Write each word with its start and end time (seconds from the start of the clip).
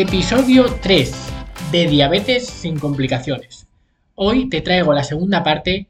Episodio 0.00 0.78
3 0.80 1.12
de 1.72 1.88
Diabetes 1.88 2.46
sin 2.46 2.78
complicaciones. 2.78 3.66
Hoy 4.14 4.48
te 4.48 4.60
traigo 4.60 4.92
la 4.92 5.02
segunda 5.02 5.42
parte 5.42 5.88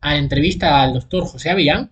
a 0.00 0.12
la 0.12 0.18
entrevista 0.18 0.80
al 0.80 0.94
doctor 0.94 1.24
José 1.24 1.50
Avillán 1.50 1.90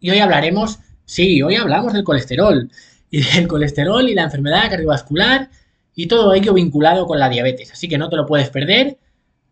y 0.00 0.08
hoy 0.08 0.18
hablaremos, 0.18 0.78
sí, 1.04 1.42
hoy 1.42 1.56
hablamos 1.56 1.92
del 1.92 2.04
colesterol 2.04 2.70
y 3.10 3.20
del 3.20 3.46
colesterol 3.46 4.08
y 4.08 4.14
la 4.14 4.22
enfermedad 4.22 4.70
cardiovascular 4.70 5.50
y 5.94 6.06
todo 6.06 6.32
ello 6.32 6.54
vinculado 6.54 7.06
con 7.06 7.18
la 7.18 7.28
diabetes, 7.28 7.72
así 7.72 7.86
que 7.86 7.98
no 7.98 8.08
te 8.08 8.16
lo 8.16 8.24
puedes 8.24 8.48
perder. 8.48 8.96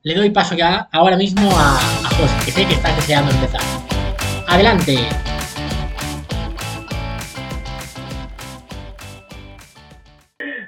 Le 0.05 0.15
doy 0.15 0.31
paso 0.31 0.55
ya 0.55 0.89
ahora 0.91 1.19
mismo 1.19 1.51
a, 1.51 1.79
José, 2.17 2.35
que 2.47 2.51
sé 2.51 2.67
que 2.67 2.75
está 2.75 2.97
deseando 2.97 3.31
empezar. 3.31 3.61
Adelante. 4.49 4.97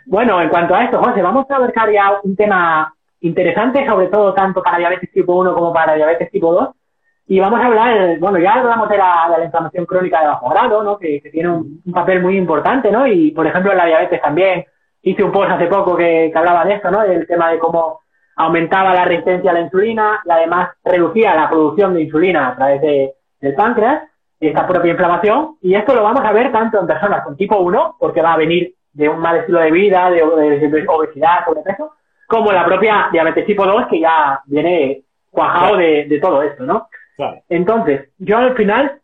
Bueno, 0.06 0.40
en 0.40 0.48
cuanto 0.48 0.74
a 0.74 0.84
esto, 0.84 1.02
José, 1.02 1.20
vamos 1.20 1.50
a 1.50 1.56
abarcar 1.56 1.90
ya 1.90 2.20
un 2.22 2.36
tema 2.36 2.94
interesante, 3.20 3.84
sobre 3.86 4.06
todo 4.06 4.32
tanto 4.34 4.62
para 4.62 4.78
diabetes 4.78 5.10
tipo 5.10 5.34
1 5.34 5.52
como 5.52 5.72
para 5.72 5.94
diabetes 5.94 6.30
tipo 6.30 6.52
2. 6.52 6.68
Y 7.28 7.40
vamos 7.40 7.60
a 7.60 7.66
hablar, 7.66 8.18
bueno, 8.20 8.38
ya 8.38 8.54
hablamos 8.54 8.88
de 8.88 8.98
la, 8.98 9.28
de 9.32 9.38
la 9.38 9.44
inflamación 9.46 9.84
crónica 9.84 10.20
de 10.20 10.28
bajo 10.28 10.48
grado, 10.48 10.84
¿no? 10.84 10.96
Que, 10.96 11.20
tiene 11.32 11.48
un, 11.48 11.82
papel 11.92 12.22
muy 12.22 12.36
importante, 12.36 12.92
¿no? 12.92 13.04
Y, 13.06 13.32
por 13.32 13.48
ejemplo, 13.48 13.72
en 13.72 13.78
la 13.78 13.86
diabetes 13.86 14.22
también 14.22 14.64
hice 15.02 15.24
un 15.24 15.32
post 15.32 15.50
hace 15.50 15.66
poco 15.66 15.96
que, 15.96 16.30
que 16.32 16.38
hablaba 16.38 16.64
de 16.64 16.74
esto, 16.74 16.88
¿no? 16.90 17.00
Del 17.00 17.26
tema 17.26 17.50
de 17.50 17.58
cómo 17.58 18.00
aumentaba 18.36 18.94
la 18.94 19.06
resistencia 19.06 19.50
a 19.50 19.54
la 19.54 19.60
insulina 19.60 20.20
y 20.24 20.30
además 20.30 20.70
reducía 20.84 21.34
la 21.34 21.48
producción 21.48 21.94
de 21.94 22.02
insulina 22.02 22.48
a 22.48 22.54
través 22.54 22.80
de, 22.80 23.14
del 23.40 23.54
páncreas, 23.54 24.02
esta 24.38 24.66
propia 24.68 24.92
inflamación. 24.92 25.56
Y 25.62 25.74
esto 25.74 25.94
lo 25.94 26.04
vamos 26.04 26.24
a 26.24 26.32
ver 26.32 26.52
tanto 26.52 26.78
en 26.78 26.86
personas 26.86 27.24
con 27.24 27.36
tipo 27.36 27.56
1, 27.58 27.96
porque 27.98 28.22
va 28.22 28.34
a 28.34 28.38
venir 28.38 28.76
de 28.96 29.08
un 29.08 29.18
mal 29.18 29.36
estilo 29.36 29.60
de 29.60 29.70
vida, 29.70 30.10
de, 30.10 30.16
de 30.16 30.86
obesidad, 30.88 31.44
sobrepeso, 31.44 31.92
como 32.26 32.50
la 32.50 32.64
propia 32.64 33.08
diabetes 33.12 33.44
tipo 33.44 33.66
2 33.66 33.88
que 33.88 34.00
ya 34.00 34.40
viene 34.46 35.02
cuajado 35.30 35.74
claro. 35.74 35.76
de, 35.76 36.04
de, 36.06 36.18
todo 36.18 36.42
esto, 36.42 36.64
¿no? 36.64 36.88
Claro. 37.16 37.42
Entonces, 37.48 38.08
yo 38.18 38.38
al 38.38 38.56
final 38.56 39.00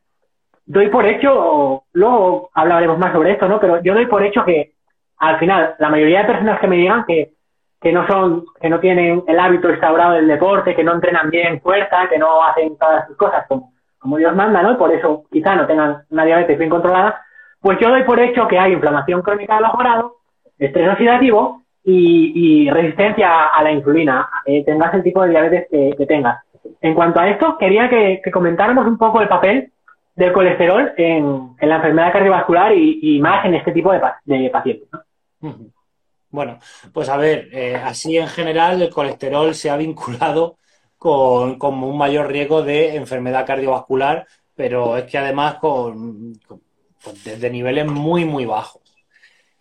doy 0.64 0.88
por 0.88 1.04
hecho, 1.04 1.84
luego 1.92 2.50
hablaremos 2.54 2.98
más 2.98 3.12
sobre 3.12 3.32
esto, 3.32 3.46
¿no? 3.48 3.60
Pero 3.60 3.82
yo 3.82 3.92
doy 3.92 4.06
por 4.06 4.24
hecho 4.24 4.44
que 4.44 4.72
al 5.18 5.38
final 5.38 5.74
la 5.78 5.90
mayoría 5.90 6.20
de 6.20 6.32
personas 6.32 6.58
que 6.58 6.68
me 6.68 6.76
digan 6.76 7.04
que, 7.06 7.32
que 7.80 7.92
no 7.92 8.06
son, 8.06 8.46
que 8.60 8.70
no 8.70 8.80
tienen 8.80 9.22
el 9.26 9.38
hábito 9.38 9.68
instaurado 9.68 10.14
del 10.14 10.26
deporte, 10.26 10.74
que 10.74 10.84
no 10.84 10.94
entrenan 10.94 11.28
bien 11.28 11.60
fuerza, 11.60 12.08
que 12.08 12.18
no 12.18 12.42
hacen 12.42 12.78
todas 12.78 13.06
sus 13.06 13.16
cosas 13.18 13.44
como, 13.46 13.74
como 13.98 14.16
Dios 14.16 14.34
manda, 14.34 14.62
¿no? 14.62 14.72
Y 14.72 14.76
por 14.76 14.90
eso 14.90 15.24
quizá 15.30 15.54
no 15.54 15.66
tengan 15.66 16.02
una 16.08 16.24
diabetes 16.24 16.56
bien 16.56 16.70
controlada, 16.70 17.22
pues 17.62 17.78
yo 17.80 17.88
doy 17.88 18.02
por 18.02 18.20
hecho 18.20 18.48
que 18.48 18.58
hay 18.58 18.72
inflamación 18.72 19.22
crónica 19.22 19.56
de 19.56 19.62
bajo 19.62 19.78
grado, 19.78 20.16
estrés 20.58 20.90
oxidativo 20.90 21.62
y, 21.84 22.68
resistencia 22.70 23.48
a 23.48 23.62
la 23.62 23.72
insulina, 23.72 24.28
eh, 24.44 24.64
tengas 24.64 24.92
el 24.94 25.02
tipo 25.02 25.22
de 25.22 25.30
diabetes 25.30 25.66
que, 25.70 26.06
tengas. 26.06 26.44
En 26.80 26.94
cuanto 26.94 27.20
a 27.20 27.28
esto, 27.28 27.56
quería 27.58 27.88
que, 27.88 28.20
comentáramos 28.32 28.86
un 28.86 28.98
poco 28.98 29.20
el 29.20 29.28
papel 29.28 29.72
del 30.14 30.32
colesterol 30.32 30.92
en, 30.96 31.56
la 31.60 31.76
enfermedad 31.76 32.12
cardiovascular 32.12 32.76
y, 32.76 33.18
más 33.20 33.44
en 33.44 33.54
este 33.54 33.72
tipo 33.72 33.92
de, 33.92 34.50
pacientes. 34.50 34.88
¿no? 35.40 35.54
Bueno, 36.30 36.58
pues 36.92 37.08
a 37.08 37.16
ver, 37.16 37.48
eh, 37.52 37.76
así 37.76 38.16
en 38.16 38.26
general 38.26 38.80
el 38.80 38.90
colesterol 38.90 39.54
se 39.54 39.70
ha 39.70 39.76
vinculado 39.76 40.56
con, 40.96 41.58
un 41.60 41.98
mayor 41.98 42.28
riesgo 42.28 42.62
de 42.62 42.96
enfermedad 42.96 43.46
cardiovascular, 43.46 44.26
pero 44.54 44.96
es 44.96 45.04
que 45.04 45.18
además 45.18 45.56
con 45.56 46.32
pues 47.02 47.24
desde 47.24 47.50
niveles 47.50 47.86
muy, 47.86 48.24
muy 48.24 48.46
bajos. 48.46 48.82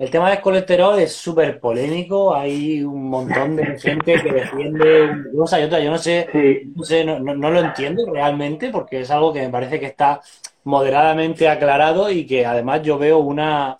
El 0.01 0.09
tema 0.09 0.31
del 0.31 0.41
colesterol 0.41 0.97
es 0.97 1.13
súper 1.13 1.59
polémico, 1.59 2.33
hay 2.33 2.83
un 2.83 3.07
montón 3.07 3.55
de 3.55 3.79
gente 3.79 4.15
que 4.15 4.31
defiende 4.31 5.03
una 5.11 5.31
cosa 5.37 5.59
y 5.59 5.63
otra, 5.63 5.79
yo 5.79 5.91
no 5.91 5.99
sé, 5.99 6.27
no, 6.75 6.83
sé 6.83 7.05
no, 7.05 7.19
no, 7.19 7.35
no, 7.35 7.51
lo 7.51 7.59
entiendo 7.59 8.11
realmente 8.11 8.69
porque 8.71 9.01
es 9.01 9.11
algo 9.11 9.31
que 9.31 9.41
me 9.41 9.49
parece 9.49 9.79
que 9.79 9.85
está 9.85 10.19
moderadamente 10.63 11.47
aclarado 11.47 12.09
y 12.09 12.25
que 12.25 12.47
además 12.47 12.81
yo 12.81 12.97
veo 12.97 13.19
una, 13.19 13.77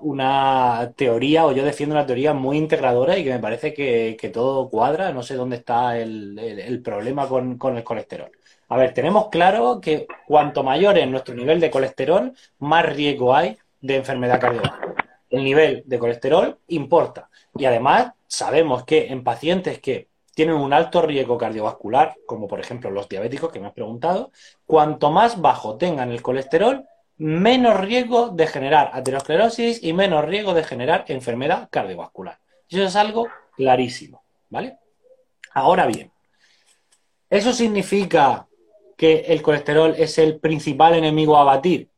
una 0.00 0.92
teoría 0.96 1.44
o 1.46 1.52
yo 1.52 1.64
defiendo 1.64 1.94
una 1.94 2.06
teoría 2.06 2.32
muy 2.32 2.56
integradora 2.56 3.18
y 3.18 3.24
que 3.24 3.30
me 3.30 3.38
parece 3.38 3.74
que, 3.74 4.16
que 4.18 4.30
todo 4.30 4.70
cuadra, 4.70 5.12
no 5.12 5.22
sé 5.22 5.34
dónde 5.34 5.56
está 5.56 5.98
el, 5.98 6.38
el, 6.38 6.58
el 6.60 6.82
problema 6.82 7.28
con, 7.28 7.58
con 7.58 7.76
el 7.76 7.84
colesterol. 7.84 8.30
A 8.74 8.76
ver, 8.76 8.92
tenemos 8.92 9.28
claro 9.28 9.80
que 9.80 10.08
cuanto 10.26 10.64
mayor 10.64 10.98
es 10.98 11.06
nuestro 11.06 11.32
nivel 11.32 11.60
de 11.60 11.70
colesterol, 11.70 12.32
más 12.58 12.84
riesgo 12.84 13.32
hay 13.32 13.56
de 13.80 13.94
enfermedad 13.94 14.40
cardiovascular. 14.40 14.96
El 15.30 15.44
nivel 15.44 15.84
de 15.86 15.96
colesterol 16.00 16.58
importa. 16.66 17.30
Y 17.56 17.66
además 17.66 18.14
sabemos 18.26 18.82
que 18.82 19.12
en 19.12 19.22
pacientes 19.22 19.78
que 19.78 20.08
tienen 20.34 20.56
un 20.56 20.72
alto 20.72 21.02
riesgo 21.02 21.38
cardiovascular, 21.38 22.16
como 22.26 22.48
por 22.48 22.58
ejemplo 22.58 22.90
los 22.90 23.08
diabéticos 23.08 23.52
que 23.52 23.60
me 23.60 23.68
has 23.68 23.74
preguntado, 23.74 24.32
cuanto 24.66 25.12
más 25.12 25.40
bajo 25.40 25.76
tengan 25.76 26.10
el 26.10 26.20
colesterol, 26.20 26.84
menos 27.16 27.78
riesgo 27.78 28.30
de 28.30 28.48
generar 28.48 28.90
aterosclerosis 28.92 29.84
y 29.84 29.92
menos 29.92 30.24
riesgo 30.24 30.52
de 30.52 30.64
generar 30.64 31.04
enfermedad 31.06 31.68
cardiovascular. 31.70 32.40
Eso 32.68 32.82
es 32.82 32.96
algo 32.96 33.28
clarísimo, 33.56 34.24
¿vale? 34.50 34.78
Ahora 35.52 35.86
bien, 35.86 36.10
¿eso 37.30 37.52
significa 37.52 38.48
que 38.96 39.20
el 39.28 39.42
colesterol 39.42 39.94
es 39.96 40.18
el 40.18 40.38
principal 40.38 40.94
enemigo 40.94 41.36
a 41.36 41.44
batir? 41.44 41.88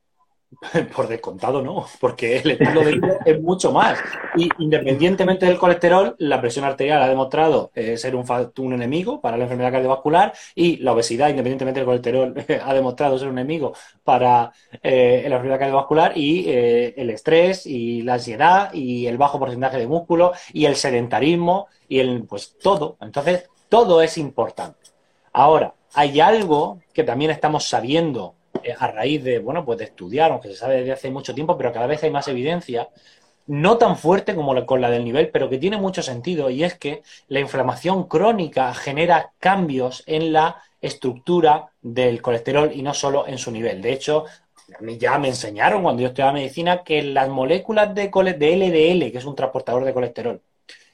Por 0.94 1.08
descontado 1.08 1.60
no, 1.60 1.86
porque 2.00 2.38
el 2.38 2.52
estilo 2.52 2.80
de 2.82 2.92
vida 2.92 3.18
es 3.24 3.40
mucho 3.40 3.72
más. 3.72 3.98
Y 4.36 4.48
independientemente 4.58 5.44
del 5.44 5.58
colesterol, 5.58 6.14
la 6.18 6.40
presión 6.40 6.64
arterial 6.64 7.02
ha 7.02 7.08
demostrado 7.08 7.70
eh, 7.74 7.96
ser 7.96 8.14
un, 8.14 8.72
enemigo 8.72 9.20
para 9.20 9.36
la 9.36 9.44
enfermedad 9.44 9.72
cardiovascular 9.72 10.32
y 10.54 10.76
la 10.78 10.92
obesidad, 10.92 11.28
independientemente 11.28 11.80
del 11.80 11.86
colesterol, 11.86 12.34
ha 12.64 12.74
demostrado 12.74 13.18
ser 13.18 13.28
un 13.28 13.38
enemigo 13.38 13.74
para 14.04 14.52
eh, 14.82 15.26
la 15.28 15.36
enfermedad 15.36 15.58
cardiovascular 15.58 16.16
y 16.16 16.48
eh, 16.48 16.94
el 16.96 17.10
estrés 17.10 17.66
y 17.66 18.02
la 18.02 18.14
ansiedad 18.14 18.72
y 18.72 19.06
el 19.06 19.18
bajo 19.18 19.38
porcentaje 19.38 19.78
de 19.78 19.86
músculo 19.86 20.32
y 20.52 20.66
el 20.66 20.76
sedentarismo 20.76 21.66
y 21.88 21.98
el, 21.98 22.24
pues 22.24 22.56
todo. 22.62 22.96
Entonces, 23.00 23.48
todo 23.68 24.00
es 24.00 24.16
importante. 24.16 24.78
Ahora, 25.32 25.74
hay 25.96 26.20
algo 26.20 26.80
que 26.92 27.04
también 27.04 27.30
estamos 27.30 27.68
sabiendo 27.68 28.34
eh, 28.62 28.74
a 28.78 28.86
raíz 28.88 29.24
de, 29.24 29.38
bueno, 29.38 29.64
pues 29.64 29.78
de 29.78 29.84
estudiar, 29.86 30.30
aunque 30.30 30.48
se 30.48 30.56
sabe 30.56 30.76
desde 30.76 30.92
hace 30.92 31.10
mucho 31.10 31.34
tiempo, 31.34 31.56
pero 31.56 31.72
cada 31.72 31.86
vez 31.86 32.02
hay 32.04 32.10
más 32.10 32.28
evidencia, 32.28 32.90
no 33.46 33.78
tan 33.78 33.96
fuerte 33.96 34.34
como 34.34 34.52
la, 34.52 34.66
con 34.66 34.82
la 34.82 34.90
del 34.90 35.04
nivel, 35.04 35.30
pero 35.30 35.48
que 35.48 35.56
tiene 35.56 35.78
mucho 35.78 36.02
sentido, 36.02 36.50
y 36.50 36.64
es 36.64 36.74
que 36.74 37.02
la 37.28 37.40
inflamación 37.40 38.04
crónica 38.08 38.74
genera 38.74 39.32
cambios 39.38 40.02
en 40.06 40.34
la 40.34 40.62
estructura 40.82 41.70
del 41.80 42.20
colesterol 42.20 42.70
y 42.74 42.82
no 42.82 42.92
solo 42.92 43.26
en 43.26 43.38
su 43.38 43.50
nivel. 43.50 43.80
De 43.80 43.94
hecho, 43.94 44.26
a 44.78 44.82
mí 44.82 44.98
ya 44.98 45.18
me 45.18 45.28
enseñaron 45.28 45.82
cuando 45.82 46.02
yo 46.02 46.08
estudiaba 46.08 46.34
medicina 46.34 46.84
que 46.84 47.02
las 47.02 47.30
moléculas 47.30 47.94
de, 47.94 48.10
LDL, 48.10 49.10
que 49.10 49.18
es 49.18 49.24
un 49.24 49.34
transportador 49.34 49.86
de 49.86 49.94
colesterol, 49.94 50.42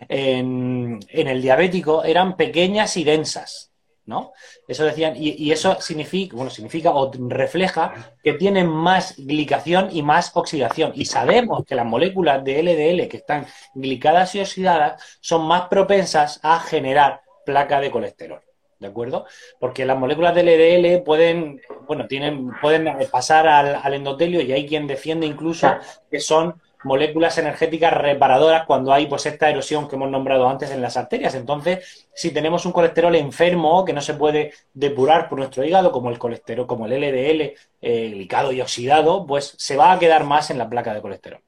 en 0.09 1.01
el 1.11 1.43
diabético 1.43 2.05
eran 2.05 2.37
pequeñas 2.37 2.97
y 2.97 3.03
densas. 3.03 3.72
¿No? 4.07 4.33
Eso 4.67 4.85
decían, 4.85 5.15
y, 5.17 5.31
y, 5.31 5.53
eso 5.53 5.81
significa, 5.81 6.35
bueno, 6.35 6.51
significa 6.51 6.91
o 6.91 7.11
refleja 7.29 8.15
que 8.23 8.35
tienen 8.35 8.67
más 8.69 9.15
glicación 9.17 9.89
y 9.93 10.03
más 10.03 10.33
oxidación. 10.35 10.93
Y 10.95 11.05
sabemos 11.05 11.65
que 11.65 11.75
las 11.75 11.87
moléculas 11.87 12.43
de 12.45 12.63
LDL 12.63 13.09
que 13.09 13.19
están 13.19 13.47
glicadas 13.75 14.35
y 14.35 14.41
oxidadas 14.41 15.19
son 15.21 15.47
más 15.47 15.69
propensas 15.69 16.41
a 16.43 16.59
generar 16.61 17.23
placa 17.45 17.81
de 17.81 17.91
colesterol. 17.91 18.41
¿De 18.79 18.89
acuerdo? 18.89 19.27
Porque 19.61 19.87
las 19.87 19.97
moléculas 19.97 20.35
de 20.35 20.43
LDL 20.43 21.05
pueden, 21.05 21.61
bueno, 21.87 22.09
tienen, 22.09 22.51
pueden 22.61 22.89
pasar 23.13 23.47
al, 23.47 23.77
al 23.81 23.95
endotelio 23.95 24.41
y 24.41 24.51
hay 24.51 24.67
quien 24.67 24.89
defiende 24.89 25.25
incluso 25.25 25.77
que 26.11 26.19
son 26.19 26.61
moléculas 26.85 27.39
energéticas 27.39 27.93
reparadoras 27.93 28.67
cuando 28.67 28.93
hay 28.93 29.07
pues 29.07 29.27
esta 29.27 29.51
erosión 29.51 29.89
que 29.89 29.97
hemos 29.97 30.11
nombrado 30.11 30.49
antes 30.49 30.71
en 30.71 30.83
las 30.83 30.97
arterias. 30.97 31.35
Entonces, 31.35 32.09
si 32.15 32.31
tenemos 32.31 32.67
un 32.67 32.73
colesterol 32.73 33.15
enfermo 33.15 33.85
que 33.85 33.93
no 33.93 34.01
se 34.01 34.15
puede 34.15 34.53
depurar 34.75 35.29
por 35.29 35.39
nuestro 35.39 35.65
hígado, 35.65 35.93
como 35.93 36.11
el 36.11 36.19
colesterol, 36.19 36.67
como 36.67 36.87
el 36.87 36.93
LDL, 36.93 37.55
eh, 37.83 38.29
y 38.53 38.61
oxidado, 38.61 39.27
pues 39.27 39.55
se 39.59 39.77
va 39.77 39.93
a 39.93 39.99
quedar 39.99 40.25
más 40.25 40.51
en 40.51 40.59
la 40.59 40.69
placa 40.69 40.95
de 40.95 41.01
colesterol. 41.01 41.41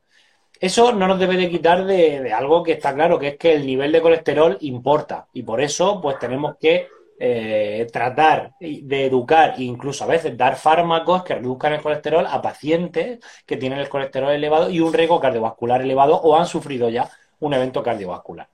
Eso 0.61 0.93
no 0.93 1.09
nos 1.09 1.19
debe 1.19 1.37
de 1.37 1.51
quitar 1.51 1.85
de, 1.85 2.21
de 2.21 2.33
algo 2.33 2.63
que 2.63 2.73
está 2.73 2.95
claro, 2.95 3.19
que 3.19 3.29
es 3.29 3.37
que 3.37 3.55
el 3.55 3.67
nivel 3.67 3.93
de 3.93 4.01
colesterol 4.01 4.57
importa. 4.61 5.27
Y 5.33 5.43
por 5.43 5.61
eso, 5.61 6.01
pues 6.01 6.19
tenemos 6.19 6.57
que 6.59 6.89
eh, 7.19 7.87
tratar 7.93 8.55
de 8.59 9.07
educar 9.07 9.55
e 9.57 9.63
incluso 9.63 10.05
a 10.05 10.09
veces 10.09 10.37
dar 10.37 10.57
fármacos 10.57 11.23
que 11.23 11.35
reduzcan 11.35 11.73
el 11.73 11.83
colesterol 11.83 12.27
a 12.27 12.43
pacientes 12.43 13.21
que 13.47 13.57
tienen 13.57 13.79
el 13.79 13.89
colesterol 13.89 14.31
elevado 14.31 14.71
y 14.71 14.81
un 14.81 14.93
riesgo 14.93 15.21
cardiovascular 15.21 15.83
elevado 15.83 16.17
o 16.17 16.37
han 16.37 16.47
sufrido 16.47 16.89
ya 16.89 17.09
un 17.41 17.55
evento 17.55 17.83
cardiovascular. 17.83 18.49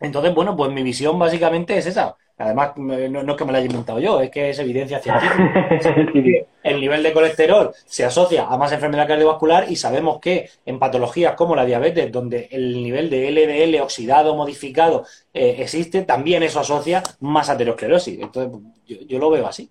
Entonces, 0.00 0.34
bueno, 0.34 0.56
pues 0.56 0.70
mi 0.72 0.82
visión 0.82 1.18
básicamente 1.18 1.76
es 1.76 1.86
esa, 1.86 2.16
Además, 2.38 2.72
no, 2.76 2.94
es 2.94 3.36
que 3.36 3.44
me 3.44 3.52
lo 3.52 3.58
haya 3.58 3.66
inventado 3.66 4.00
yo, 4.00 4.20
es 4.20 4.30
que 4.30 4.50
es 4.50 4.58
evidencia 4.58 4.98
científica. 4.98 6.46
el 6.62 6.80
nivel 6.80 7.02
de 7.02 7.12
colesterol 7.12 7.70
se 7.74 8.04
asocia 8.04 8.46
a 8.48 8.56
más 8.56 8.72
enfermedad 8.72 9.06
cardiovascular 9.06 9.64
y 9.68 9.76
sabemos 9.76 10.18
que 10.20 10.48
en 10.64 10.78
patologías 10.78 11.34
como 11.34 11.54
la 11.54 11.64
diabetes, 11.64 12.10
donde 12.10 12.48
el 12.50 12.82
nivel 12.82 13.10
de 13.10 13.30
LDL 13.30 13.80
oxidado, 13.82 14.34
modificado 14.34 15.04
eh, 15.32 15.56
existe, 15.58 16.02
también 16.02 16.42
eso 16.42 16.60
asocia 16.60 17.02
más 17.20 17.50
aterosclerosis. 17.50 18.20
Entonces, 18.20 18.60
yo, 18.86 19.18
lo 19.18 19.30
veo 19.30 19.46
así. 19.46 19.70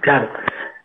Claro. 0.00 0.28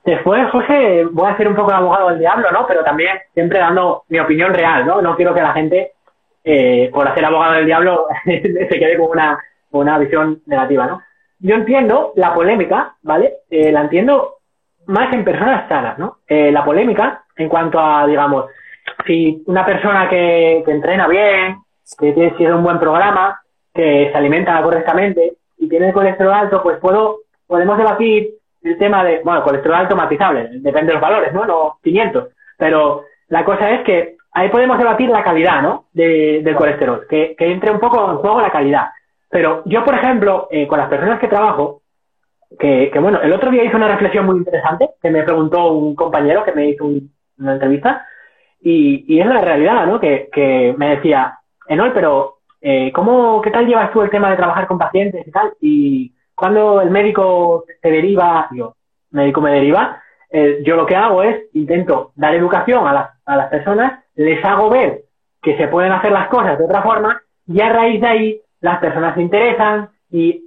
Después, 0.03 0.49
José, 0.51 1.05
voy 1.11 1.29
a 1.29 1.37
ser 1.37 1.47
un 1.47 1.55
poco 1.55 1.69
el 1.69 1.77
abogado 1.77 2.09
del 2.09 2.19
diablo, 2.19 2.51
¿no? 2.51 2.65
Pero 2.65 2.83
también 2.83 3.17
siempre 3.33 3.59
dando 3.59 4.03
mi 4.09 4.19
opinión 4.19 4.53
real, 4.53 4.85
¿no? 4.85 5.01
No 5.01 5.15
quiero 5.15 5.33
que 5.33 5.41
la 5.41 5.53
gente, 5.53 5.91
eh, 6.43 6.89
por 6.93 7.07
hacer 7.07 7.25
abogado 7.25 7.53
del 7.53 7.65
diablo, 7.65 8.07
se 8.25 8.67
quede 8.67 8.97
con 8.97 9.11
una 9.11 9.37
una 9.77 9.97
visión 9.97 10.41
negativa, 10.45 10.87
¿no? 10.87 11.01
Yo 11.39 11.55
entiendo 11.55 12.13
la 12.15 12.33
polémica, 12.33 12.95
¿vale? 13.03 13.33
Eh, 13.49 13.71
la 13.71 13.81
entiendo 13.81 14.37
más 14.87 15.13
en 15.13 15.23
personas 15.23 15.67
sanas, 15.67 15.99
¿no? 15.99 16.17
Eh, 16.27 16.51
la 16.51 16.65
polémica 16.65 17.23
en 17.35 17.49
cuanto 17.49 17.79
a, 17.79 18.07
digamos, 18.07 18.45
si 19.05 19.43
una 19.45 19.65
persona 19.65 20.09
que, 20.09 20.63
entrena 20.65 21.07
bien, 21.07 21.57
que 21.99 22.13
tiene 22.13 22.53
un 22.53 22.63
buen 22.63 22.79
programa, 22.79 23.39
que 23.73 24.09
se 24.11 24.17
alimenta 24.17 24.61
correctamente 24.61 25.33
y 25.57 25.69
tiene 25.69 25.87
el 25.87 25.93
colesterol 25.93 26.33
alto, 26.33 26.63
pues 26.63 26.79
puedo, 26.79 27.19
podemos 27.45 27.77
debatir 27.77 28.29
el 28.63 28.77
tema 28.77 29.03
de, 29.03 29.21
bueno, 29.23 29.43
colesterol 29.43 29.77
alto 29.77 29.95
matizable, 29.95 30.49
depende 30.53 30.87
de 30.87 30.93
los 30.93 31.01
valores, 31.01 31.33
¿no? 31.33 31.45
No 31.45 31.79
500, 31.83 32.29
pero 32.57 33.03
la 33.27 33.45
cosa 33.45 33.71
es 33.71 33.81
que 33.83 34.17
ahí 34.31 34.49
podemos 34.49 34.77
debatir 34.77 35.09
la 35.09 35.23
calidad, 35.23 35.61
¿no? 35.61 35.85
De, 35.93 36.41
del 36.43 36.55
colesterol, 36.55 37.05
que, 37.09 37.35
que 37.37 37.51
entre 37.51 37.71
un 37.71 37.79
poco 37.79 38.11
en 38.11 38.17
juego 38.17 38.41
la 38.41 38.51
calidad. 38.51 38.87
Pero 39.29 39.63
yo, 39.65 39.83
por 39.83 39.95
ejemplo, 39.95 40.47
eh, 40.51 40.67
con 40.67 40.79
las 40.79 40.89
personas 40.89 41.19
que 41.19 41.27
trabajo, 41.27 41.81
que, 42.57 42.91
bueno, 42.99 43.21
el 43.21 43.33
otro 43.33 43.51
día 43.51 43.63
hice 43.63 43.75
una 43.75 43.89
reflexión 43.89 44.25
muy 44.25 44.37
interesante 44.37 44.89
que 45.01 45.09
me 45.09 45.23
preguntó 45.23 45.73
un 45.73 45.95
compañero 45.95 46.43
que 46.43 46.53
me 46.53 46.69
hizo 46.69 46.85
una 46.85 47.53
entrevista 47.53 48.05
y, 48.61 49.05
y, 49.13 49.19
es 49.19 49.27
la 49.27 49.41
realidad, 49.41 49.85
¿no? 49.85 49.99
Que, 49.99 50.29
que 50.31 50.73
me 50.77 50.95
decía, 50.95 51.39
Enol, 51.67 51.91
pero 51.93 52.37
eh, 52.61 52.91
¿cómo, 52.93 53.41
qué 53.41 53.51
tal 53.51 53.67
llevas 53.67 53.91
tú 53.91 54.01
el 54.01 54.09
tema 54.09 54.29
de 54.29 54.37
trabajar 54.37 54.67
con 54.67 54.77
pacientes 54.77 55.27
y 55.27 55.31
tal? 55.31 55.53
Y 55.61 56.13
cuando 56.35 56.81
el 56.81 56.89
médico 56.89 57.65
te 57.81 57.91
deriva, 57.91 58.47
yo, 58.51 58.75
médico 59.11 59.41
me 59.41 59.51
deriva, 59.51 60.01
eh, 60.29 60.61
yo 60.65 60.75
lo 60.75 60.85
que 60.85 60.95
hago 60.95 61.23
es 61.23 61.45
intento 61.53 62.11
dar 62.15 62.33
educación 62.33 62.87
a 62.87 62.93
las, 62.93 63.09
a 63.25 63.35
las 63.35 63.49
personas, 63.49 64.03
les 64.15 64.43
hago 64.43 64.69
ver 64.69 65.03
que 65.41 65.57
se 65.57 65.67
pueden 65.67 65.91
hacer 65.91 66.11
las 66.11 66.27
cosas 66.29 66.57
de 66.57 66.65
otra 66.65 66.81
forma 66.81 67.21
y 67.47 67.61
a 67.61 67.69
raíz 67.69 68.01
de 68.01 68.07
ahí 68.07 68.41
las 68.61 68.79
personas 68.79 69.15
se 69.15 69.21
interesan 69.21 69.89
y 70.11 70.43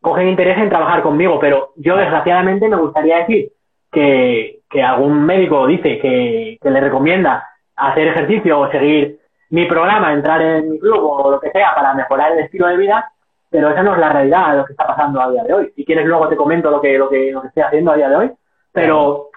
cogen 0.00 0.28
interés 0.28 0.58
en 0.58 0.68
trabajar 0.68 1.02
conmigo, 1.02 1.38
pero 1.40 1.72
yo 1.76 1.96
desgraciadamente 1.96 2.68
me 2.68 2.76
gustaría 2.76 3.18
decir 3.18 3.52
que, 3.90 4.60
que 4.70 4.82
algún 4.82 5.24
médico 5.24 5.66
dice 5.66 5.98
que, 5.98 6.58
que, 6.60 6.70
le 6.70 6.80
recomienda 6.80 7.48
hacer 7.76 8.08
ejercicio 8.08 8.60
o 8.60 8.70
seguir 8.70 9.18
mi 9.50 9.66
programa, 9.66 10.12
entrar 10.12 10.42
en 10.42 10.70
mi 10.70 10.78
club 10.78 11.00
o 11.02 11.30
lo 11.30 11.40
que 11.40 11.50
sea 11.50 11.74
para 11.74 11.94
mejorar 11.94 12.32
el 12.32 12.40
estilo 12.40 12.68
de 12.68 12.76
vida, 12.76 13.10
pero 13.50 13.70
esa 13.70 13.82
no 13.82 13.94
es 13.94 13.98
la 13.98 14.10
realidad 14.10 14.50
de 14.50 14.56
lo 14.58 14.66
que 14.66 14.72
está 14.72 14.86
pasando 14.86 15.20
a 15.20 15.30
día 15.30 15.42
de 15.42 15.54
hoy. 15.54 15.72
Si 15.74 15.84
quieres 15.84 16.06
luego 16.06 16.28
te 16.28 16.36
comento 16.36 16.70
lo 16.70 16.80
que, 16.80 16.98
lo 16.98 17.08
que, 17.08 17.32
lo 17.32 17.40
que 17.40 17.48
estoy 17.48 17.62
haciendo 17.62 17.92
a 17.92 17.96
día 17.96 18.10
de 18.10 18.16
hoy, 18.16 18.30
pero, 18.72 19.30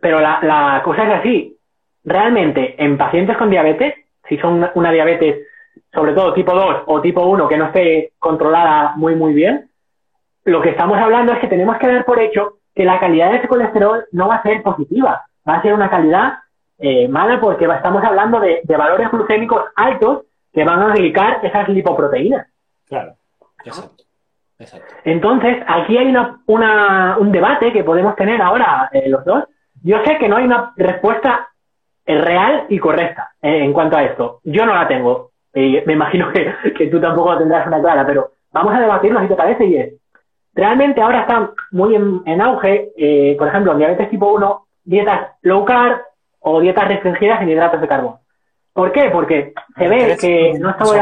pero 0.00 0.20
la, 0.20 0.40
la 0.42 0.82
cosa 0.84 1.04
es 1.04 1.20
así. 1.20 1.56
Realmente, 2.04 2.74
en 2.82 2.98
pacientes 2.98 3.36
con 3.36 3.48
diabetes, 3.48 3.94
si 4.28 4.36
son 4.38 4.68
una 4.74 4.90
diabetes 4.90 5.46
sobre 5.92 6.12
todo 6.12 6.34
tipo 6.34 6.54
2 6.54 6.82
o 6.86 7.00
tipo 7.00 7.22
1 7.24 7.48
que 7.48 7.56
no 7.56 7.66
esté 7.66 8.12
controlada 8.18 8.94
muy, 8.96 9.14
muy 9.14 9.32
bien, 9.32 9.70
lo 10.44 10.60
que 10.60 10.70
estamos 10.70 10.98
hablando 10.98 11.32
es 11.32 11.38
que 11.38 11.48
tenemos 11.48 11.78
que 11.78 11.86
dar 11.86 12.04
por 12.04 12.18
hecho 12.18 12.58
que 12.74 12.84
la 12.84 12.98
calidad 12.98 13.30
de 13.30 13.38
ese 13.38 13.48
colesterol 13.48 14.04
no 14.12 14.28
va 14.28 14.36
a 14.36 14.42
ser 14.42 14.62
positiva, 14.62 15.24
va 15.48 15.54
a 15.54 15.62
ser 15.62 15.72
una 15.72 15.88
calidad 15.88 16.34
eh, 16.78 17.08
mala 17.08 17.40
porque 17.40 17.64
estamos 17.64 18.02
hablando 18.04 18.40
de, 18.40 18.62
valores 18.76 19.10
glucémicos 19.10 19.62
altos 19.76 20.24
que 20.52 20.64
van 20.64 20.82
a 20.82 20.92
glicar 20.92 21.44
esas 21.44 21.68
lipoproteínas. 21.68 22.46
Claro, 22.86 23.14
exacto. 23.64 24.04
Entonces, 25.04 25.58
aquí 25.66 25.96
hay 25.98 26.08
una, 26.08 26.40
una, 26.46 27.18
un 27.18 27.32
debate 27.32 27.72
que 27.72 27.84
podemos 27.84 28.16
tener 28.16 28.40
ahora 28.40 28.88
eh, 28.92 29.08
los 29.08 29.24
dos. 29.24 29.44
Yo 29.82 30.02
sé 30.04 30.16
que 30.18 30.28
no 30.28 30.36
hay 30.36 30.44
una 30.44 30.72
respuesta 30.76 31.48
eh, 32.06 32.18
real 32.18 32.66
y 32.68 32.78
correcta 32.78 33.32
en 33.42 33.72
cuanto 33.72 33.96
a 33.96 34.04
esto. 34.04 34.40
Yo 34.44 34.64
no 34.64 34.74
la 34.74 34.88
tengo. 34.88 35.32
Y 35.54 35.80
me 35.86 35.92
imagino 35.92 36.32
que, 36.32 36.86
tú 36.88 37.00
tampoco 37.00 37.38
tendrás 37.38 37.66
una 37.66 37.80
clara, 37.80 38.04
pero 38.06 38.32
vamos 38.52 38.74
a 38.74 38.80
debatirlo 38.80 39.20
si 39.20 39.28
te 39.28 39.36
parece 39.36 39.64
y 39.64 39.76
es, 39.76 39.94
realmente 40.52 41.00
ahora 41.00 41.20
está 41.20 41.50
muy 41.70 41.94
en, 41.94 42.40
auge, 42.40 42.92
eh, 42.96 43.36
por 43.38 43.48
ejemplo, 43.48 43.72
en 43.72 43.78
diabetes 43.78 44.10
tipo 44.10 44.32
1, 44.32 44.66
dietas 44.84 45.32
low 45.42 45.64
carb 45.64 46.00
o 46.40 46.60
dietas 46.60 46.88
restringidas 46.88 47.42
en 47.42 47.50
hidratos 47.50 47.80
de 47.80 47.88
carbono. 47.88 48.20
¿Por 48.72 48.92
qué? 48.92 49.10
Porque 49.10 49.52
se 49.76 49.88
ve 49.88 50.16
que 50.20 50.58
no 50.58 50.70
estoy, 50.70 50.98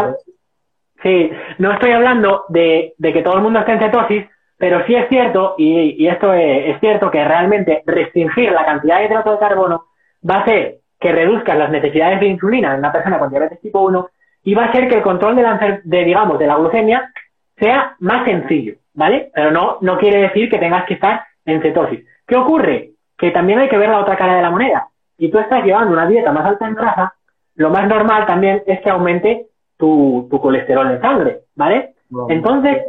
sí, 1.02 1.30
no 1.58 1.72
estoy 1.72 1.92
hablando 1.92 2.44
de, 2.48 2.94
que 3.00 3.22
todo 3.22 3.36
el 3.36 3.42
mundo 3.42 3.60
esté 3.60 3.72
en 3.72 3.80
cetosis, 3.80 4.26
pero 4.58 4.84
sí 4.86 4.94
es 4.94 5.08
cierto, 5.08 5.54
y, 5.56 6.06
esto 6.06 6.32
es, 6.34 6.78
cierto, 6.78 7.10
que 7.10 7.24
realmente 7.24 7.82
restringir 7.86 8.52
la 8.52 8.64
cantidad 8.64 8.98
de 8.98 9.06
hidratos 9.06 9.32
de 9.32 9.46
carbono 9.46 9.86
va 10.28 10.36
a 10.36 10.40
hacer 10.42 10.78
que 11.00 11.10
reduzcan 11.10 11.58
las 11.58 11.70
necesidades 11.70 12.20
de 12.20 12.26
insulina 12.26 12.72
en 12.72 12.78
una 12.78 12.92
persona 12.92 13.18
con 13.18 13.30
diabetes 13.30 13.60
tipo 13.60 13.80
1 13.80 14.08
y 14.44 14.54
va 14.54 14.64
a 14.64 14.72
ser 14.72 14.88
que 14.88 14.96
el 14.96 15.02
control 15.02 15.36
de, 15.36 15.42
la, 15.42 15.80
de 15.82 16.04
digamos, 16.04 16.38
de 16.38 16.46
la 16.46 16.56
glucemia 16.56 17.12
sea 17.56 17.96
más 18.00 18.24
sencillo, 18.24 18.74
¿vale? 18.94 19.30
Pero 19.34 19.50
no, 19.50 19.78
no 19.80 19.98
quiere 19.98 20.22
decir 20.22 20.50
que 20.50 20.58
tengas 20.58 20.84
que 20.86 20.94
estar 20.94 21.22
en 21.44 21.62
cetosis. 21.62 22.00
¿Qué 22.26 22.36
ocurre? 22.36 22.92
Que 23.16 23.30
también 23.30 23.60
hay 23.60 23.68
que 23.68 23.78
ver 23.78 23.90
la 23.90 24.00
otra 24.00 24.16
cara 24.16 24.36
de 24.36 24.42
la 24.42 24.50
moneda. 24.50 24.88
Si 25.16 25.30
tú 25.30 25.38
estás 25.38 25.64
llevando 25.64 25.92
una 25.92 26.06
dieta 26.06 26.32
más 26.32 26.46
alta 26.46 26.66
en 26.66 26.74
grasa, 26.74 27.14
lo 27.54 27.70
más 27.70 27.86
normal 27.88 28.26
también 28.26 28.62
es 28.66 28.80
que 28.80 28.90
aumente 28.90 29.46
tu, 29.76 30.26
tu 30.30 30.40
colesterol 30.40 30.90
en 30.90 31.00
sangre, 31.00 31.40
¿vale? 31.54 31.94
Entonces... 32.28 32.82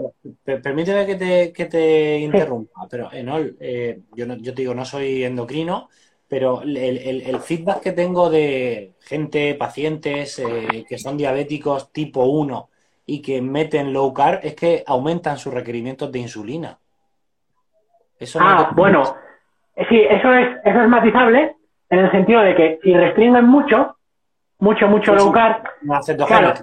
Permíteme 0.43 1.05
que 1.05 1.15
te, 1.15 1.53
que 1.53 1.65
te 1.65 2.19
interrumpa, 2.19 2.87
pero 2.89 3.09
Enol, 3.11 3.55
eh, 3.59 3.99
yo, 4.15 4.25
no, 4.25 4.35
yo 4.35 4.53
te 4.53 4.61
digo, 4.61 4.73
no 4.73 4.85
soy 4.85 5.23
endocrino, 5.23 5.89
pero 6.33 6.63
el, 6.63 7.39
feedback 7.41 7.79
que 7.79 7.91
tengo 7.91 8.27
de 8.27 8.93
gente, 9.01 9.53
pacientes 9.53 10.39
eh, 10.39 10.83
que 10.89 10.97
son 10.97 11.15
diabéticos 11.15 11.93
tipo 11.93 12.23
1 12.23 12.69
y 13.05 13.21
que 13.21 13.39
meten 13.39 13.93
low 13.93 14.11
carb 14.11 14.39
es 14.41 14.55
que 14.55 14.83
aumentan 14.87 15.37
sus 15.37 15.53
requerimientos 15.53 16.11
de 16.11 16.17
insulina. 16.17 16.79
Eso 18.19 18.39
ah, 18.41 18.71
bueno, 18.73 19.03
sí, 19.87 20.01
eso 20.09 20.33
es, 20.33 20.57
eso 20.65 20.81
es 20.81 20.89
matizable 20.89 21.55
en 21.91 21.99
el 21.99 22.09
sentido 22.09 22.41
de 22.41 22.55
que 22.55 22.79
si 22.81 22.95
restringen 22.95 23.45
mucho, 23.45 23.97
mucho, 24.57 24.87
mucho 24.87 25.13
low 25.13 25.31
carb, 25.31 25.61
claro, 26.25 26.53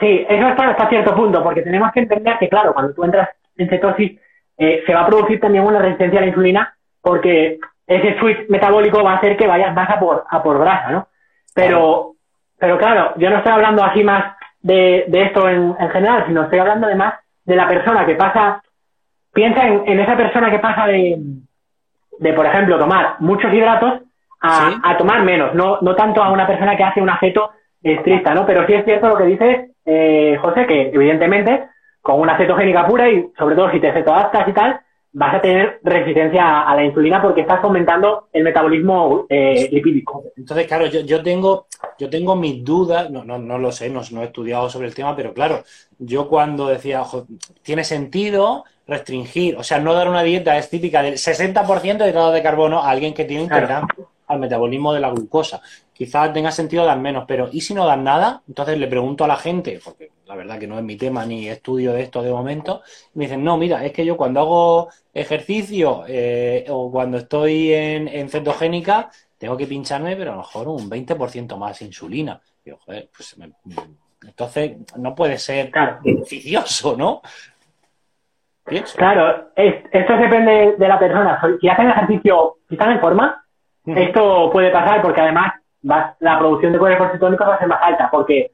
sí, 0.00 0.24
eso 0.26 0.48
está 0.48 0.70
hasta 0.70 0.88
cierto 0.88 1.14
punto, 1.14 1.44
porque 1.44 1.60
tenemos 1.60 1.92
que 1.92 2.00
entender 2.00 2.38
que, 2.38 2.48
claro, 2.48 2.72
cuando 2.72 2.94
tú 2.94 3.04
entras 3.04 3.28
en 3.58 3.68
cetosis, 3.68 4.18
eh, 4.56 4.82
se 4.86 4.94
va 4.94 5.02
a 5.02 5.06
producir 5.06 5.38
también 5.38 5.64
una 5.64 5.80
resistencia 5.80 6.18
a 6.18 6.22
la 6.22 6.28
insulina, 6.28 6.74
porque 7.02 7.58
ese 7.90 8.16
switch 8.20 8.48
metabólico 8.48 9.02
va 9.02 9.14
a 9.14 9.16
hacer 9.16 9.36
que 9.36 9.48
vayas 9.48 9.74
más 9.74 9.90
a 9.90 9.98
por, 9.98 10.24
a 10.30 10.42
por 10.44 10.60
grasa, 10.60 10.92
¿no? 10.92 11.08
Pero, 11.52 12.12
pero 12.56 12.78
claro, 12.78 13.14
yo 13.16 13.28
no 13.30 13.38
estoy 13.38 13.52
hablando 13.52 13.82
así 13.82 14.04
más 14.04 14.36
de, 14.60 15.06
de 15.08 15.22
esto 15.22 15.48
en, 15.48 15.74
en, 15.76 15.90
general, 15.90 16.24
sino 16.28 16.44
estoy 16.44 16.60
hablando 16.60 16.86
además 16.86 17.14
de 17.44 17.56
la 17.56 17.66
persona 17.66 18.06
que 18.06 18.14
pasa, 18.14 18.62
piensa 19.32 19.66
en, 19.66 19.82
en 19.88 19.98
esa 19.98 20.16
persona 20.16 20.52
que 20.52 20.60
pasa 20.60 20.86
de, 20.86 21.18
de, 22.20 22.32
por 22.32 22.46
ejemplo, 22.46 22.78
tomar 22.78 23.16
muchos 23.18 23.52
hidratos 23.52 24.02
a, 24.40 24.70
a 24.84 24.96
tomar 24.96 25.24
menos, 25.24 25.52
no, 25.56 25.78
no 25.80 25.96
tanto 25.96 26.22
a 26.22 26.30
una 26.30 26.46
persona 26.46 26.76
que 26.76 26.84
hace 26.84 27.02
un 27.02 27.10
aceto 27.10 27.50
estricta, 27.82 28.34
¿no? 28.34 28.46
Pero 28.46 28.68
sí 28.68 28.74
es 28.74 28.84
cierto 28.84 29.08
lo 29.08 29.16
que 29.16 29.24
dices, 29.24 29.70
eh, 29.84 30.38
José, 30.40 30.64
que 30.66 30.90
evidentemente 30.94 31.66
con 32.00 32.20
una 32.20 32.36
cetogénica 32.36 32.86
pura 32.86 33.10
y 33.10 33.32
sobre 33.36 33.56
todo 33.56 33.68
si 33.72 33.80
te 33.80 33.92
cetoadaptas 33.92 34.46
y 34.46 34.52
tal, 34.52 34.80
vas 35.12 35.34
a 35.34 35.40
tener 35.40 35.80
resistencia 35.82 36.62
a 36.62 36.74
la 36.76 36.84
insulina 36.84 37.20
porque 37.20 37.40
estás 37.40 37.62
aumentando 37.64 38.28
el 38.32 38.44
metabolismo 38.44 39.26
eh, 39.28 39.68
lipídico. 39.72 40.24
Entonces, 40.36 40.66
claro, 40.66 40.86
yo, 40.86 41.00
yo, 41.00 41.22
tengo, 41.22 41.66
yo 41.98 42.08
tengo 42.08 42.36
mis 42.36 42.64
dudas, 42.64 43.10
no, 43.10 43.24
no, 43.24 43.38
no 43.38 43.58
lo 43.58 43.72
sé, 43.72 43.90
no, 43.90 44.02
no, 44.12 44.22
he 44.22 44.26
estudiado 44.26 44.70
sobre 44.70 44.86
el 44.86 44.94
tema, 44.94 45.16
pero 45.16 45.34
claro, 45.34 45.64
yo 45.98 46.28
cuando 46.28 46.68
decía, 46.68 47.02
ojo, 47.02 47.26
tiene 47.62 47.82
sentido 47.82 48.64
restringir, 48.86 49.56
o 49.56 49.62
sea, 49.62 49.78
no 49.78 49.94
dar 49.94 50.08
una 50.08 50.22
dieta 50.22 50.56
es 50.58 50.70
típica 50.70 51.02
del 51.02 51.14
60% 51.14 51.98
de 51.98 52.10
hidratos 52.10 52.34
de 52.34 52.42
carbono 52.42 52.80
a 52.80 52.90
alguien 52.90 53.14
que 53.14 53.24
tiene 53.24 53.44
intolerancia 53.44 54.06
al 54.26 54.38
metabolismo 54.38 54.92
de 54.92 55.00
la 55.00 55.10
glucosa. 55.10 55.60
Quizás 55.92 56.32
tenga 56.32 56.50
sentido 56.50 56.86
dar 56.86 56.98
menos, 56.98 57.24
pero 57.26 57.48
¿y 57.52 57.60
si 57.60 57.74
no 57.74 57.84
dan 57.84 58.04
nada? 58.04 58.42
Entonces 58.48 58.78
le 58.78 58.86
pregunto 58.86 59.24
a 59.24 59.28
la 59.28 59.36
gente, 59.36 59.80
porque 59.84 60.10
la 60.30 60.36
verdad 60.36 60.60
que 60.60 60.68
no 60.68 60.78
es 60.78 60.84
mi 60.84 60.96
tema 60.96 61.26
ni 61.26 61.48
estudio 61.48 61.92
de 61.92 62.02
esto 62.02 62.22
de 62.22 62.30
momento, 62.30 62.82
y 63.12 63.18
me 63.18 63.24
dicen, 63.24 63.42
no, 63.42 63.56
mira, 63.56 63.84
es 63.84 63.92
que 63.92 64.06
yo 64.06 64.16
cuando 64.16 64.38
hago 64.38 64.88
ejercicio 65.12 66.04
eh, 66.06 66.66
o 66.68 66.88
cuando 66.88 67.18
estoy 67.18 67.72
en, 67.72 68.28
cetogénica, 68.28 69.10
tengo 69.36 69.56
que 69.56 69.66
pincharme, 69.66 70.14
pero 70.14 70.30
a 70.30 70.36
lo 70.36 70.42
mejor 70.42 70.68
un 70.68 70.88
20% 70.88 71.56
más 71.56 71.82
insulina. 71.82 72.40
pues 72.64 73.36
entonces 74.22 74.76
no 74.96 75.16
puede 75.16 75.36
ser 75.36 75.72
beneficioso, 76.04 76.96
¿no? 76.96 77.22
Claro, 78.96 79.50
esto 79.56 80.16
depende 80.16 80.76
de 80.78 80.88
la 80.88 80.98
persona. 80.98 81.40
Si 81.60 81.68
hacen 81.68 81.90
ejercicio, 81.90 82.58
si 82.68 82.76
están 82.76 82.92
en 82.92 83.00
forma, 83.00 83.44
esto 83.84 84.48
puede 84.52 84.70
pasar 84.70 85.02
porque 85.02 85.22
además 85.22 85.54
la 85.82 86.38
producción 86.38 86.72
de 86.72 86.78
cuerpos 86.78 87.10
cetónicos 87.10 87.48
va 87.48 87.56
a 87.56 87.58
ser 87.58 87.66
más 87.66 87.82
alta 87.82 88.08
porque, 88.12 88.52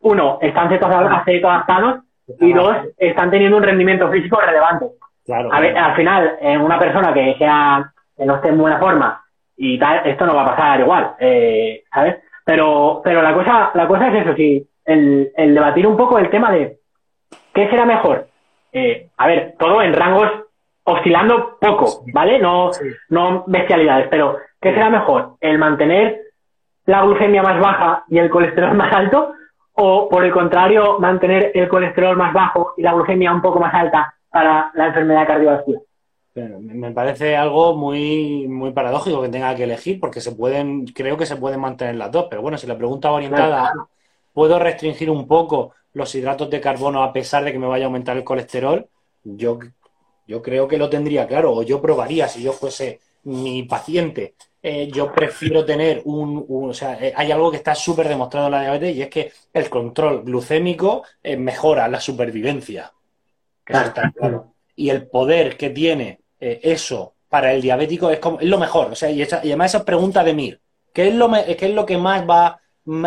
uno, 0.00 0.38
están 0.40 0.72
adaptados 0.72 2.00
y 2.40 2.52
dos, 2.52 2.76
están 2.96 3.30
teniendo 3.30 3.56
un 3.56 3.62
rendimiento 3.62 4.10
físico 4.10 4.40
relevante. 4.40 4.86
Claro, 5.24 5.50
al 5.52 5.94
final, 5.94 6.36
en 6.40 6.60
una 6.60 6.78
persona 6.78 7.12
que 7.12 7.34
sea 7.38 7.92
que 8.16 8.24
no 8.24 8.36
esté 8.36 8.48
en 8.48 8.58
buena 8.58 8.78
forma 8.78 9.22
y 9.56 9.78
tal, 9.78 10.06
esto 10.06 10.26
no 10.26 10.34
va 10.34 10.42
a 10.42 10.56
pasar 10.56 10.80
igual, 10.80 11.12
eh, 11.20 11.84
¿sabes? 11.92 12.16
Pero, 12.44 13.00
pero 13.04 13.22
la 13.22 13.32
cosa, 13.32 13.70
la 13.74 13.86
cosa 13.86 14.08
es 14.08 14.26
eso, 14.26 14.34
sí, 14.34 14.66
el, 14.84 15.30
el 15.36 15.54
debatir 15.54 15.86
un 15.86 15.96
poco 15.96 16.18
el 16.18 16.30
tema 16.30 16.50
de 16.50 16.78
qué 17.54 17.68
será 17.70 17.84
mejor. 17.84 18.26
Eh, 18.72 19.08
a 19.16 19.26
ver, 19.26 19.54
todo 19.58 19.82
en 19.82 19.92
rangos 19.92 20.30
oscilando 20.84 21.58
poco, 21.60 22.02
¿vale? 22.12 22.38
No, 22.38 22.70
no 23.10 23.44
bestialidades, 23.46 24.08
pero 24.10 24.38
¿qué 24.60 24.72
será 24.72 24.90
mejor? 24.90 25.34
¿El 25.40 25.58
mantener 25.58 26.20
la 26.86 27.02
glucemia 27.02 27.42
más 27.42 27.60
baja 27.60 28.04
y 28.08 28.18
el 28.18 28.30
colesterol 28.30 28.74
más 28.74 28.92
alto? 28.92 29.34
¿O 29.74 30.08
por 30.08 30.24
el 30.24 30.32
contrario, 30.32 30.98
mantener 30.98 31.52
el 31.54 31.68
colesterol 31.68 32.16
más 32.16 32.32
bajo 32.32 32.74
y 32.76 32.82
la 32.82 32.92
glucemia 32.92 33.32
un 33.32 33.40
poco 33.40 33.58
más 33.58 33.72
alta 33.72 34.14
para 34.30 34.70
la 34.74 34.88
enfermedad 34.88 35.26
cardiovascular? 35.26 35.82
me 36.34 36.92
parece 36.92 37.36
algo 37.36 37.76
muy, 37.76 38.46
muy 38.48 38.72
paradójico 38.72 39.20
que 39.20 39.28
tenga 39.28 39.54
que 39.54 39.64
elegir 39.64 40.00
porque 40.00 40.20
se 40.20 40.32
pueden, 40.32 40.86
creo 40.86 41.16
que 41.16 41.26
se 41.26 41.36
pueden 41.36 41.60
mantener 41.60 41.96
las 41.96 42.10
dos, 42.10 42.26
pero 42.30 42.40
bueno, 42.40 42.56
si 42.56 42.66
la 42.66 42.78
pregunta 42.78 43.10
va 43.10 43.16
orientada, 43.16 43.72
¿puedo 44.32 44.58
restringir 44.58 45.10
un 45.10 45.26
poco 45.26 45.74
los 45.92 46.14
hidratos 46.14 46.48
de 46.48 46.60
carbono 46.60 47.02
a 47.02 47.12
pesar 47.12 47.44
de 47.44 47.52
que 47.52 47.58
me 47.58 47.66
vaya 47.66 47.84
a 47.84 47.88
aumentar 47.88 48.16
el 48.16 48.24
colesterol? 48.24 48.86
Yo, 49.24 49.58
yo 50.26 50.40
creo 50.40 50.66
que 50.66 50.78
lo 50.78 50.88
tendría 50.88 51.26
claro, 51.26 51.52
o 51.52 51.62
yo 51.62 51.82
probaría 51.82 52.28
si 52.28 52.42
yo 52.42 52.52
fuese 52.52 53.00
mi 53.24 53.64
paciente. 53.64 54.34
Eh, 54.64 54.88
yo 54.92 55.12
prefiero 55.12 55.64
tener 55.64 56.02
un, 56.04 56.46
o 56.48 56.72
sea, 56.72 56.96
eh, 57.00 57.12
hay 57.16 57.32
algo 57.32 57.50
que 57.50 57.56
está 57.56 57.74
súper 57.74 58.08
demostrado 58.08 58.46
en 58.46 58.52
la 58.52 58.60
diabetes 58.60 58.96
y 58.96 59.02
es 59.02 59.08
que 59.08 59.32
el 59.52 59.68
control 59.68 60.22
glucémico 60.22 61.02
eh, 61.22 61.36
mejora 61.36 61.88
la 61.88 62.00
supervivencia. 62.00 62.92
claro. 63.64 64.54
Y 64.76 64.90
el 64.90 65.06
poder 65.08 65.56
que 65.56 65.70
tiene 65.70 66.20
eh, 66.40 66.60
eso 66.62 67.14
para 67.28 67.52
el 67.52 67.62
diabético 67.62 68.10
es, 68.10 68.18
como, 68.18 68.40
es 68.40 68.46
lo 68.46 68.58
mejor. 68.58 68.92
O 68.92 68.94
sea, 68.94 69.10
y, 69.10 69.22
además 69.22 69.74
esa 69.74 69.84
pregunta 69.84 70.24
de 70.24 70.34
Mir, 70.34 70.60
¿qué 70.92 71.08
es, 71.08 71.14
lo 71.14 71.30
¿qué 71.30 71.56
es 71.58 71.74
lo 71.74 71.86
que 71.86 71.98
más 71.98 72.28
va 72.28 72.60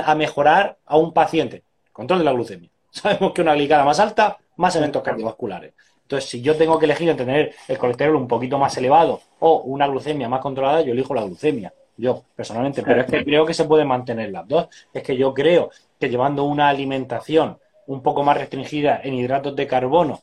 a 0.05 0.15
mejorar 0.15 0.77
a 0.85 0.97
un 0.97 1.13
paciente? 1.13 1.63
Control 1.91 2.19
de 2.19 2.25
la 2.25 2.31
glucemia. 2.31 2.69
Sabemos 2.89 3.33
que 3.33 3.41
una 3.41 3.55
glicada 3.55 3.83
más 3.83 3.99
alta, 3.99 4.37
más 4.57 4.75
eventos 4.75 5.03
cardiovasculares. 5.03 5.73
Entonces, 6.05 6.29
si 6.29 6.41
yo 6.41 6.55
tengo 6.55 6.77
que 6.79 6.85
elegir 6.85 7.09
entre 7.09 7.25
tener 7.25 7.55
el 7.67 7.77
colesterol 7.77 8.15
un 8.15 8.27
poquito 8.27 8.57
más 8.57 8.77
elevado 8.77 9.21
o 9.39 9.61
una 9.61 9.87
glucemia 9.87 10.29
más 10.29 10.39
controlada, 10.39 10.81
yo 10.81 10.93
elijo 10.93 11.13
la 11.13 11.23
glucemia. 11.23 11.73
Yo, 11.97 12.23
personalmente. 12.35 12.83
Pero 12.83 13.01
es 13.01 13.07
que 13.07 13.23
creo 13.23 13.45
que 13.45 13.53
se 13.53 13.65
pueden 13.65 13.87
mantener 13.87 14.31
las 14.31 14.47
dos. 14.47 14.67
Es 14.93 15.01
que 15.01 15.15
yo 15.15 15.33
creo 15.33 15.71
que 15.99 16.09
llevando 16.09 16.43
una 16.43 16.69
alimentación 16.69 17.57
un 17.87 18.01
poco 18.01 18.23
más 18.23 18.37
restringida 18.37 19.01
en 19.03 19.13
hidratos 19.13 19.55
de 19.55 19.67
carbono 19.67 20.21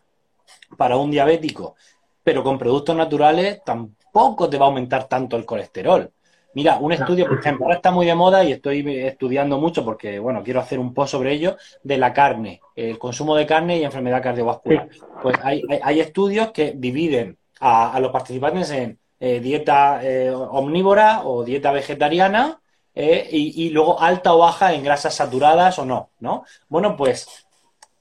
para 0.77 0.97
un 0.97 1.11
diabético 1.11 1.77
pero 2.23 2.43
con 2.43 2.59
productos 2.59 2.97
naturales 2.97 3.63
tampoco 3.65 4.49
te 4.49 4.59
va 4.59 4.67
a 4.67 4.69
aumentar 4.69 5.09
tanto 5.09 5.37
el 5.37 5.45
colesterol. 5.45 6.11
Mira, 6.55 6.77
un 6.79 6.93
estudio, 6.93 7.27
por 7.27 7.39
ejemplo, 7.39 7.65
ahora 7.65 7.77
está 7.77 7.91
muy 7.91 8.05
de 8.05 8.15
moda 8.15 8.45
y 8.45 8.53
estoy 8.53 8.87
estudiando 8.99 9.59
mucho 9.59 9.85
porque, 9.85 10.19
bueno, 10.19 10.43
quiero 10.43 10.61
hacer 10.61 10.79
un 10.79 10.93
post 10.93 11.13
sobre 11.13 11.33
ello, 11.33 11.57
de 11.83 11.97
la 11.97 12.13
carne, 12.13 12.61
el 12.77 12.99
consumo 12.99 13.35
de 13.35 13.47
carne 13.47 13.79
y 13.79 13.85
enfermedad 13.85 14.23
cardiovascular. 14.23 14.89
Pues 15.23 15.37
hay, 15.43 16.01
estudios 16.01 16.51
que 16.53 16.75
dividen 16.77 17.39
a, 17.61 17.99
los 18.01 18.13
participantes 18.13 18.71
en 18.71 18.99
eh, 19.19 19.41
dieta 19.41 20.01
eh, 20.03 20.31
omnívora 20.31 21.23
o 21.25 21.45
dieta 21.45 21.73
vegetariana 21.73 22.61
eh, 22.95 23.29
y, 23.31 23.67
y, 23.67 23.71
luego 23.71 24.01
alta 24.01 24.35
o 24.35 24.39
baja 24.39 24.75
en 24.75 24.85
grasas 24.85 25.15
saturadas 25.15 25.79
o 25.79 25.87
no, 25.87 26.11
¿no? 26.19 26.45
Bueno, 26.69 26.97
pues 26.97 27.47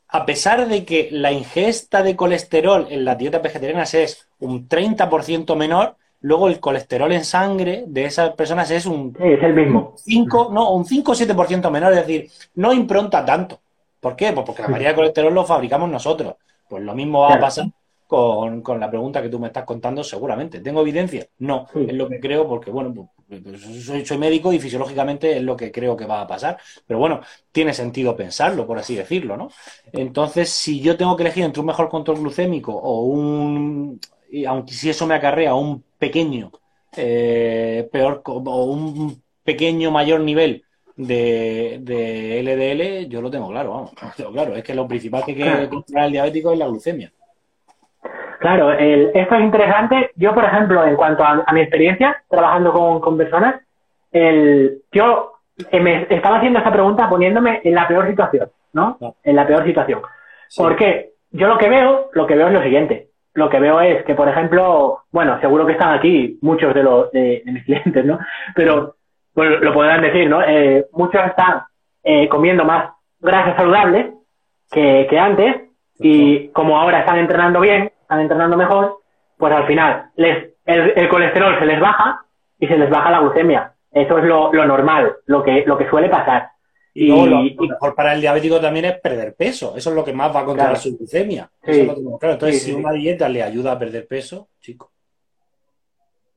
a 0.09 0.25
pesar 0.25 0.67
de 0.67 0.83
que 0.83 1.07
la 1.11 1.31
ingesta 1.31 2.03
de 2.03 2.17
colesterol 2.17 2.87
en 2.89 3.05
las 3.05 3.17
dietas 3.17 3.41
vegetarianas 3.41 3.93
es 3.93 4.27
un 4.39 4.67
30% 4.67 5.55
menor, 5.55 5.95
luego 6.21 6.47
el 6.47 6.59
colesterol 6.59 7.11
en 7.11 7.25
sangre 7.25 7.83
de 7.87 8.05
esas 8.05 8.31
personas 8.31 8.69
es 8.71 8.85
un, 8.85 9.15
es 9.19 9.43
el 9.43 9.53
mismo. 9.53 9.93
5, 9.97 10.49
no, 10.51 10.73
un 10.73 10.85
5 10.85 11.11
o 11.11 11.15
7% 11.15 11.71
menor, 11.71 11.93
es 11.93 12.07
decir, 12.07 12.29
no 12.55 12.73
impronta 12.73 13.25
tanto. 13.25 13.59
¿Por 13.99 14.15
qué? 14.15 14.31
Pues 14.31 14.45
porque 14.45 14.63
la 14.63 14.67
mayoría 14.67 14.89
de 14.89 14.95
colesterol 14.95 15.33
lo 15.33 15.45
fabricamos 15.45 15.89
nosotros. 15.89 16.35
Pues 16.67 16.83
lo 16.83 16.95
mismo 16.95 17.21
va 17.21 17.35
a 17.35 17.39
pasar 17.39 17.67
con, 18.07 18.79
la 18.79 18.89
pregunta 18.89 19.21
que 19.21 19.29
tú 19.29 19.39
me 19.39 19.47
estás 19.47 19.63
contando, 19.63 20.03
seguramente. 20.03 20.59
¿Tengo 20.59 20.81
evidencia? 20.81 21.27
No, 21.39 21.67
es 21.73 21.93
lo 21.93 22.09
que 22.09 22.19
creo 22.19 22.45
porque, 22.47 22.69
bueno, 22.69 22.93
pues, 22.93 23.41
pues, 23.41 23.85
soy, 23.85 24.05
soy, 24.05 24.17
médico 24.17 24.51
y 24.51 24.59
fisiológicamente 24.59 25.37
es 25.37 25.43
lo 25.43 25.55
que 25.55 25.71
creo 25.71 25.95
que 25.95 26.05
va 26.05 26.21
a 26.21 26.27
pasar. 26.27 26.57
Pero 26.85 26.99
bueno, 26.99 27.21
tiene 27.51 27.73
sentido 27.73 28.15
pensarlo, 28.15 28.67
por 28.67 28.77
así 28.77 28.95
decirlo, 28.95 29.37
¿no? 29.37 29.49
Entonces, 29.93 30.49
si 30.49 30.81
yo 30.81 30.97
tengo 30.97 31.15
que 31.15 31.23
elegir 31.23 31.45
entre 31.45 31.61
un 31.61 31.67
mejor 31.67 31.87
control 31.87 32.19
glucémico 32.19 32.73
o 32.73 33.05
un, 33.05 33.99
aunque 34.45 34.73
si 34.73 34.89
eso 34.89 35.07
me 35.07 35.15
acarrea 35.15 35.55
un 35.55 35.81
pequeño, 36.01 36.49
eh, 36.97 37.87
peor, 37.91 38.23
o 38.25 38.63
un 38.65 39.21
pequeño 39.43 39.91
mayor 39.91 40.21
nivel 40.21 40.63
de, 40.95 41.77
de, 41.81 42.41
LDL, 42.41 43.07
yo 43.07 43.21
lo 43.21 43.29
tengo 43.29 43.49
claro, 43.49 43.69
vamos, 43.69 43.91
claro. 44.33 44.55
Es 44.55 44.63
que 44.63 44.73
lo 44.73 44.87
principal 44.87 45.23
que 45.23 45.35
quiere 45.35 45.69
controlar 45.69 46.07
el 46.07 46.13
diabético 46.13 46.51
es 46.51 46.57
la 46.57 46.65
glucemia. 46.65 47.11
Claro, 48.39 48.71
esto 48.73 49.35
es 49.35 49.41
interesante. 49.41 50.09
Yo, 50.15 50.33
por 50.33 50.43
ejemplo, 50.43 50.83
en 50.83 50.95
cuanto 50.95 51.23
a, 51.23 51.45
mi 51.53 51.61
experiencia 51.61 52.23
trabajando 52.27 52.99
con, 52.99 53.15
personas, 53.15 53.61
el, 54.11 54.81
yo 54.91 55.33
eh, 55.69 55.79
me 55.79 56.07
estaba 56.09 56.37
haciendo 56.37 56.57
esta 56.57 56.73
pregunta 56.73 57.07
poniéndome 57.07 57.61
en 57.63 57.75
la 57.75 57.87
peor 57.87 58.07
situación, 58.07 58.49
¿no? 58.73 58.97
En 59.23 59.35
la 59.35 59.45
peor 59.45 59.63
situación. 59.65 60.01
Porque 60.57 61.11
yo 61.29 61.47
lo 61.47 61.59
que 61.59 61.69
veo, 61.69 62.09
lo 62.13 62.25
que 62.25 62.35
veo 62.35 62.47
es 62.47 62.53
lo 62.53 62.63
siguiente. 62.63 63.10
Lo 63.33 63.49
que 63.49 63.59
veo 63.59 63.79
es 63.81 64.03
que, 64.03 64.15
por 64.15 64.27
ejemplo, 64.27 65.03
bueno, 65.11 65.39
seguro 65.39 65.65
que 65.65 65.73
están 65.73 65.93
aquí 65.93 66.37
muchos 66.41 66.73
de 66.73 66.83
los 66.83 67.11
de, 67.11 67.41
mis 67.45 67.63
clientes, 67.65 68.05
¿no? 68.05 68.19
Pero 68.55 68.95
pues, 69.33 69.61
lo 69.61 69.73
podrán 69.73 70.01
decir, 70.01 70.29
¿no? 70.29 70.41
Eh, 70.41 70.85
muchos 70.93 71.25
están 71.25 71.63
eh, 72.03 72.27
comiendo 72.27 72.65
más 72.65 72.91
grasas 73.19 73.55
saludables 73.55 74.07
que, 74.71 75.07
que 75.09 75.19
antes 75.19 75.61
y 75.99 76.49
como 76.49 76.79
ahora 76.79 76.99
están 76.99 77.19
entrenando 77.19 77.59
bien, 77.59 77.91
están 78.01 78.21
entrenando 78.21 78.57
mejor, 78.57 78.97
pues 79.37 79.53
al 79.53 79.67
final 79.67 80.09
les, 80.15 80.51
el, 80.65 81.09
colesterol 81.09 81.57
se 81.59 81.65
les 81.65 81.79
baja 81.79 82.21
y 82.59 82.67
se 82.67 82.77
les 82.77 82.89
baja 82.89 83.11
la 83.11 83.19
glucemia. 83.19 83.73
Eso 83.91 84.17
es 84.17 84.25
lo, 84.25 84.51
normal, 84.51 85.15
lo 85.25 85.43
que, 85.43 85.63
lo 85.65 85.77
que 85.77 85.89
suele 85.89 86.09
pasar. 86.09 86.50
Y, 86.93 87.07
lo, 87.07 87.43
mejor 87.43 87.95
para 87.95 88.13
el 88.13 88.21
diabético 88.21 88.59
también 88.59 88.85
es 88.85 88.99
perder 88.99 89.33
peso. 89.35 89.75
Eso 89.77 89.89
es 89.89 89.95
lo 89.95 90.03
que 90.03 90.13
más 90.13 90.35
va 90.35 90.41
a 90.41 90.45
controlar 90.45 90.77
su 90.77 90.97
glucemia. 90.97 91.49
Entonces, 91.63 92.63
si 92.63 92.73
una 92.73 92.91
dieta 92.91 93.29
le 93.29 93.41
ayuda 93.41 93.73
a 93.73 93.79
perder 93.79 94.07
peso, 94.07 94.49
chico. 94.59 94.91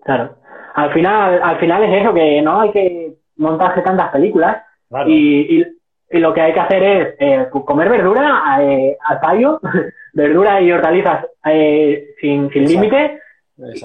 Claro. 0.05 0.37
Al 0.75 0.93
final, 0.93 1.41
al 1.43 1.59
final 1.59 1.83
es 1.85 2.03
eso, 2.03 2.15
que 2.15 2.43
no 2.43 2.61
hay 2.61 2.71
que 2.71 3.15
montarse 3.37 3.83
tantas 3.83 4.11
películas. 4.11 4.63
Y, 5.07 5.65
y 6.11 6.19
lo 6.21 6.33
que 6.33 6.41
hay 6.41 6.53
que 6.53 6.61
hacer 6.61 6.83
es 6.83 7.15
eh, 7.19 7.49
comer 7.51 7.89
verdura 7.89 8.57
eh, 8.61 8.97
al 9.05 9.21
fallo, 9.21 9.61
verdura 10.13 10.61
y 10.61 10.71
hortalizas 10.71 11.27
eh, 11.45 12.15
sin, 12.21 12.51
sin 12.51 12.65
límite. 12.67 13.21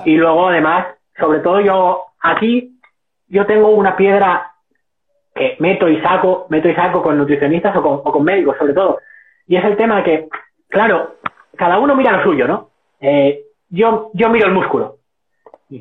Y 0.06 0.16
luego, 0.16 0.50
además, 0.50 0.88
sobre 1.20 1.40
todo 1.40 1.60
yo 1.62 2.06
aquí, 2.22 2.80
yo 3.28 3.48
tengo 3.48 3.70
una 3.70 3.96
piedra 3.96 4.49
que 5.33 5.55
meto 5.59 5.88
y 5.88 6.01
saco, 6.01 6.48
meto 6.50 6.67
y 6.67 6.75
saco 6.75 7.01
con 7.01 7.17
nutricionistas 7.17 7.75
o 7.75 7.81
con, 7.81 7.93
o 8.03 8.12
con 8.12 8.24
médicos, 8.24 8.57
sobre 8.57 8.74
todo. 8.74 9.00
Y 9.48 9.55
es 9.55 9.63
el 9.65 9.77
tema 9.77 9.98
de 9.98 10.03
que, 10.03 10.27
claro, 10.67 11.15
cada 11.55 11.79
uno 11.79 11.95
mira 11.95 12.17
lo 12.17 12.24
suyo, 12.24 12.48
¿no? 12.48 12.69
Eh, 13.00 13.43
yo, 13.69 14.12
yo 14.13 14.29
miro 14.29 14.48
el 14.48 14.53
músculo. 14.53 14.98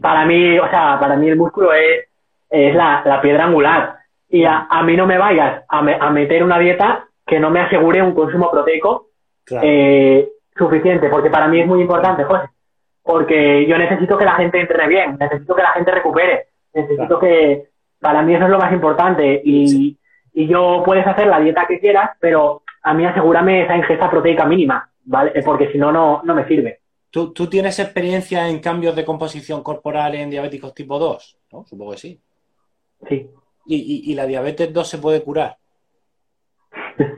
Para 0.01 0.27
mí, 0.27 0.59
o 0.59 0.69
sea, 0.69 0.99
para 1.01 1.17
mí 1.17 1.29
el 1.29 1.37
músculo 1.37 1.73
es, 1.73 2.09
es 2.51 2.75
la, 2.75 3.03
la 3.05 3.21
piedra 3.21 3.45
angular 3.45 3.99
y 4.29 4.45
a, 4.45 4.67
mí 4.85 4.97
no 4.97 5.07
me 5.07 5.17
vayas 5.17 5.65
a, 5.69 6.11
meter 6.11 6.45
una 6.45 6.59
dieta 6.59 7.07
que 7.27 7.41
no 7.41 7.51
me 7.51 7.61
asegure 7.61 8.03
un 8.03 8.15
consumo 8.15 8.51
proteico 8.51 9.07
eh, 9.63 10.29
suficiente, 10.57 11.09
porque 11.09 11.31
para 11.31 11.49
mí 11.49 11.61
es 11.61 11.67
muy 11.67 11.81
importante, 11.81 12.25
José. 12.25 12.49
Porque 13.03 13.67
yo 13.67 13.79
necesito 13.79 14.19
que 14.19 14.27
la 14.27 14.35
gente 14.35 14.61
entrene 14.61 14.89
bien, 14.89 15.17
necesito 15.19 15.55
que 15.55 15.63
la 15.63 15.73
gente 15.73 15.91
recupere, 15.91 16.49
necesito 16.75 17.19
que, 17.19 17.69
para 18.01 18.23
mí 18.23 18.35
eso 18.35 18.45
es 18.45 18.51
lo 18.51 18.59
más 18.59 18.73
importante. 18.73 19.41
Y, 19.45 19.97
y 20.33 20.47
yo 20.47 20.83
puedes 20.85 21.07
hacer 21.07 21.27
la 21.27 21.41
dieta 21.41 21.67
que 21.67 21.81
quieras, 21.81 22.11
pero 22.21 22.63
a 22.83 22.95
mí 22.95 23.05
asegúrame 23.05 23.65
esa 23.65 23.77
ingesta 23.77 24.11
proteica 24.11 24.45
mínima, 24.45 24.89
¿vale? 25.05 25.33
Porque 25.45 25.71
si 25.73 25.79
no, 25.79 25.93
no, 25.93 26.23
no 26.25 26.35
me 26.35 26.47
sirve. 26.47 26.81
¿Tú, 27.11 27.33
¿Tú 27.33 27.47
tienes 27.49 27.79
experiencia 27.79 28.49
en 28.49 28.61
cambios 28.61 28.95
de 28.95 29.05
composición 29.05 29.63
corporal 29.63 30.15
en 30.15 30.31
diabéticos 30.31 30.75
tipo 30.75 30.99
2? 30.99 31.39
¿no? 31.53 31.65
Supongo 31.65 31.93
que 31.93 31.99
sí. 31.99 32.21
Sí 33.09 33.31
y, 33.69 34.15
la 34.15 34.27
diabetes 34.27 34.73
2 34.73 34.89
se 34.89 34.99
puede 34.99 35.23
curar? 35.23 35.57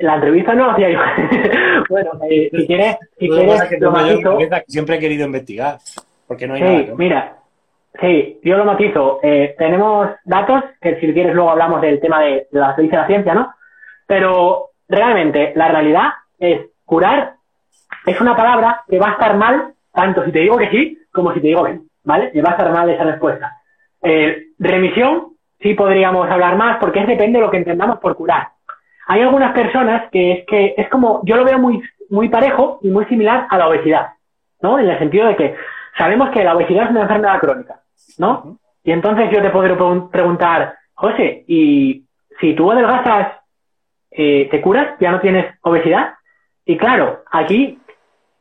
la 0.00 0.14
entrevista 0.14 0.54
no 0.54 0.70
hacía 0.70 0.90
yo. 0.90 0.98
bueno, 1.88 2.12
eh, 2.28 2.48
si 2.50 2.66
quieres, 2.66 2.96
si 3.18 3.28
quieres 3.28 3.80
lo 3.80 3.90
matizo. 3.92 4.38
Siempre 4.66 4.96
he 4.96 5.00
querido 5.00 5.26
investigar, 5.26 5.78
porque 6.26 6.46
no 6.46 6.54
hay 6.54 6.60
sí, 6.60 6.66
nada. 6.66 6.94
mira, 6.96 7.36
sí, 8.00 8.40
yo 8.42 8.56
lo 8.56 8.64
matizo. 8.64 9.20
Eh, 9.22 9.54
tenemos 9.58 10.08
datos, 10.24 10.64
que 10.80 11.00
si 11.00 11.12
quieres 11.12 11.34
luego 11.34 11.50
hablamos 11.50 11.80
del 11.80 12.00
tema 12.00 12.20
de, 12.20 12.48
de 12.50 12.60
la 12.60 12.74
dice 12.76 12.96
la 12.96 13.06
ciencia, 13.06 13.34
¿no? 13.34 13.54
Pero 14.06 14.70
realmente 14.88 15.52
la 15.54 15.68
realidad 15.68 16.10
es 16.38 16.66
curar 16.84 17.34
es 18.06 18.20
una 18.20 18.36
palabra 18.36 18.82
que 18.88 18.98
va 18.98 19.10
a 19.10 19.12
estar 19.12 19.36
mal 19.36 19.74
tanto 19.92 20.24
si 20.24 20.32
te 20.32 20.40
digo 20.40 20.56
que 20.56 20.70
sí 20.70 20.98
como 21.12 21.32
si 21.34 21.40
te 21.40 21.48
digo 21.48 21.64
que 21.64 21.74
no, 21.74 21.82
¿vale? 22.04 22.30
Y 22.32 22.40
va 22.40 22.50
a 22.50 22.52
estar 22.52 22.72
mal 22.72 22.88
esa 22.88 23.04
respuesta. 23.04 23.56
Eh, 24.02 24.48
remisión, 24.58 25.32
sí 25.60 25.74
podríamos 25.74 26.30
hablar 26.30 26.56
más 26.56 26.78
porque 26.78 27.00
es 27.00 27.06
depende 27.06 27.38
de 27.38 27.44
lo 27.44 27.50
que 27.50 27.56
entendamos 27.56 27.98
por 27.98 28.14
curar. 28.14 28.48
Hay 29.06 29.22
algunas 29.22 29.52
personas 29.52 30.10
que 30.10 30.32
es 30.32 30.46
que 30.46 30.74
es 30.76 30.88
como, 30.88 31.22
yo 31.24 31.36
lo 31.36 31.44
veo 31.44 31.58
muy, 31.58 31.82
muy 32.10 32.28
parejo 32.28 32.78
y 32.82 32.90
muy 32.90 33.04
similar 33.06 33.46
a 33.50 33.58
la 33.58 33.68
obesidad, 33.68 34.08
¿no? 34.62 34.78
En 34.78 34.88
el 34.88 34.98
sentido 34.98 35.26
de 35.26 35.36
que 35.36 35.54
sabemos 35.98 36.30
que 36.30 36.44
la 36.44 36.56
obesidad 36.56 36.84
es 36.84 36.90
una 36.90 37.02
enfermedad 37.02 37.40
crónica, 37.40 37.80
¿no? 38.18 38.58
Y 38.84 38.92
entonces 38.92 39.30
yo 39.30 39.42
te 39.42 39.50
podré 39.50 39.76
preguntar, 40.10 40.76
José, 40.94 41.44
¿y 41.46 42.04
si 42.40 42.54
tú 42.54 42.70
adelgazas, 42.70 43.34
eh, 44.10 44.48
te 44.50 44.60
curas? 44.60 44.96
¿Ya 45.00 45.10
no 45.10 45.20
tienes 45.20 45.54
obesidad? 45.62 46.14
Y 46.64 46.76
claro, 46.76 47.24
aquí 47.30 47.78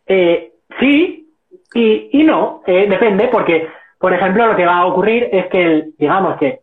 eh, 0.06 0.54
sí 0.80 1.28
y, 1.74 2.10
y 2.14 2.24
no, 2.24 2.62
eh, 2.66 2.88
depende, 2.90 3.28
porque, 3.28 3.70
por 4.00 4.14
ejemplo, 4.14 4.48
lo 4.48 4.56
que 4.56 4.66
va 4.66 4.78
a 4.78 4.86
ocurrir 4.86 5.30
es 5.32 5.48
que, 5.48 5.90
digamos 5.98 6.38
que 6.38 6.62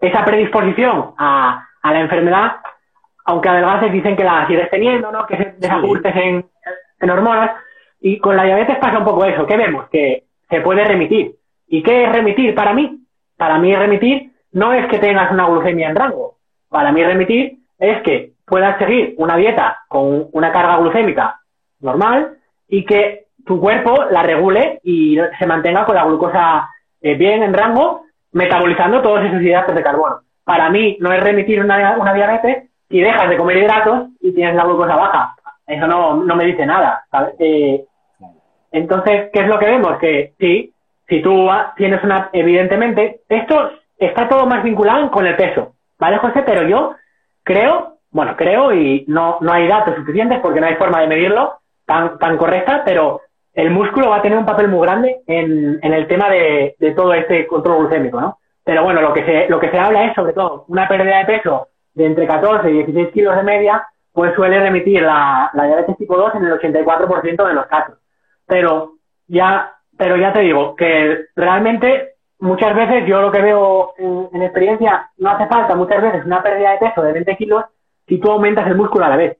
esa 0.00 0.24
predisposición 0.24 1.14
a, 1.18 1.66
a 1.82 1.92
la 1.92 2.00
enfermedad, 2.00 2.56
aunque 3.26 3.48
adelgaces 3.48 3.92
dicen 3.92 4.16
que 4.16 4.24
la 4.24 4.46
sigues 4.46 4.70
teniendo, 4.70 5.10
¿no? 5.10 5.26
Que 5.26 5.36
se 5.36 5.54
desajustes 5.58 6.14
en, 6.16 6.46
en 7.00 7.10
hormonas, 7.10 7.50
y 8.06 8.18
con 8.18 8.36
la 8.36 8.44
diabetes 8.44 8.76
pasa 8.76 8.98
un 8.98 9.04
poco 9.04 9.24
eso. 9.24 9.46
¿Qué 9.46 9.56
vemos? 9.56 9.88
Que 9.88 10.24
se 10.50 10.60
puede 10.60 10.84
remitir. 10.84 11.36
¿Y 11.66 11.82
qué 11.82 12.04
es 12.04 12.12
remitir 12.12 12.54
para 12.54 12.74
mí? 12.74 13.00
Para 13.34 13.58
mí 13.58 13.74
remitir 13.74 14.30
no 14.52 14.74
es 14.74 14.86
que 14.88 14.98
tengas 14.98 15.32
una 15.32 15.46
glucemia 15.46 15.88
en 15.88 15.96
rango. 15.96 16.36
Para 16.68 16.92
mí 16.92 17.02
remitir 17.02 17.60
es 17.78 18.02
que 18.02 18.32
puedas 18.44 18.76
seguir 18.78 19.14
una 19.16 19.38
dieta 19.38 19.78
con 19.88 20.28
una 20.32 20.52
carga 20.52 20.76
glucémica 20.76 21.40
normal 21.80 22.36
y 22.68 22.84
que 22.84 23.24
tu 23.46 23.58
cuerpo 23.58 24.04
la 24.10 24.22
regule 24.22 24.80
y 24.84 25.16
se 25.38 25.46
mantenga 25.46 25.86
con 25.86 25.94
la 25.94 26.04
glucosa 26.04 26.68
eh, 27.00 27.14
bien 27.14 27.42
en 27.42 27.54
rango, 27.54 28.02
metabolizando 28.32 29.00
todos 29.00 29.24
esos 29.24 29.40
hidratos 29.40 29.74
de 29.74 29.82
carbono. 29.82 30.20
Para 30.44 30.68
mí 30.68 30.98
no 31.00 31.10
es 31.10 31.22
remitir 31.22 31.58
una, 31.58 31.96
diabetes 32.12 32.68
y 32.90 33.00
dejas 33.00 33.30
de 33.30 33.38
comer 33.38 33.56
hidratos 33.56 34.08
y 34.20 34.34
tienes 34.34 34.56
la 34.56 34.64
glucosa 34.64 34.94
baja. 34.94 35.34
Eso 35.66 35.86
no, 35.86 36.22
no 36.22 36.36
me 36.36 36.44
dice 36.44 36.66
nada. 36.66 37.06
Eh, 37.38 37.82
entonces, 38.74 39.30
¿qué 39.32 39.40
es 39.40 39.46
lo 39.46 39.58
que 39.60 39.66
vemos? 39.66 39.98
Que 39.98 40.32
sí, 40.38 40.74
si 41.08 41.22
tú 41.22 41.48
tienes 41.76 42.02
una, 42.02 42.28
evidentemente, 42.32 43.20
esto 43.28 43.70
está 43.96 44.28
todo 44.28 44.46
más 44.46 44.64
vinculado 44.64 45.12
con 45.12 45.24
el 45.26 45.36
peso, 45.36 45.74
¿vale, 45.96 46.18
José? 46.18 46.42
Pero 46.44 46.66
yo 46.66 46.96
creo, 47.44 47.98
bueno, 48.10 48.34
creo 48.36 48.72
y 48.72 49.04
no, 49.06 49.38
no 49.40 49.52
hay 49.52 49.68
datos 49.68 49.94
suficientes 49.94 50.40
porque 50.40 50.60
no 50.60 50.66
hay 50.66 50.74
forma 50.74 51.00
de 51.00 51.06
medirlo, 51.06 51.54
tan, 51.86 52.18
tan 52.18 52.36
correcta, 52.36 52.82
pero 52.84 53.20
el 53.52 53.70
músculo 53.70 54.10
va 54.10 54.16
a 54.16 54.22
tener 54.22 54.38
un 54.38 54.46
papel 54.46 54.66
muy 54.66 54.84
grande 54.84 55.20
en, 55.28 55.78
en 55.80 55.92
el 55.92 56.08
tema 56.08 56.28
de, 56.28 56.74
de, 56.76 56.90
todo 56.94 57.14
este 57.14 57.46
control 57.46 57.78
glucémico, 57.78 58.20
¿no? 58.20 58.38
Pero 58.64 58.82
bueno, 58.82 59.00
lo 59.02 59.12
que, 59.12 59.24
se, 59.24 59.48
lo 59.48 59.60
que 59.60 59.70
se 59.70 59.78
habla 59.78 60.06
es 60.06 60.14
sobre 60.14 60.32
todo 60.32 60.64
una 60.66 60.88
pérdida 60.88 61.18
de 61.18 61.26
peso 61.26 61.68
de 61.92 62.06
entre 62.06 62.26
14 62.26 62.68
y 62.68 62.72
16 62.72 63.12
kilos 63.12 63.36
de 63.36 63.44
media, 63.44 63.86
pues 64.12 64.34
suele 64.34 64.58
remitir 64.58 65.02
la, 65.02 65.50
la 65.54 65.66
diabetes 65.66 65.96
tipo 65.96 66.16
2 66.16 66.34
en 66.34 66.46
el 66.46 66.58
84% 66.58 67.46
de 67.46 67.54
los 67.54 67.66
casos. 67.66 67.98
Pero 68.46 68.94
ya, 69.26 69.72
pero 69.96 70.16
ya 70.16 70.32
te 70.32 70.40
digo 70.40 70.74
que 70.76 71.26
realmente 71.34 72.14
muchas 72.38 72.74
veces 72.74 73.06
yo 73.06 73.20
lo 73.20 73.30
que 73.32 73.42
veo 73.42 73.94
en, 73.98 74.28
en 74.32 74.42
experiencia 74.42 75.10
no 75.18 75.30
hace 75.30 75.46
falta 75.46 75.74
muchas 75.74 76.02
veces 76.02 76.24
una 76.24 76.42
pérdida 76.42 76.72
de 76.72 76.78
peso 76.78 77.02
de 77.02 77.12
20 77.12 77.36
kilos 77.36 77.64
si 78.06 78.18
tú 78.18 78.30
aumentas 78.30 78.66
el 78.66 78.76
músculo 78.76 79.04
a 79.04 79.08
la 79.08 79.16
vez. 79.16 79.38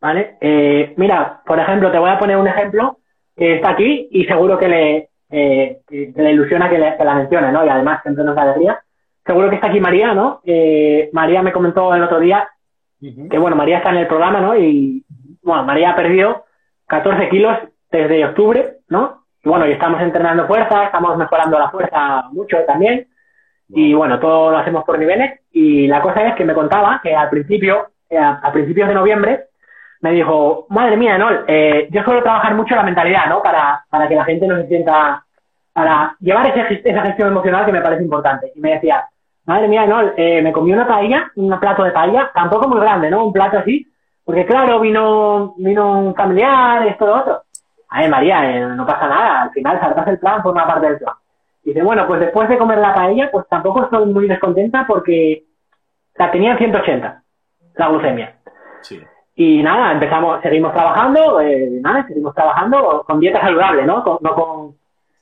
¿Vale? 0.00 0.36
Eh, 0.40 0.94
mira, 0.96 1.42
por 1.44 1.58
ejemplo, 1.58 1.90
te 1.90 1.98
voy 1.98 2.10
a 2.10 2.18
poner 2.18 2.36
un 2.36 2.46
ejemplo 2.46 2.98
que 3.36 3.56
está 3.56 3.70
aquí 3.70 4.08
y 4.10 4.24
seguro 4.24 4.58
que 4.58 4.68
le, 4.68 5.08
eh, 5.30 5.80
que 5.86 6.12
le 6.14 6.32
ilusiona 6.32 6.70
que, 6.70 6.78
le, 6.78 6.96
que, 6.96 7.04
la 7.04 7.14
mencione, 7.14 7.52
¿no? 7.52 7.64
Y 7.64 7.68
además 7.68 8.02
siempre 8.02 8.24
nos 8.24 8.36
da 8.36 8.42
alegría. 8.42 8.80
Seguro 9.26 9.48
que 9.48 9.56
está 9.56 9.68
aquí 9.68 9.80
María, 9.80 10.14
¿no? 10.14 10.40
Eh, 10.44 11.10
María 11.12 11.42
me 11.42 11.52
comentó 11.52 11.94
el 11.94 12.02
otro 12.02 12.20
día 12.20 12.48
uh 13.02 13.06
-huh. 13.06 13.28
que, 13.28 13.38
bueno, 13.38 13.56
María 13.56 13.78
está 13.78 13.90
en 13.90 13.98
el 13.98 14.06
programa, 14.06 14.40
¿no? 14.40 14.56
Y, 14.56 15.04
bueno, 15.42 15.64
María 15.64 15.90
ha 15.90 15.96
perdido 15.96 16.44
14 16.88 17.28
kilos 17.28 17.56
desde 17.90 18.24
octubre, 18.24 18.78
¿no? 18.88 19.24
Y 19.44 19.48
bueno, 19.48 19.66
y 19.66 19.72
estamos 19.72 20.00
entrenando 20.02 20.46
fuerza, 20.46 20.84
estamos 20.84 21.16
mejorando 21.16 21.58
la 21.58 21.70
fuerza 21.70 22.24
mucho 22.32 22.58
también. 22.66 23.06
Y 23.68 23.94
bueno, 23.94 24.18
todo 24.18 24.50
lo 24.50 24.58
hacemos 24.58 24.84
por 24.84 24.98
niveles. 24.98 25.40
Y 25.52 25.86
la 25.86 26.00
cosa 26.00 26.26
es 26.26 26.34
que 26.34 26.44
me 26.44 26.54
contaba 26.54 27.00
que 27.02 27.14
al 27.14 27.28
principio, 27.28 27.88
a, 28.18 28.40
a 28.42 28.52
principios 28.52 28.88
de 28.88 28.94
noviembre, 28.94 29.44
me 30.00 30.12
dijo, 30.12 30.66
madre 30.70 30.96
mía, 30.96 31.18
no, 31.18 31.28
eh, 31.46 31.88
yo 31.90 32.02
suelo 32.02 32.22
trabajar 32.22 32.54
mucho 32.54 32.74
la 32.74 32.82
mentalidad, 32.82 33.26
¿no? 33.28 33.42
Para, 33.42 33.84
para 33.90 34.08
que 34.08 34.14
la 34.14 34.24
gente 34.24 34.46
no 34.46 34.56
se 34.56 34.68
sienta, 34.68 35.24
para 35.72 36.16
llevar 36.20 36.46
ese, 36.46 36.82
esa 36.84 37.02
gestión 37.02 37.28
emocional 37.28 37.66
que 37.66 37.72
me 37.72 37.80
parece 37.80 38.02
importante. 38.02 38.52
Y 38.54 38.60
me 38.60 38.74
decía, 38.74 39.04
madre 39.44 39.68
mía, 39.68 39.86
no, 39.86 40.00
eh, 40.16 40.40
me 40.42 40.52
comí 40.52 40.72
una 40.72 40.86
paella, 40.86 41.30
un 41.36 41.58
plato 41.58 41.82
de 41.82 41.90
paella, 41.90 42.30
tampoco 42.32 42.68
muy 42.68 42.80
grande, 42.80 43.10
¿no? 43.10 43.24
Un 43.26 43.32
plato 43.32 43.58
así, 43.58 43.86
porque 44.28 44.44
claro, 44.44 44.78
vino, 44.78 45.54
vino 45.56 46.00
un 46.00 46.14
familiar, 46.14 46.86
esto, 46.86 47.06
lo 47.06 47.16
otro. 47.16 47.42
Ay, 47.88 48.10
María, 48.10 48.44
eh, 48.44 48.60
no 48.60 48.84
pasa 48.84 49.08
nada, 49.08 49.40
al 49.44 49.50
final 49.52 49.80
saltas 49.80 50.06
el 50.06 50.18
plan, 50.18 50.42
forma 50.42 50.66
parte 50.66 50.86
del 50.86 50.98
plan. 50.98 51.14
Dice, 51.62 51.82
bueno, 51.82 52.06
pues 52.06 52.20
después 52.20 52.46
de 52.46 52.58
comer 52.58 52.76
la 52.76 52.92
paella, 52.92 53.30
pues 53.32 53.48
tampoco 53.48 53.84
estoy 53.84 54.04
muy 54.04 54.28
descontenta 54.28 54.84
porque 54.86 55.44
la 56.16 56.30
tenía 56.30 56.52
en 56.52 56.58
180, 56.58 57.22
la 57.76 57.88
glucemia. 57.88 58.36
Sí. 58.82 59.00
Y 59.34 59.62
nada, 59.62 59.92
empezamos, 59.92 60.42
seguimos 60.42 60.74
trabajando, 60.74 61.40
eh, 61.40 61.78
nada, 61.80 62.06
seguimos 62.06 62.34
trabajando 62.34 63.04
con 63.06 63.20
dieta 63.20 63.40
saludable, 63.40 63.86
¿no? 63.86 64.04
Con, 64.04 64.18
no 64.20 64.34
con 64.34 64.76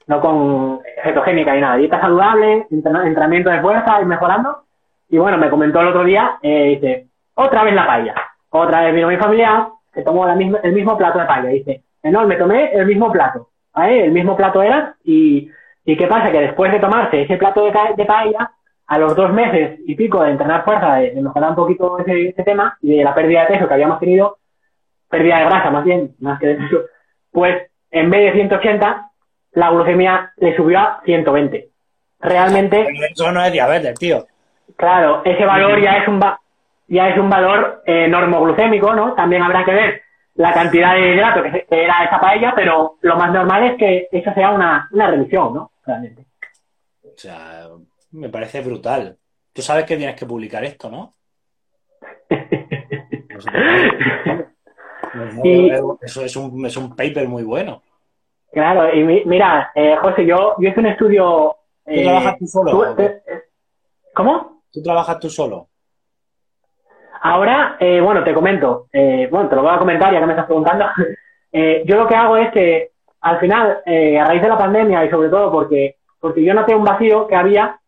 no 0.08 0.20
con 0.20 0.80
cetogénica 1.04 1.54
nada, 1.54 1.76
dieta 1.76 2.00
saludable, 2.00 2.66
entrenamiento 2.72 3.50
de 3.50 3.60
fuerza 3.60 4.02
y 4.02 4.04
mejorando. 4.04 4.64
Y 5.08 5.18
bueno, 5.18 5.38
me 5.38 5.48
comentó 5.48 5.80
el 5.80 5.86
otro 5.86 6.02
día, 6.02 6.40
eh, 6.42 6.80
dice, 6.80 7.06
otra 7.36 7.62
vez 7.62 7.72
la 7.72 7.86
paella. 7.86 8.14
Otra 8.50 8.82
vez 8.82 8.94
vino 8.94 9.08
mi 9.08 9.16
familia, 9.16 9.68
se 9.92 10.02
tomó 10.02 10.26
la 10.26 10.34
misma, 10.34 10.60
el 10.62 10.72
mismo 10.72 10.96
plato 10.96 11.18
de 11.18 11.26
paella. 11.26 11.48
Dice, 11.48 11.82
no, 12.04 12.26
me 12.26 12.36
tomé 12.36 12.72
el 12.72 12.86
mismo 12.86 13.10
plato. 13.10 13.48
¿vale? 13.74 14.04
El 14.04 14.12
mismo 14.12 14.36
plato 14.36 14.62
era, 14.62 14.94
y, 15.04 15.50
y 15.84 15.96
qué 15.96 16.06
pasa, 16.06 16.30
que 16.30 16.40
después 16.40 16.72
de 16.72 16.80
tomarse 16.80 17.22
ese 17.22 17.36
plato 17.36 17.64
de, 17.64 17.72
de 17.96 18.04
paella, 18.04 18.50
a 18.86 18.98
los 18.98 19.16
dos 19.16 19.32
meses 19.32 19.80
y 19.84 19.96
pico 19.96 20.22
de 20.22 20.30
entrenar 20.30 20.64
fuerza, 20.64 20.96
de, 20.96 21.10
de 21.10 21.20
mejorar 21.22 21.50
un 21.50 21.56
poquito 21.56 21.98
ese, 21.98 22.28
ese, 22.28 22.44
tema 22.44 22.78
y 22.80 22.96
de 22.96 23.04
la 23.04 23.14
pérdida 23.14 23.40
de 23.42 23.54
peso 23.54 23.66
que 23.66 23.74
habíamos 23.74 23.98
tenido, 23.98 24.38
pérdida 25.08 25.38
de 25.38 25.44
grasa 25.46 25.70
más 25.70 25.84
bien, 25.84 26.14
más 26.20 26.38
que 26.38 26.46
de 26.46 26.54
peso, 26.54 26.82
pues 27.32 27.70
en 27.90 28.10
vez 28.10 28.32
de 28.32 28.40
180, 28.40 29.10
la 29.52 29.70
glucemia 29.70 30.32
le 30.36 30.56
subió 30.56 30.78
a 30.78 31.00
120. 31.04 31.68
Realmente. 32.20 32.86
Eso 33.10 33.32
no 33.32 33.42
es 33.42 33.52
diabetes, 33.52 33.98
tío. 33.98 34.26
Claro, 34.76 35.22
ese 35.24 35.44
valor 35.44 35.80
ya 35.80 35.98
es 35.98 36.08
un, 36.08 36.20
ya 36.88 37.08
es 37.08 37.18
un 37.18 37.28
valor 37.28 37.82
eh, 37.86 38.08
normoglucémico, 38.08 38.94
¿no? 38.94 39.14
También 39.14 39.42
habrá 39.42 39.64
que 39.64 39.72
ver 39.72 40.02
la 40.34 40.52
cantidad 40.52 40.94
de 40.94 41.14
hidrato 41.14 41.42
que, 41.42 41.66
que 41.68 41.84
era 41.84 42.04
esa 42.04 42.20
paella, 42.20 42.52
pero 42.54 42.98
lo 43.00 43.16
más 43.16 43.32
normal 43.32 43.64
es 43.64 43.78
que 43.78 44.08
eso 44.12 44.32
sea 44.34 44.50
una, 44.50 44.88
una 44.92 45.10
remisión, 45.10 45.54
¿no? 45.54 45.72
Realmente. 45.84 46.26
O 47.02 47.16
sea, 47.16 47.68
me 48.12 48.28
parece 48.28 48.60
brutal. 48.60 49.16
Tú 49.52 49.62
sabes 49.62 49.84
que 49.84 49.96
tienes 49.96 50.14
que 50.16 50.26
publicar 50.26 50.64
esto, 50.64 50.90
¿no? 50.90 51.14
y, 55.44 55.70
eso 56.02 56.22
es 56.22 56.36
un, 56.36 56.66
es 56.66 56.76
un 56.76 56.94
paper 56.94 57.26
muy 57.28 57.42
bueno. 57.42 57.82
Claro, 58.52 58.94
y 58.94 59.02
mi, 59.02 59.24
mira, 59.24 59.72
eh, 59.74 59.96
José, 59.96 60.26
yo, 60.26 60.54
yo 60.58 60.68
hice 60.68 60.80
un 60.80 60.86
estudio. 60.86 61.56
¿Tú 61.84 61.92
eh, 61.92 62.04
trabajas 62.04 62.38
tú 62.38 62.46
solo? 62.46 62.70
Tú, 62.70 62.96
te, 62.96 63.22
¿Cómo? 64.14 64.62
¿Tú 64.72 64.82
trabajas 64.82 65.18
tú 65.18 65.30
solo? 65.30 65.68
Ahora, 67.26 67.76
eh, 67.80 68.00
bueno, 68.00 68.22
te 68.22 68.32
comento. 68.32 68.86
Eh, 68.92 69.26
bueno, 69.30 69.48
te 69.48 69.56
lo 69.56 69.62
voy 69.62 69.74
a 69.74 69.78
comentar 69.78 70.12
ya 70.12 70.20
que 70.20 70.26
me 70.26 70.32
estás 70.32 70.46
preguntando. 70.46 70.86
yo 71.84 71.96
lo 71.96 72.06
que 72.06 72.14
hago 72.14 72.36
es 72.36 72.52
que, 72.52 72.90
al 73.22 73.40
final, 73.40 73.78
a 73.84 74.24
raíz 74.24 74.42
de 74.42 74.48
la 74.48 74.58
pandemia 74.58 75.04
y 75.04 75.10
sobre 75.10 75.28
todo 75.28 75.50
porque, 75.50 75.96
porque 76.20 76.44
yo 76.44 76.54
noté 76.54 76.74
un 76.74 76.84
vacío 76.84 77.26
que 77.26 77.34
había 77.34 77.78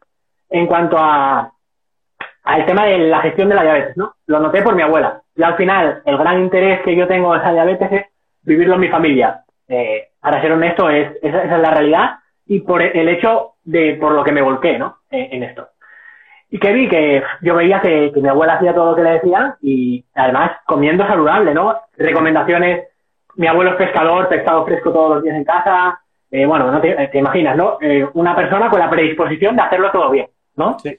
en 0.51 0.66
cuanto 0.66 0.96
a 0.98 1.53
al 2.44 2.64
tema 2.64 2.87
de 2.87 2.98
la 2.98 3.20
gestión 3.20 3.51
de 3.51 3.55
la 3.55 3.62
diabetes, 3.62 3.96
¿no? 3.96 4.14
Lo 4.27 4.40
noté 4.40 4.62
por 4.62 4.74
mi 4.74 4.81
abuela. 4.81 5.20
Y 5.37 5.42
al 5.42 5.55
final, 5.57 6.01
el 6.07 6.16
gran 6.16 6.40
interés 6.40 6.81
que 6.81 6.96
yo 6.96 7.07
tengo 7.07 7.35
en 7.35 7.42
esa 7.42 7.53
diabetes 7.53 7.92
es 7.92 8.07
vivirlo 8.42 8.74
en 8.74 8.81
mi 8.81 8.88
familia. 8.88 9.44
Eh, 9.68 10.09
para 10.18 10.40
ser 10.40 10.53
honesto, 10.53 10.88
es, 10.88 11.12
esa, 11.22 11.42
esa, 11.42 11.57
es 11.57 11.62
la 11.62 11.70
realidad 11.70 12.11
y 12.46 12.61
por 12.61 12.81
el 12.81 13.09
hecho 13.09 13.57
de 13.64 13.98
por 14.01 14.12
lo 14.12 14.24
que 14.24 14.33
me 14.33 14.40
volqué, 14.40 14.79
¿no? 14.79 14.96
En 15.11 15.42
esto. 15.42 15.68
Y 16.51 16.59
que 16.59 16.73
vi 16.73 16.89
que 16.89 17.23
yo 17.43 17.55
veía 17.55 17.81
que, 17.81 18.13
mi 18.17 18.29
abuela 18.29 18.55
hacía 18.55 18.75
todo 18.75 18.91
lo 18.91 18.97
que 18.97 19.03
le 19.03 19.11
decía 19.13 19.57
y 19.61 20.05
además 20.15 20.53
comiendo 20.67 21.07
saludable, 21.07 21.53
¿no? 21.53 21.77
Recomendaciones, 21.97 22.89
mi 23.37 23.47
abuelo 23.47 23.73
es 23.73 23.77
pescador, 23.77 24.29
pescado 24.29 24.65
fresco 24.65 24.93
todos 24.93 25.17
los 25.17 25.23
días 25.23 25.37
en 25.37 25.45
casa, 25.45 26.01
eh, 26.31 26.47
bueno, 26.47 26.71
no 26.71 26.81
te, 26.81 27.11
imaginas, 27.19 27.57
¿no? 27.57 27.79
Eh, 27.81 28.07
una 28.15 28.35
persona 28.35 28.71
con 28.71 28.81
la 28.81 28.91
predisposición 28.91 29.57
de 29.57 29.63
hacerlo 29.63 29.91
todo 29.91 30.11
bien, 30.11 30.29
¿no? 30.57 30.79
Sí. 30.79 30.99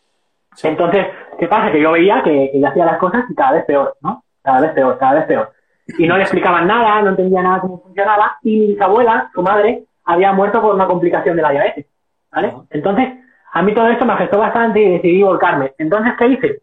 Entonces, 0.64 1.08
¿qué 1.40 1.48
pasa? 1.48 1.72
Que 1.72 1.82
yo 1.82 1.92
veía 1.92 2.22
que, 2.24 2.50
que 2.52 2.66
hacía 2.66 2.86
las 2.86 2.98
cosas 2.98 3.26
y 3.30 3.36
cada 3.36 3.54
vez 3.54 3.66
peor, 3.66 3.96
¿no? 4.02 4.24
Cada 4.44 4.62
vez 4.62 4.72
peor, 4.72 4.98
cada 4.98 5.14
vez 5.14 5.26
peor. 5.26 5.52
Y 5.98 6.08
no 6.08 6.18
le 6.18 6.24
explicaban 6.24 6.68
nada, 6.68 7.02
no 7.02 7.10
entendía 7.10 7.42
nada 7.42 7.62
cómo 7.62 7.82
funcionaba 7.82 8.38
y 8.44 8.76
mi 8.76 8.78
abuela, 8.80 9.30
su 9.34 9.42
madre, 9.42 9.84
había 10.06 10.32
muerto 10.34 10.62
por 10.62 10.76
una 10.76 10.88
complicación 10.88 11.36
de 11.36 11.42
la 11.42 11.52
diabetes, 11.52 11.86
¿vale? 12.32 12.54
Entonces, 12.70 13.10
a 13.52 13.62
mí 13.62 13.74
todo 13.74 13.88
esto 13.88 14.06
me 14.06 14.14
afectó 14.14 14.38
bastante 14.38 14.80
y 14.82 14.92
decidí 14.94 15.24
volcarme. 15.24 15.74
Entonces, 15.78 16.14
¿qué 16.18 16.28
hice? 16.28 16.62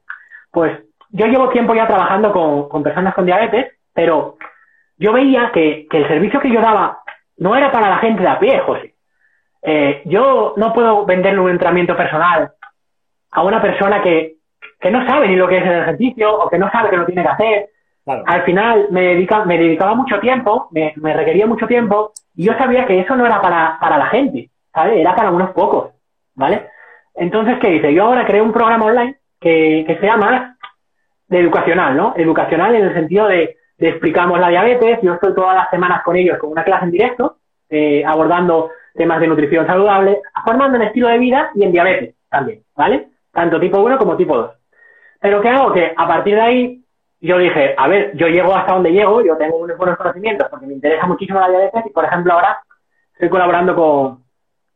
Pues 0.51 0.79
yo 1.11 1.27
llevo 1.27 1.49
tiempo 1.51 1.75
ya 1.75 1.87
trabajando 1.87 2.33
con, 2.33 2.83
personas 2.83 3.14
con 3.14 3.27
diabetes, 3.27 3.72
pero 3.92 4.37
yo 4.96 5.12
veía 5.12 5.51
que, 5.53 5.87
el 5.90 6.09
servicio 6.09 6.40
que 6.40 6.51
yo 6.51 6.61
daba 6.61 7.01
no 7.38 7.57
era 7.57 7.70
para 7.70 7.88
la 7.88 7.99
gente 7.99 8.22
de 8.22 8.29
a 8.29 8.38
pie, 8.38 8.61
José. 8.61 8.94
Eh, 9.62 10.03
yo 10.05 10.55
no 10.57 10.72
puedo 10.72 11.05
venderle 11.05 11.40
un 11.40 11.51
entrenamiento 11.51 11.96
personal 11.96 12.53
a 13.33 13.42
una 13.42 13.61
persona 13.61 14.01
que, 14.01 14.35
no 14.90 15.05
sabe 15.05 15.27
ni 15.27 15.35
lo 15.35 15.49
que 15.49 15.59
es 15.59 15.64
el 15.64 15.81
ejercicio 15.81 16.33
o 16.33 16.49
que 16.49 16.59
no 16.59 16.70
sabe 16.70 16.90
que 16.90 16.96
lo 16.96 17.07
tiene 17.07 17.22
que 17.22 17.29
hacer. 17.29 17.70
Al 18.07 18.44
final 18.44 18.87
me, 18.90 19.01
dedica, 19.03 19.44
me 19.44 19.59
dedicaba 19.59 19.94
mucho 19.94 20.20
tiempo, 20.20 20.68
me, 20.70 20.92
requería 21.12 21.44
mucho 21.46 21.66
tiempo 21.66 22.12
y 22.37 22.44
yo 22.44 22.57
sabía 22.57 22.87
que 22.87 23.01
eso 23.01 23.16
no 23.16 23.27
era 23.27 23.40
para, 23.40 23.79
para 23.81 23.99
la 23.99 24.07
gente, 24.07 24.49
¿sabes? 24.72 24.99
Era 24.99 25.16
para 25.16 25.33
unos 25.33 25.51
pocos, 25.51 25.90
¿vale? 26.37 26.68
Entonces, 27.16 27.59
¿qué 27.61 27.70
dice? 27.70 27.94
Yo 27.94 28.05
ahora 28.05 28.26
creo 28.26 28.44
un 28.44 28.52
programa 28.52 28.87
online 28.87 29.18
que, 29.40 29.85
que 29.87 29.98
sea 29.98 30.16
más 30.16 30.57
de 31.29 31.40
educacional, 31.40 31.96
¿no? 31.96 32.14
Educacional 32.16 32.74
en 32.74 32.85
el 32.85 32.94
sentido 32.94 33.26
de, 33.26 33.57
de, 33.79 33.88
explicamos 33.88 34.38
la 34.38 34.48
diabetes, 34.48 35.00
yo 35.02 35.14
estoy 35.14 35.35
todas 35.35 35.57
las 35.57 35.70
semanas 35.70 36.02
con 36.05 36.16
ellos 36.16 36.38
con 36.38 36.50
una 36.50 36.64
clase 36.64 36.85
en 36.85 36.90
directo, 36.90 37.38
eh, 37.68 38.05
abordando 38.05 38.70
temas 38.94 39.20
de 39.20 39.26
nutrición 39.26 39.66
saludable, 39.66 40.20
formando 40.44 40.76
en 40.76 40.85
estilo 40.85 41.09
de 41.09 41.18
vida 41.18 41.50
y 41.55 41.64
en 41.64 41.72
diabetes 41.72 42.14
también, 42.29 42.62
¿vale? 42.76 43.09
Tanto 43.33 43.59
tipo 43.59 43.81
1 43.81 43.98
como 43.98 44.16
tipo 44.16 44.37
2. 44.37 44.50
Pero 45.20 45.40
¿qué 45.40 45.48
hago? 45.48 45.72
Que 45.72 45.92
a 45.96 46.07
partir 46.07 46.35
de 46.35 46.40
ahí 46.40 46.85
yo 47.20 47.38
dije, 47.38 47.74
a 47.76 47.88
ver, 47.88 48.16
yo 48.16 48.29
llego 48.29 48.55
hasta 48.55 48.74
donde 48.74 48.92
llego, 48.92 49.22
yo 49.22 49.37
tengo 49.37 49.57
unos 49.57 49.76
buenos 49.76 49.96
conocimientos 49.96 50.48
porque 50.50 50.66
me 50.66 50.74
interesa 50.74 51.07
muchísimo 51.07 51.40
la 51.40 51.48
diabetes 51.48 51.87
y, 51.87 51.90
por 51.90 52.05
ejemplo, 52.05 52.35
ahora 52.35 52.61
estoy 53.12 53.29
colaborando 53.29 53.74
con, 53.74 54.25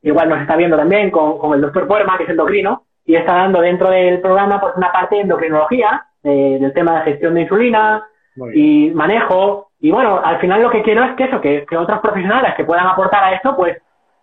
igual 0.02 0.28
nos 0.28 0.40
está 0.40 0.56
viendo 0.56 0.76
también 0.76 1.10
con, 1.10 1.54
el 1.54 1.60
doctor 1.60 1.86
Puerma, 1.86 2.16
que 2.16 2.24
es 2.24 2.30
endocrino, 2.30 2.84
y 3.04 3.16
está 3.16 3.34
dando 3.34 3.60
dentro 3.60 3.90
del 3.90 4.20
programa 4.20 4.60
pues 4.60 4.74
una 4.76 4.92
parte 4.92 5.16
de 5.16 5.22
endocrinología, 5.22 6.06
del 6.22 6.72
tema 6.74 6.98
de 6.98 7.12
gestión 7.12 7.34
de 7.34 7.42
insulina 7.42 8.06
y 8.54 8.90
manejo. 8.90 9.70
Y 9.80 9.90
bueno, 9.90 10.20
al 10.22 10.38
final 10.38 10.62
lo 10.62 10.70
que 10.70 10.82
quiero 10.82 11.02
es 11.04 11.14
que 11.16 11.24
eso, 11.24 11.40
que, 11.40 11.64
otros 11.76 12.00
profesionales 12.00 12.54
que 12.56 12.64
puedan 12.64 12.86
aportar 12.86 13.24
a 13.24 13.34
esto, 13.34 13.56
pues 13.56 13.78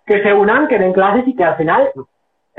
que 0.06 0.22
se 0.22 0.34
unan, 0.34 0.68
que 0.68 0.80
den 0.80 0.94
clases 0.94 1.28
y 1.28 1.36
que 1.36 1.44
al 1.44 1.58
final 1.58 1.90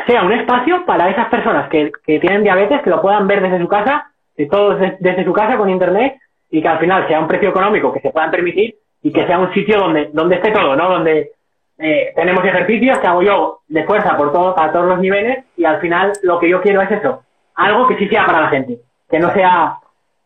sea 0.07 0.23
un 0.23 0.33
espacio 0.33 0.85
para 0.85 1.09
esas 1.09 1.29
personas 1.29 1.69
que, 1.71 1.91
tienen 2.05 2.43
diabetes, 2.43 2.83
que 2.83 2.91
lo 2.91 3.01
puedan 3.01 3.27
ver 3.27 3.41
desde 3.41 3.61
su 3.61 3.69
casa, 3.69 4.11
de 4.37 4.47
todos 4.47 4.79
desde 5.01 5.25
su 5.25 5.33
casa 5.33 5.57
con 5.57 5.71
internet 5.71 6.17
y 6.51 6.63
que 6.63 6.69
al 6.69 6.79
final 6.79 7.07
sea 7.09 7.21
un 7.21 7.27
precio 7.27 7.51
económico 7.51 7.93
que 7.93 8.01
se 8.01 8.11
puedan 8.11 8.31
permitir 8.31 8.77
y 9.03 9.13
que 9.13 9.27
sea 9.27 9.39
un 9.39 9.53
sitio 9.53 9.79
donde, 9.79 10.11
donde 10.13 10.37
esté 10.37 10.51
todo, 10.51 10.77
¿no? 10.77 10.91
Donde 10.91 11.33
eh, 11.79 12.13
tenemos 12.17 12.45
ejercicios 12.45 12.99
que 12.99 13.07
hago 13.07 13.23
yo 13.23 13.61
de 13.69 13.85
fuerza 13.85 14.17
por 14.17 14.33
todo, 14.33 14.55
para 14.55 14.73
todos 14.73 14.87
los 14.87 14.99
niveles 14.99 15.45
y 15.57 15.65
al 15.65 15.81
final 15.81 16.13
lo 16.23 16.39
que 16.41 16.49
yo 16.49 16.61
quiero 16.61 16.83
es 16.83 16.91
eso, 16.91 17.23
algo 17.55 17.87
que 17.87 17.97
sí 17.99 18.09
sea 18.09 18.27
para 18.27 18.41
la 18.43 18.49
gente, 18.49 18.81
que 19.09 19.19
no 19.21 19.33
sea 19.33 19.79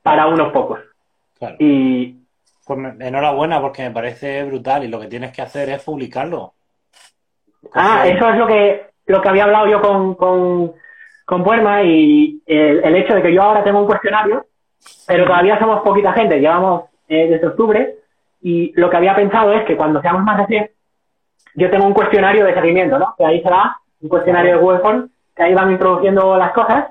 para 0.02 0.26
unos 0.28 0.52
pocos. 0.52 0.80
Y 1.58 2.16
pues 2.64 2.78
enhorabuena 3.00 3.60
porque 3.60 3.82
me 3.82 3.90
parece 3.90 4.44
brutal 4.44 4.84
y 4.84 4.88
lo 4.88 5.00
que 5.00 5.08
tienes 5.08 5.32
que 5.32 5.42
hacer 5.42 5.68
es 5.68 5.82
publicarlo. 5.82 6.54
Ah, 7.74 8.04
eso 8.06 8.28
es 8.30 8.38
lo 8.38 8.46
que 8.46 8.86
lo 9.06 9.20
que 9.20 9.28
había 9.28 9.44
hablado 9.44 9.66
yo 9.66 9.80
con, 9.80 10.14
con, 10.14 10.72
con 11.24 11.44
Puerma 11.44 11.82
y 11.82 12.40
el, 12.46 12.96
hecho 12.96 13.14
de 13.14 13.22
que 13.22 13.34
yo 13.34 13.42
ahora 13.42 13.64
tengo 13.64 13.80
un 13.80 13.86
cuestionario, 13.86 14.46
pero 15.06 15.26
todavía 15.26 15.58
somos 15.58 15.82
poquita 15.82 16.12
gente, 16.12 16.40
llevamos 16.40 16.84
eh, 17.08 17.28
desde 17.28 17.48
octubre 17.48 17.96
y 18.40 18.72
lo 18.74 18.88
que 18.88 18.96
había 18.96 19.14
pensado 19.14 19.52
es 19.52 19.64
que 19.64 19.76
cuando 19.76 20.00
seamos 20.00 20.22
más 20.22 20.38
de 20.38 20.46
100 20.46 20.70
yo 21.54 21.70
tengo 21.70 21.86
un 21.86 21.94
cuestionario 21.94 22.44
de 22.44 22.54
seguimiento, 22.54 22.98
¿no? 22.98 23.14
Que 23.16 23.24
ahí 23.24 23.42
se 23.42 23.50
va, 23.50 23.76
un 24.00 24.08
cuestionario 24.08 24.54
de 24.54 24.60
Google 24.60 24.80
Form, 24.80 25.10
que 25.34 25.42
ahí 25.42 25.54
van 25.54 25.70
introduciendo 25.70 26.36
las 26.36 26.52
cosas 26.52 26.86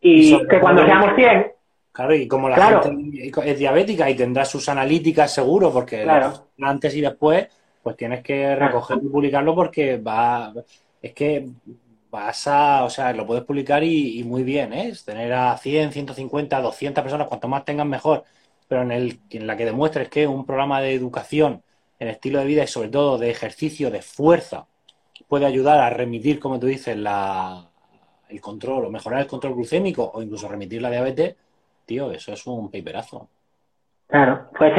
y 0.00 0.46
que 0.46 0.60
cuando 0.60 0.84
seamos 0.84 1.14
100... 1.14 1.52
Claro, 1.92 2.14
y 2.14 2.26
como 2.26 2.48
la 2.48 2.56
gente 2.56 3.32
es 3.44 3.58
diabética 3.58 4.08
y 4.08 4.14
tendrá 4.14 4.46
sus 4.46 4.66
analíticas 4.68 5.32
seguro, 5.32 5.70
porque 5.70 6.06
antes 6.60 6.94
y 6.96 7.02
después, 7.02 7.48
pues 7.82 7.96
tienes 7.96 8.22
que 8.22 8.56
recogerlo 8.56 9.04
y 9.04 9.08
publicarlo 9.08 9.54
porque 9.54 9.98
va... 9.98 10.52
Es 11.02 11.12
que 11.12 11.46
vas 12.10 12.46
a, 12.46 12.84
o 12.84 12.90
sea, 12.90 13.12
lo 13.12 13.26
puedes 13.26 13.44
publicar 13.44 13.82
y, 13.82 14.22
muy 14.24 14.42
bien, 14.42 14.72
¿eh? 14.72 14.92
Tener 15.04 15.32
a 15.32 15.56
100, 15.56 15.92
150, 15.92 16.60
200 16.60 17.02
personas, 17.02 17.26
cuanto 17.26 17.48
más 17.48 17.64
tengan 17.64 17.88
mejor, 17.88 18.24
pero 18.68 18.82
en, 18.82 18.92
el, 18.92 19.18
en 19.30 19.46
la 19.46 19.56
que 19.56 19.64
demuestres 19.64 20.08
que 20.08 20.26
un 20.26 20.46
programa 20.46 20.80
de 20.80 20.94
educación 20.94 21.62
en 21.98 22.08
estilo 22.08 22.40
de 22.40 22.46
vida 22.46 22.64
y 22.64 22.66
sobre 22.66 22.88
todo 22.88 23.18
de 23.18 23.30
ejercicio 23.30 23.90
de 23.90 24.02
fuerza 24.02 24.66
puede 25.28 25.46
ayudar 25.46 25.78
a 25.80 25.90
remitir, 25.90 26.38
como 26.38 26.58
tú 26.58 26.66
dices, 26.66 26.96
la, 26.96 27.64
el 28.28 28.40
control 28.40 28.86
o 28.86 28.90
mejorar 28.90 29.20
el 29.20 29.26
control 29.26 29.54
glucémico 29.54 30.10
o 30.12 30.22
incluso 30.22 30.48
remitir 30.48 30.82
la 30.82 30.90
diabetes, 30.90 31.36
tío, 31.86 32.10
eso 32.10 32.32
es 32.32 32.46
un 32.46 32.70
paperazo. 32.70 33.28
Claro, 34.08 34.48
pues 34.56 34.72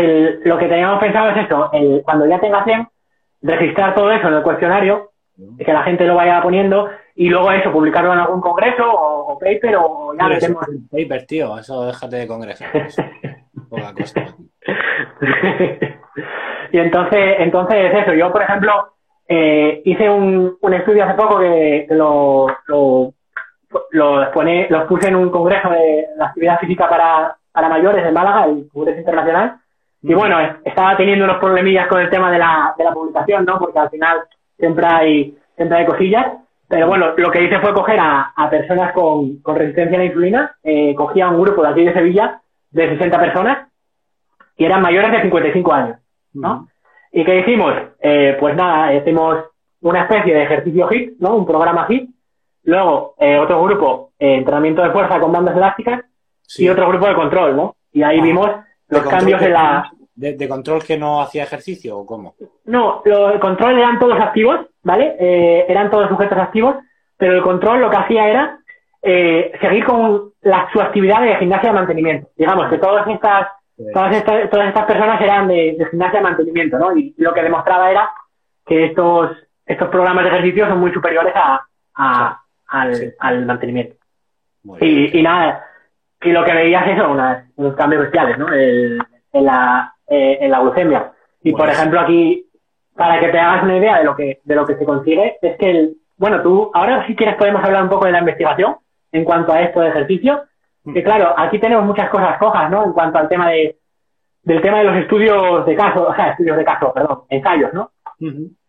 lo 0.43 0.57
que 0.57 0.67
teníamos 0.67 0.99
pensado 0.99 1.31
es 1.31 1.37
esto, 1.37 1.71
cuando 2.03 2.27
ya 2.27 2.39
tenga 2.39 2.63
100, 2.63 2.87
registrar 3.41 3.95
todo 3.95 4.11
eso 4.11 4.27
en 4.27 4.35
el 4.35 4.43
cuestionario, 4.43 5.11
mm. 5.37 5.57
que 5.57 5.73
la 5.73 5.83
gente 5.83 6.05
lo 6.05 6.15
vaya 6.15 6.41
poniendo 6.41 6.89
y 7.15 7.29
luego 7.29 7.51
eso, 7.51 7.71
publicarlo 7.71 8.13
en 8.13 8.19
algún 8.19 8.41
congreso 8.41 8.83
o, 8.85 9.39
paper 9.39 9.75
o 9.77 10.13
ya 10.19 10.27
metemos... 10.27 10.65
Paper, 10.91 11.25
tío, 11.25 11.57
eso 11.57 11.85
déjate 11.85 12.17
de 12.17 12.27
congreso. 12.27 12.65
Poca 13.69 13.93
cosa. 13.93 14.35
Y 16.73 16.79
entonces, 16.79 17.35
entonces 17.37 17.93
eso, 17.93 18.15
yo 18.15 18.31
por 18.31 18.41
ejemplo 18.41 18.93
eh, 19.27 19.83
hice 19.85 20.09
un, 20.09 20.57
un, 20.59 20.73
estudio 20.73 21.03
hace 21.03 21.13
poco 21.13 21.37
que, 21.37 21.85
lo, 21.91 22.47
lo, 22.65 23.13
lo, 23.91 24.31
puse 24.87 25.07
en 25.07 25.15
un 25.15 25.29
congreso 25.29 25.69
de 25.69 26.07
la 26.17 26.25
actividad 26.25 26.59
física 26.59 26.89
para, 26.89 27.37
para 27.51 27.69
mayores 27.69 28.03
de 28.03 28.11
Málaga, 28.11 28.45
el 28.45 28.67
Congreso 28.73 29.01
Internacional, 29.01 29.57
y 30.01 30.15
bueno, 30.15 30.39
estaba 30.65 30.97
teniendo 30.97 31.25
unos 31.25 31.37
problemillas 31.37 31.87
con 31.87 32.01
el 32.01 32.09
tema 32.09 32.31
de 32.31 32.39
la, 32.39 32.73
de 32.75 32.83
la 32.85 32.91
publicación, 32.91 33.45
¿no? 33.45 33.59
Porque 33.59 33.77
al 33.77 33.91
final 33.91 34.21
siempre 34.57 34.87
hay, 34.87 35.37
siempre 35.55 35.77
hay 35.77 35.85
cosillas. 35.85 36.25
Pero 36.67 36.87
bueno, 36.87 37.13
lo 37.15 37.29
que 37.29 37.43
hice 37.43 37.59
fue 37.59 37.71
coger 37.71 37.99
a, 37.99 38.33
a 38.35 38.49
personas 38.49 38.93
con, 38.93 39.37
con, 39.43 39.55
resistencia 39.55 39.95
a 39.95 39.99
la 39.99 40.05
insulina, 40.05 40.55
eh, 40.63 40.95
cogía 40.95 41.29
un 41.29 41.39
grupo 41.39 41.61
de 41.61 41.69
aquí 41.69 41.85
de 41.85 41.93
Sevilla 41.93 42.41
de 42.71 42.89
60 42.89 43.19
personas 43.19 43.67
y 44.57 44.65
eran 44.65 44.81
mayores 44.81 45.11
de 45.11 45.21
55 45.21 45.71
años. 45.71 46.02
¿No? 46.33 46.67
¿Y 47.15 47.23
qué 47.23 47.39
hicimos? 47.39 47.73
Eh, 48.01 48.35
pues 48.39 48.55
nada, 48.55 48.93
hicimos 48.95 49.45
una 49.81 50.03
especie 50.03 50.33
de 50.33 50.43
ejercicio 50.43 50.89
HIT, 50.89 51.19
¿no? 51.19 51.35
Un 51.35 51.45
programa 51.45 51.85
HIT. 51.87 52.09
Luego, 52.63 53.13
eh, 53.19 53.37
otro 53.37 53.61
grupo, 53.63 54.11
eh, 54.17 54.35
entrenamiento 54.35 54.81
de 54.81 54.89
fuerza 54.89 55.19
con 55.19 55.31
bandas 55.31 55.55
elásticas. 55.55 56.05
Y 56.57 56.69
otro 56.69 56.87
grupo 56.89 57.07
de 57.07 57.15
control, 57.15 57.55
¿no? 57.55 57.75
Y 57.91 58.01
ahí 58.01 58.19
ah. 58.19 58.23
vimos 58.23 58.49
los 58.89 59.03
cambios 59.03 59.41
en 59.41 59.53
la... 59.53 59.91
De, 60.15 60.47
control 60.47 60.83
que 60.83 60.97
no 60.97 61.21
hacía 61.21 61.43
ejercicio 61.43 61.97
o 61.97 62.05
cómo? 62.05 62.35
No, 62.65 63.01
el 63.03 63.39
control 63.39 63.77
eran 63.77 63.97
todos 63.97 64.19
activos, 64.19 64.59
¿vale? 64.83 65.15
eran 65.67 65.89
todos 65.89 66.07
sujetos 66.07 66.37
activos, 66.37 66.75
pero 67.17 67.33
el 67.33 67.41
control 67.41 67.81
lo 67.81 67.89
que 67.89 67.97
hacía 67.97 68.29
era 68.29 68.59
seguir 69.01 69.83
con 69.85 70.33
la, 70.41 70.69
su 70.71 70.79
actividad 70.79 71.23
de 71.23 71.35
gimnasia 71.37 71.69
de 71.69 71.75
mantenimiento. 71.75 72.29
Digamos 72.37 72.69
que 72.69 72.77
todas 72.77 73.07
estas 73.07 73.47
Todas 73.93 74.15
estas, 74.15 74.49
todas 74.49 74.67
estas 74.67 74.85
personas 74.85 75.19
eran 75.21 75.47
de, 75.47 75.87
gimnasia 75.89 76.19
de 76.19 76.23
mantenimiento, 76.23 76.77
¿no? 76.77 76.95
Y 76.95 77.13
lo 77.17 77.33
que 77.33 77.41
demostraba 77.41 77.89
era 77.89 78.09
que 78.65 78.85
estos, 78.85 79.31
estos 79.65 79.89
programas 79.89 80.23
de 80.23 80.29
ejercicio 80.29 80.67
son 80.67 80.79
muy 80.79 80.93
superiores 80.93 81.33
a, 81.35 82.39
al, 82.67 83.45
mantenimiento. 83.45 83.95
Y, 84.79 85.19
y, 85.19 85.23
nada, 85.23 85.65
y 86.21 86.31
lo 86.31 86.43
que 86.45 86.53
veías 86.53 86.87
es 86.87 87.03
unas, 87.03 87.45
unos 87.55 87.75
cambios 87.75 88.03
bestiales, 88.03 88.37
¿no? 88.37 88.47
en, 88.53 89.45
la, 89.45 89.93
eh, 90.07 90.37
en 90.41 90.51
la 90.51 90.59
glucemia. 90.59 91.11
Y 91.43 91.51
por 91.51 91.67
ejemplo 91.67 91.99
aquí, 91.99 92.45
para 92.95 93.19
que 93.19 93.29
te 93.29 93.39
hagas 93.39 93.63
una 93.63 93.77
idea 93.77 93.97
de 93.97 94.03
lo 94.05 94.15
que, 94.15 94.39
de 94.43 94.55
lo 94.55 94.65
que 94.65 94.75
se 94.77 94.85
consigue, 94.85 95.37
es 95.41 95.57
que 95.57 95.69
el, 95.69 95.97
bueno, 96.17 96.41
tú, 96.41 96.71
ahora 96.73 97.05
si 97.07 97.15
quieres 97.15 97.35
podemos 97.35 97.63
hablar 97.63 97.83
un 97.83 97.89
poco 97.89 98.05
de 98.05 98.11
la 98.11 98.19
investigación 98.19 98.77
en 99.11 99.23
cuanto 99.25 99.51
a 99.51 99.61
esto 99.61 99.81
de 99.81 99.89
ejercicio, 99.89 100.43
que 100.91 101.03
claro, 101.03 101.33
aquí 101.37 101.59
tenemos 101.59 101.85
muchas 101.85 102.09
cosas 102.09 102.37
cojas, 102.37 102.69
¿no? 102.69 102.85
En 102.85 102.93
cuanto 102.93 103.19
al 103.19 103.29
tema 103.29 103.49
de, 103.49 103.77
del 104.43 104.61
tema 104.61 104.79
de 104.79 104.83
los 104.83 104.97
estudios 104.97 105.65
de 105.65 105.75
caso, 105.75 106.07
o 106.07 106.15
sea, 106.15 106.31
estudios 106.31 106.57
de 106.57 106.65
caso, 106.65 106.93
perdón, 106.93 107.21
ensayos, 107.29 107.73
¿no? 107.73 107.91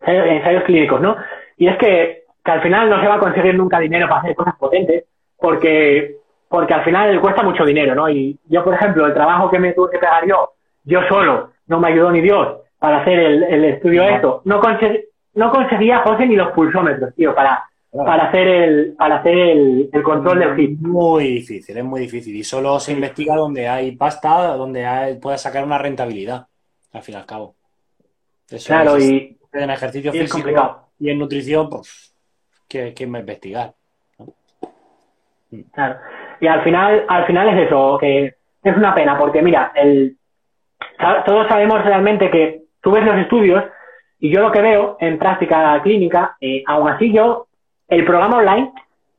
ensayos, 0.01 0.63
clínicos, 0.63 0.99
¿no? 0.99 1.15
Y 1.57 1.67
es 1.67 1.77
que, 1.77 2.23
que 2.43 2.51
al 2.51 2.61
final 2.61 2.89
no 2.89 2.99
se 2.99 3.07
va 3.07 3.15
a 3.15 3.19
conseguir 3.19 3.55
nunca 3.55 3.79
dinero 3.79 4.07
para 4.07 4.21
hacer 4.21 4.35
cosas 4.35 4.55
potentes, 4.57 5.05
porque, 5.37 6.17
porque 6.49 6.73
al 6.73 6.83
final 6.83 7.19
cuesta 7.21 7.43
mucho 7.43 7.65
dinero, 7.65 7.95
¿no? 7.95 8.09
Y 8.09 8.37
yo, 8.45 8.63
por 8.63 8.73
ejemplo, 8.73 9.05
el 9.05 9.13
trabajo 9.13 9.49
que 9.49 9.59
me 9.59 9.73
tuve 9.73 9.91
que 9.91 9.99
pegar 9.99 10.25
yo, 10.27 10.53
yo 10.83 11.01
solo, 11.07 11.51
no 11.67 11.79
me 11.79 11.87
ayudó 11.89 12.11
ni 12.11 12.21
Dios 12.21 12.59
para 12.79 12.97
hacer 12.97 13.19
el, 13.19 13.43
el 13.43 13.65
estudio 13.65 14.03
de 14.03 14.15
esto, 14.15 14.41
no, 14.45 14.59
conseguí, 14.59 15.05
no 15.35 15.51
conseguía, 15.51 15.99
José, 15.99 16.25
ni 16.25 16.35
los 16.35 16.51
pulsómetros, 16.51 17.13
tío, 17.15 17.33
para, 17.33 17.63
para 18.03 18.27
hacer 18.27 18.47
el, 18.47 18.95
para 18.97 19.17
hacer 19.17 19.37
el, 19.37 19.89
el 19.91 20.03
control 20.03 20.39
del 20.39 20.55
hit. 20.55 20.79
Muy 20.79 21.27
difícil, 21.27 21.77
es 21.77 21.83
muy 21.83 22.01
difícil. 22.01 22.35
Y 22.35 22.43
solo 22.43 22.79
se 22.79 22.91
investiga 22.91 23.35
donde 23.35 23.67
hay 23.67 23.95
pasta, 23.95 24.55
donde 24.55 24.85
hay, 24.85 25.15
puedes 25.15 25.41
sacar 25.41 25.63
una 25.63 25.77
rentabilidad, 25.77 26.47
al 26.91 27.01
fin 27.01 27.15
y 27.15 27.17
al 27.17 27.25
cabo. 27.25 27.55
Eso 28.49 28.67
claro, 28.67 28.97
es, 28.97 29.09
y, 29.09 29.37
en 29.53 29.69
ejercicio 29.69 30.11
y 30.13 30.19
físico 30.19 30.37
complicado. 30.37 30.89
y 30.99 31.09
en 31.09 31.19
nutrición, 31.19 31.69
pues, 31.69 32.13
¿qué, 32.67 32.93
qué 32.93 33.07
me 33.07 33.19
investigar? 33.19 33.73
Claro. 35.73 35.99
Y 36.41 36.47
al 36.47 36.63
final, 36.63 37.05
al 37.07 37.25
final 37.25 37.57
es 37.57 37.67
eso, 37.67 37.97
que 37.99 38.35
es 38.63 38.77
una 38.77 38.93
pena, 38.93 39.17
porque 39.17 39.41
mira, 39.41 39.71
el, 39.73 40.17
todos 41.25 41.47
sabemos 41.47 41.83
realmente 41.85 42.29
que 42.29 42.63
tú 42.81 42.91
ves 42.91 43.05
los 43.05 43.17
estudios 43.17 43.63
y 44.19 44.29
yo 44.29 44.41
lo 44.41 44.51
que 44.51 44.61
veo 44.61 44.97
en 44.99 45.17
práctica 45.17 45.79
clínica, 45.81 46.35
eh, 46.41 46.63
aún 46.67 46.89
así 46.89 47.13
yo, 47.13 47.44
el 47.87 48.05
programa 48.05 48.37
online, 48.37 48.71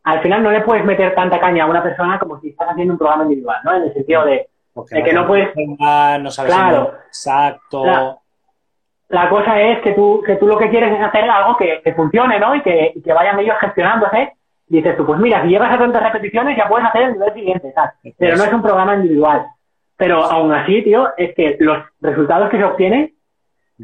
al 0.05 0.21
final 0.23 0.43
no 0.43 0.51
le 0.51 0.61
puedes 0.61 0.85
meter 0.85 1.15
tanta 1.15 1.41
caña 1.41 1.65
a 1.65 1.67
una 1.67 1.83
persona 1.83 2.19
como 2.19 2.41
si 2.41 2.51
estás 2.51 2.69
haciendo 2.71 2.95
un 2.95 2.99
programa 2.99 3.25
individual, 3.25 3.59
¿no? 3.65 3.75
En 3.75 3.83
el 3.83 3.93
sentido 3.93 4.25
de, 4.25 4.49
que 5.05 5.13
no 5.13 5.27
puedes, 5.27 5.53
no 5.57 6.31
sabes 6.31 6.55
Claro. 6.55 6.95
exacto. 7.07 8.21
La 9.09 9.29
cosa 9.29 9.61
es 9.61 9.81
que 9.83 9.93
tú, 9.93 10.23
que 10.27 10.37
tú 10.37 10.47
lo 10.47 10.59
que 10.59 10.69
quieres 10.69 10.93
es 10.93 11.01
hacer 11.01 11.29
algo 11.31 11.57
que, 11.57 11.81
que 11.83 11.95
funcione, 11.95 12.41
¿no? 12.41 12.55
Y 12.55 12.63
que, 12.63 12.93
y 12.95 13.03
que 13.03 13.13
vayan 13.13 13.39
ellos 13.39 13.57
gestionándose. 13.61 14.33
Y 14.69 14.77
dices 14.79 14.97
tú, 14.97 15.07
pues 15.07 15.21
mira, 15.21 15.43
si 15.43 15.49
llegas 15.49 15.73
a 15.73 15.79
tantas 15.79 16.03
repeticiones 16.03 16.57
ya 16.57 16.69
puedes 16.69 16.87
hacer 16.89 17.03
el 17.03 17.13
nivel 17.13 17.35
siguiente, 17.35 17.73
tal. 17.73 17.91
Pero 18.19 18.37
no 18.37 18.45
es 18.45 18.53
un 18.53 18.63
programa 18.63 18.97
individual. 18.97 19.47
Pero 19.97 20.25
aún 20.25 20.53
así, 20.53 20.83
tío, 20.83 21.09
es 21.17 21.35
que 21.35 21.57
los 21.61 21.79
resultados 22.01 22.51
que 22.51 22.59
se 22.59 22.65
obtienen 22.65 23.13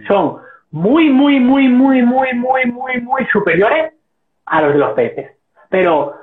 son 0.08 0.38
muy, 0.70 1.08
muy, 1.08 1.38
muy, 1.38 1.68
muy, 1.68 2.02
muy, 2.02 2.34
muy, 2.34 2.66
muy, 2.66 3.00
muy 3.00 3.26
superiores 3.26 3.92
a 4.46 4.62
los 4.62 4.72
de 4.72 4.78
los 4.78 4.92
peces. 4.92 5.32
Pero 5.68 6.14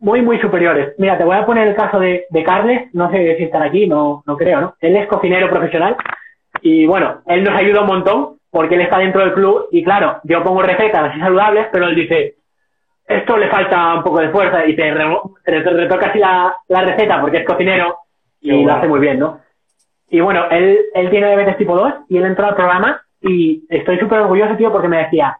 muy, 0.00 0.22
muy 0.22 0.38
superiores. 0.40 0.94
Mira, 0.98 1.16
te 1.18 1.24
voy 1.24 1.36
a 1.36 1.46
poner 1.46 1.68
el 1.68 1.74
caso 1.74 1.98
de, 1.98 2.26
de 2.30 2.42
Carles, 2.44 2.88
no 2.94 3.10
sé 3.10 3.36
si 3.36 3.44
están 3.44 3.62
aquí, 3.62 3.86
no, 3.86 4.22
no 4.26 4.36
creo, 4.36 4.60
¿no? 4.60 4.74
Él 4.80 4.96
es 4.96 5.06
cocinero 5.06 5.48
profesional 5.48 5.96
y 6.60 6.86
bueno, 6.86 7.22
él 7.26 7.42
nos 7.44 7.54
ayuda 7.54 7.80
un 7.82 7.86
montón 7.86 8.36
porque 8.50 8.74
él 8.76 8.82
está 8.82 8.98
dentro 8.98 9.20
del 9.22 9.32
club 9.34 9.66
y 9.72 9.82
claro, 9.82 10.20
yo 10.24 10.42
pongo 10.42 10.62
recetas 10.62 11.10
así 11.10 11.18
saludables, 11.20 11.66
pero 11.72 11.86
él 11.88 11.94
dice, 11.94 12.34
esto 13.06 13.36
le 13.36 13.48
falta 13.48 13.94
un 13.94 14.02
poco 14.02 14.20
de 14.20 14.28
fuerza 14.30 14.66
y 14.66 14.76
te, 14.76 14.92
re- 14.94 15.08
te 15.44 15.60
retoca 15.60 16.06
así 16.06 16.18
la, 16.18 16.54
la 16.68 16.82
receta 16.82 17.20
porque 17.20 17.38
es 17.38 17.44
cocinero 17.46 17.98
y 18.40 18.48
Qué 18.48 18.52
lo 18.56 18.62
bueno. 18.62 18.74
hace 18.78 18.88
muy 18.88 19.00
bien, 19.00 19.18
¿no? 19.18 19.40
Y 20.10 20.20
bueno, 20.20 20.44
él, 20.50 20.78
él 20.94 21.10
tiene 21.10 21.26
diabetes 21.28 21.56
tipo 21.56 21.76
2 21.76 21.92
y 22.08 22.18
él 22.18 22.24
entró 22.26 22.46
al 22.46 22.54
programa 22.54 23.02
y 23.20 23.64
estoy 23.68 23.98
súper 23.98 24.20
orgulloso, 24.20 24.54
tío, 24.56 24.70
porque 24.70 24.86
me 24.88 24.98
decía, 24.98 25.36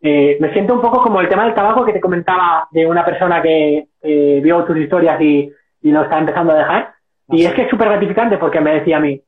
eh, 0.00 0.36
me 0.40 0.52
siento 0.52 0.74
un 0.74 0.80
poco 0.80 1.02
como 1.02 1.20
el 1.20 1.28
tema 1.28 1.44
del 1.44 1.54
tabaco 1.54 1.84
que 1.84 1.92
te 1.92 2.00
comentaba 2.00 2.68
de 2.70 2.86
una 2.86 3.04
persona 3.04 3.42
que 3.42 3.88
eh, 4.02 4.40
vio 4.42 4.64
tus 4.64 4.76
historias 4.76 5.20
y, 5.20 5.52
y 5.82 5.90
lo 5.90 6.02
está 6.02 6.18
empezando 6.18 6.52
a 6.52 6.58
dejar. 6.58 6.94
Y 7.30 7.38
sí. 7.38 7.46
es 7.46 7.54
que 7.54 7.62
es 7.62 7.70
súper 7.70 7.88
gratificante 7.88 8.38
porque 8.38 8.60
me 8.60 8.74
decía 8.74 8.98
a 8.98 9.00
mí, 9.00 9.20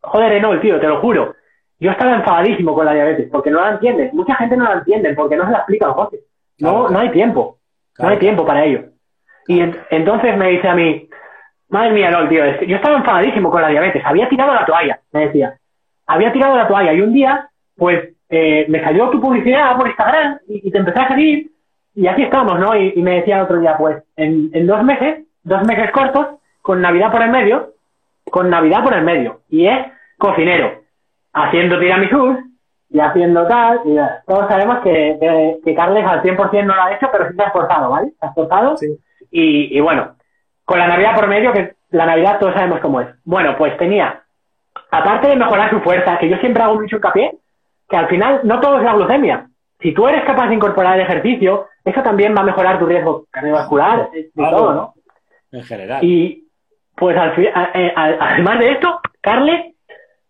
joder, 0.00 0.32
Enol, 0.32 0.60
tío, 0.60 0.78
te 0.78 0.86
lo 0.86 1.00
juro. 1.00 1.34
Yo 1.80 1.90
estaba 1.90 2.14
enfadadísimo 2.14 2.74
con 2.74 2.86
la 2.86 2.92
diabetes 2.94 3.28
porque 3.30 3.50
no 3.50 3.60
la 3.60 3.70
entiendes. 3.70 4.12
Mucha 4.12 4.34
gente 4.34 4.56
no 4.56 4.64
la 4.64 4.74
entiende 4.74 5.14
porque 5.14 5.36
no 5.36 5.44
se 5.46 5.52
la 5.52 5.58
explican, 5.58 5.92
José. 5.92 6.18
No, 6.58 6.70
Claro, 6.70 6.90
no 6.90 6.98
hay 6.98 7.10
tiempo. 7.10 7.58
Claro. 7.94 8.08
No 8.08 8.12
hay 8.14 8.18
tiempo 8.18 8.44
para 8.46 8.64
ello. 8.64 8.84
Y 9.46 9.60
en- 9.60 9.76
entonces 9.90 10.36
me 10.36 10.48
dice 10.50 10.68
a 10.68 10.74
mí, 10.74 11.08
madre 11.68 11.92
mía, 11.92 12.08
Enol, 12.08 12.28
tío, 12.28 12.44
yo 12.66 12.76
estaba 12.76 12.96
enfadadísimo 12.98 13.50
con 13.50 13.62
la 13.62 13.68
diabetes. 13.68 14.02
Había 14.04 14.28
tirado 14.28 14.52
la 14.54 14.66
toalla, 14.66 15.00
me 15.12 15.26
decía. 15.26 15.56
Había 16.06 16.32
tirado 16.32 16.56
la 16.56 16.66
toalla 16.68 16.92
y 16.92 17.00
un 17.00 17.12
día, 17.12 17.48
pues, 17.76 18.10
eh, 18.28 18.66
me 18.68 18.82
salió 18.82 19.10
tu 19.10 19.20
publicidad 19.20 19.76
por 19.76 19.88
Instagram 19.88 20.38
y, 20.48 20.68
y 20.68 20.70
te 20.70 20.78
empecé 20.78 21.00
a 21.00 21.08
seguir 21.08 21.50
y 21.98 22.06
aquí 22.06 22.22
estamos, 22.22 22.60
¿no? 22.60 22.76
Y, 22.76 22.92
y 22.94 23.02
me 23.02 23.16
decía 23.16 23.38
el 23.38 23.42
otro 23.42 23.58
día, 23.58 23.76
pues, 23.76 24.04
en, 24.14 24.50
en 24.52 24.68
dos 24.68 24.84
meses, 24.84 25.24
dos 25.42 25.66
meses 25.66 25.90
cortos, 25.90 26.28
con 26.62 26.80
Navidad 26.80 27.10
por 27.10 27.22
el 27.22 27.30
medio, 27.30 27.72
con 28.30 28.48
Navidad 28.48 28.84
por 28.84 28.94
el 28.94 29.02
medio. 29.02 29.40
Y 29.48 29.66
es 29.66 29.84
cocinero, 30.16 30.82
haciendo 31.32 31.80
tiramisús 31.80 32.36
y 32.88 33.00
haciendo 33.00 33.48
tal. 33.48 33.80
Y 33.84 33.94
ya, 33.94 34.22
todos 34.28 34.46
sabemos 34.48 34.78
que, 34.84 35.16
que, 35.20 35.56
que 35.64 35.74
Carles 35.74 36.04
al 36.06 36.22
100% 36.22 36.64
no 36.66 36.76
lo 36.76 36.82
ha 36.82 36.92
hecho, 36.92 37.08
pero 37.10 37.28
sí 37.28 37.34
se 37.34 37.42
ha 37.42 37.46
esforzado, 37.46 37.90
¿vale? 37.90 38.10
Se 38.10 38.26
ha 38.26 38.28
esforzado. 38.28 38.76
Sí. 38.76 38.96
Y, 39.32 39.76
y 39.76 39.80
bueno, 39.80 40.14
con 40.64 40.78
la 40.78 40.86
Navidad 40.86 41.16
por 41.16 41.26
medio, 41.26 41.52
que 41.52 41.74
la 41.90 42.06
Navidad 42.06 42.38
todos 42.38 42.54
sabemos 42.54 42.78
cómo 42.78 43.00
es. 43.00 43.08
Bueno, 43.24 43.56
pues 43.58 43.76
tenía, 43.76 44.22
aparte 44.92 45.26
de 45.26 45.36
mejorar 45.36 45.70
su 45.70 45.80
fuerza, 45.80 46.16
que 46.18 46.28
yo 46.28 46.36
siempre 46.36 46.62
hago 46.62 46.76
mucho 46.76 46.94
hincapié, 46.94 47.32
que 47.88 47.96
al 47.96 48.08
final 48.08 48.40
no 48.44 48.60
todo 48.60 48.78
es 48.78 48.84
la 48.84 48.94
glucemia. 48.94 49.46
Si 49.80 49.92
tú 49.92 50.06
eres 50.08 50.24
capaz 50.24 50.48
de 50.48 50.54
incorporar 50.54 50.96
el 50.96 51.02
ejercicio, 51.06 51.66
eso 51.84 52.02
también 52.02 52.34
va 52.36 52.40
a 52.40 52.44
mejorar 52.44 52.78
tu 52.78 52.86
riesgo 52.86 53.26
cardiovascular, 53.30 54.10
de 54.10 54.30
Claro. 54.34 54.56
todo, 54.56 54.74
¿no? 54.74 54.94
En 55.52 55.62
general. 55.64 56.04
Y 56.04 56.44
pues 56.96 57.16
al 57.16 57.34
fi- 57.34 57.46
a- 57.46 57.70
eh, 57.74 57.92
además 57.96 58.58
de 58.58 58.72
esto, 58.72 59.00
Carles 59.20 59.74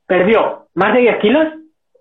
perdió 0.06 0.66
más 0.74 0.92
de 0.94 1.00
10 1.00 1.16
kilos 1.18 1.46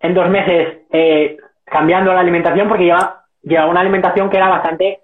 en 0.01 0.13
dos 0.13 0.29
meses 0.29 0.79
eh, 0.91 1.37
cambiando 1.65 2.13
la 2.13 2.19
alimentación 2.19 2.67
porque 2.67 2.83
lleva, 2.85 3.23
lleva 3.41 3.65
una 3.65 3.79
alimentación 3.81 4.29
que 4.29 4.37
era 4.37 4.49
bastante 4.49 4.99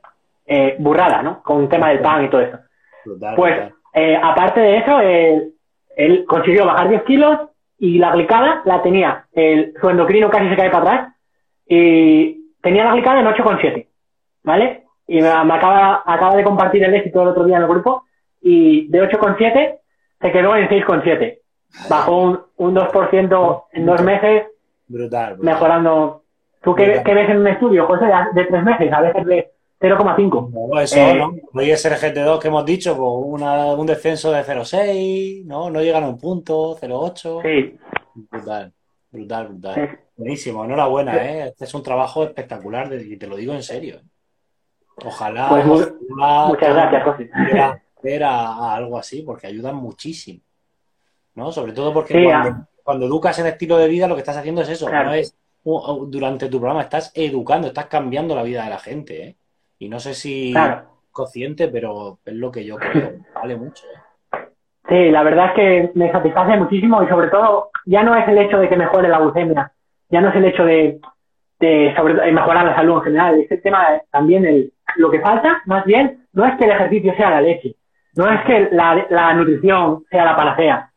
eh, 0.46 0.76
burrada, 0.80 1.22
¿no? 1.24 1.42
Con 1.42 1.64
el 1.64 1.70
tema 1.70 1.90
del 1.90 2.00
pan 2.00 2.26
y 2.26 2.30
todo 2.30 2.42
eso. 2.42 2.58
Pues 3.36 3.72
eh, 3.94 4.20
aparte 4.22 4.60
de 4.60 4.78
eso, 4.78 5.00
eh, 5.02 5.50
él 5.96 6.26
consiguió 6.28 6.66
bajar 6.66 6.90
10 6.90 7.04
kilos 7.04 7.40
y 7.80 7.98
la 7.98 8.12
glicada 8.12 8.62
la 8.66 8.82
tenía, 8.82 9.26
el, 9.34 9.74
su 9.80 9.90
endocrino 9.90 10.30
casi 10.30 10.50
se 10.50 10.56
cae 10.56 10.70
para 10.70 10.84
atrás 10.84 11.14
y 11.68 12.52
tenía 12.62 12.86
la 12.86 12.94
glicada 12.94 13.20
en 13.20 13.28
8,7, 13.28 13.88
¿vale? 14.44 14.84
Y 15.08 15.16
me, 15.16 15.44
me 15.44 15.54
acaba, 15.54 16.04
acaba 16.06 16.36
de 16.36 16.44
compartir 16.44 16.84
el 16.84 16.94
éxito 16.94 17.22
el 17.22 17.30
otro 17.30 17.46
día 17.46 17.58
en 17.58 17.64
el 17.64 17.68
grupo 17.70 18.06
y 18.42 18.88
de 18.90 19.10
8,7 19.10 19.80
se 20.22 20.32
quedó 20.32 20.56
en 20.56 20.70
6,7. 20.70 21.40
Bajó 21.90 22.18
un, 22.22 22.40
un 22.58 22.76
2% 22.76 23.64
en 23.74 23.86
dos 23.86 24.02
meses 24.04 24.44
Brutal, 24.88 25.36
brutal. 25.36 25.38
mejorando. 25.54 26.24
¿Tú 26.62 26.76
qué, 26.76 27.02
qué 27.04 27.14
ves 27.14 27.30
en 27.30 27.40
un 27.40 27.48
estudio, 27.48 27.86
José, 27.88 28.06
de, 28.34 28.46
tres 28.46 28.64
meses? 28.64 28.94
A 28.94 29.02
veces 29.02 29.26
de 29.26 29.52
0,5. 29.84 30.50
No, 30.72 30.80
eso, 30.80 30.96
Eh, 30.98 31.14
¿no? 31.16 31.36
Hoy 31.54 31.72
es 31.72 31.84
el 31.84 31.94
GT2 31.94 32.40
que 32.40 32.48
hemos 32.48 32.66
dicho, 32.66 32.96
pues 32.96 33.10
una- 33.42 33.74
un 33.74 33.86
descenso 33.86 34.32
de 34.32 34.42
0,6, 34.44 35.46
¿no? 35.46 35.70
No 35.70 35.82
llegan 35.82 36.06
a 36.06 36.08
un 36.08 36.18
punto, 36.18 36.78
0,8. 36.80 37.42
Sí, 37.44 37.78
Brutal, 38.16 38.72
brutal, 39.12 39.48
brutal. 39.50 39.76
sí. 39.76 39.98
Buenísimo, 40.16 40.64
enhorabuena, 40.64 41.16
¿eh? 41.18 41.48
Este 41.50 41.66
es 41.66 41.74
un 41.74 41.84
trabajo 41.84 42.24
espectacular 42.24 42.94
y 42.94 43.18
te 43.18 43.28
lo 43.28 43.36
digo 43.36 43.52
en 43.54 43.64
serio. 43.64 44.00
Ojalá, 45.04 45.50
Pues 45.50 45.66
ojalá 45.66 46.46
muchas 46.48 46.74
gracias, 46.74 47.04
José. 47.04 48.24
a, 48.24 48.48
a 48.54 48.76
algo 48.76 48.98
así, 48.98 49.22
porque 49.24 49.48
ayudan 49.48 49.76
muchísimo. 49.76 50.40
¿No? 51.36 51.52
Sobre 51.52 51.74
todo 51.74 51.92
porque 51.92 52.14
Sí, 52.14 52.26
cuando, 52.84 53.06
educas 53.08 53.38
en 53.40 53.48
estilo 53.48 53.78
de 53.78 53.88
vida, 53.88 54.08
lo 54.08 54.14
que 54.16 54.22
estás 54.22 54.38
haciendo 54.38 54.62
es 54.62 54.70
eso, 54.70 54.86
Claro. 54.86 55.10
no 55.10 55.14
es 55.16 55.36
durante 55.64 56.48
tu 56.48 56.60
programa, 56.60 56.84
estás 56.84 57.12
educando, 57.16 57.68
estás 57.68 57.88
cambiando 57.88 58.36
la 58.36 58.44
vida 58.44 58.64
de 58.64 58.70
la 58.70 58.78
gente, 58.80 59.24
¿eh? 59.30 59.36
Y 59.80 59.90
no 59.90 60.00
sé 60.00 60.14
si 60.14 60.52
Claro. 60.54 60.84
consciente, 61.12 61.68
pero 61.68 62.20
es 62.26 62.34
lo 62.34 62.52
que 62.52 62.66
yo 62.66 62.78
creo, 62.78 63.12
vale 63.36 63.56
mucho. 63.58 63.86
¿eh? 63.88 64.00
Sí, 64.90 65.12
la 65.12 65.24
verdad 65.24 65.48
es 65.48 65.54
que 65.54 65.92
me 65.96 66.12
satisface 66.12 66.58
muchísimo 66.58 67.02
y 67.04 67.08
sobre 67.08 67.30
todo 67.30 67.70
ya 67.86 68.04
no 68.04 68.16
es 68.16 68.28
el 68.28 68.38
hecho 68.38 68.60
de 68.60 68.68
que 68.70 68.76
mejore 68.78 69.08
la 69.08 69.20
glucemia, 69.20 69.72
ya 70.10 70.22
no 70.22 70.30
es 70.30 70.36
el 70.36 70.46
hecho 70.46 70.66
de, 70.66 71.00
de 71.60 71.94
sobre, 71.96 72.16
de 72.16 72.32
mejorar 72.32 72.66
la 72.66 72.76
salud 72.76 72.98
en 72.98 73.04
general, 73.04 73.40
es 73.40 73.50
el 73.52 73.62
tema 73.62 73.92
de- 73.92 74.02
también 74.12 74.46
el, 74.46 74.74
lo 74.98 75.10
que 75.10 75.22
falta, 75.22 75.62
más 75.66 75.86
bien, 75.86 76.26
no 76.34 76.46
es 76.46 76.56
que 76.58 76.66
el 76.66 76.72
ejercicio 76.72 77.14
sea 77.16 77.30
la 77.30 77.42
leche, 77.42 77.76
no 78.16 78.30
es 78.30 78.42
que 78.46 78.70
la, 78.72 79.06
la 79.10 79.34
nutrición 79.34 80.04
sea 80.12 80.26
la 80.26 80.36
panacea, 80.36 80.90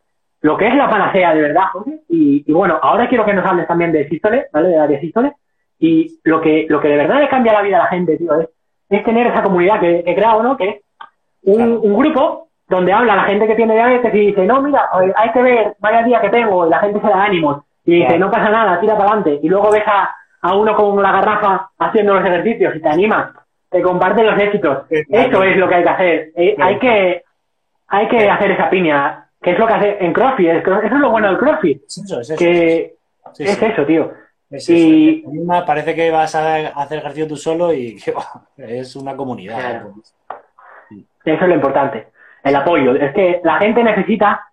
lo 0.42 0.56
que 0.56 0.66
es 0.66 0.74
la 0.74 0.90
panacea 0.90 1.32
de 1.34 1.42
verdad, 1.42 1.64
José, 1.72 2.00
y, 2.08 2.44
y 2.46 2.52
bueno, 2.52 2.78
ahora 2.82 3.08
quiero 3.08 3.24
que 3.24 3.34
nos 3.34 3.46
hables 3.46 3.68
también 3.68 3.92
de 3.92 4.08
sístole, 4.08 4.46
¿vale? 4.52 4.68
De 4.70 4.76
la 4.76 4.86
diasístole, 4.88 5.32
y 5.78 6.18
lo 6.24 6.40
que, 6.40 6.66
lo 6.68 6.80
que 6.80 6.88
de 6.88 6.96
verdad 6.96 7.20
le 7.20 7.28
cambia 7.28 7.52
la 7.52 7.62
vida 7.62 7.76
a 7.76 7.84
la 7.84 7.90
gente, 7.90 8.16
tío, 8.18 8.38
es, 8.40 8.48
es 8.88 9.04
tener 9.04 9.26
esa 9.26 9.42
comunidad 9.42 9.80
que 9.80 10.02
he 10.06 10.14
creado, 10.14 10.42
¿no? 10.42 10.56
Que 10.56 10.68
es 10.68 10.76
un, 11.42 11.54
Claro. 11.56 11.80
un 11.80 11.96
grupo 11.98 12.48
donde 12.68 12.92
habla 12.92 13.14
la 13.16 13.24
gente 13.24 13.46
que 13.46 13.54
tiene 13.54 13.74
diabetes 13.74 14.12
y 14.14 14.18
dice, 14.26 14.44
no, 14.44 14.60
mira, 14.60 14.88
hay 15.16 15.30
que 15.30 15.42
ver, 15.42 15.76
vaya 15.78 16.02
día 16.02 16.20
que 16.20 16.30
tengo, 16.30 16.66
y 16.66 16.70
la 16.70 16.78
gente 16.80 17.00
se 17.00 17.06
da 17.06 17.24
ánimos, 17.24 17.62
y 17.84 17.94
dice, 17.96 18.06
Claro. 18.08 18.24
no 18.26 18.30
pasa 18.30 18.50
nada, 18.50 18.80
tira 18.80 18.96
para 18.96 19.10
adelante, 19.10 19.38
y 19.42 19.48
luego 19.48 19.70
ves 19.70 19.84
a, 19.86 20.10
a 20.42 20.54
uno 20.56 20.74
con 20.74 21.00
la 21.02 21.12
garrafa 21.12 21.70
haciendo 21.78 22.14
los 22.14 22.24
ejercicios 22.24 22.74
y 22.74 22.80
te 22.80 22.88
animas, 22.88 23.30
te 23.70 23.82
comparten 23.82 24.26
los 24.26 24.38
éxitos. 24.40 24.78
Sí. 24.88 24.96
Eso 25.08 25.42
es 25.44 25.56
lo 25.56 25.68
que 25.68 25.74
hay 25.76 25.82
que 25.82 25.88
hacer. 25.88 26.28
Eh, 26.36 26.56
hay 26.58 26.78
que 26.78 27.22
hay 27.88 28.08
que 28.08 28.28
hacer 28.28 28.50
esa 28.50 28.68
piña, 28.68 29.28
que 29.40 29.52
es 29.52 29.58
lo 29.60 29.66
que 29.66 29.72
hace 29.74 29.96
en 30.04 30.12
CrossFit, 30.12 30.48
es- 30.48 30.64
eso 30.66 30.80
es 30.84 30.92
lo 31.00 31.10
bueno 31.10 31.28
del 31.28 31.38
CrossFit, 31.38 31.82
Es 31.86 31.98
eso, 31.98 32.20
es 32.20 32.30
eso. 32.30 32.38
que 32.38 32.94
Sí, 33.32 33.44
es 33.44 33.50
sí. 33.54 33.64
eso, 33.64 33.84
tío. 33.84 34.10
Es. 34.50 34.68
Y- 34.68 35.24
Parece 35.66 35.94
que 35.94 36.10
vas 36.10 36.34
a 36.34 36.68
hacer 36.68 36.98
ejercicio 36.98 37.28
tú 37.28 37.36
solo 37.36 37.72
y 37.72 37.96
que 38.56 38.78
es 38.80 38.94
una 38.96 39.16
comunidad. 39.16 39.58
Claro. 39.58 39.94
Eso 41.24 41.42
es 41.42 41.48
lo 41.48 41.54
importante. 41.54 42.08
El 42.44 42.54
apoyo. 42.54 42.94
Es 42.94 43.12
que 43.12 43.40
la 43.42 43.58
gente 43.58 43.82
necesita, 43.82 44.46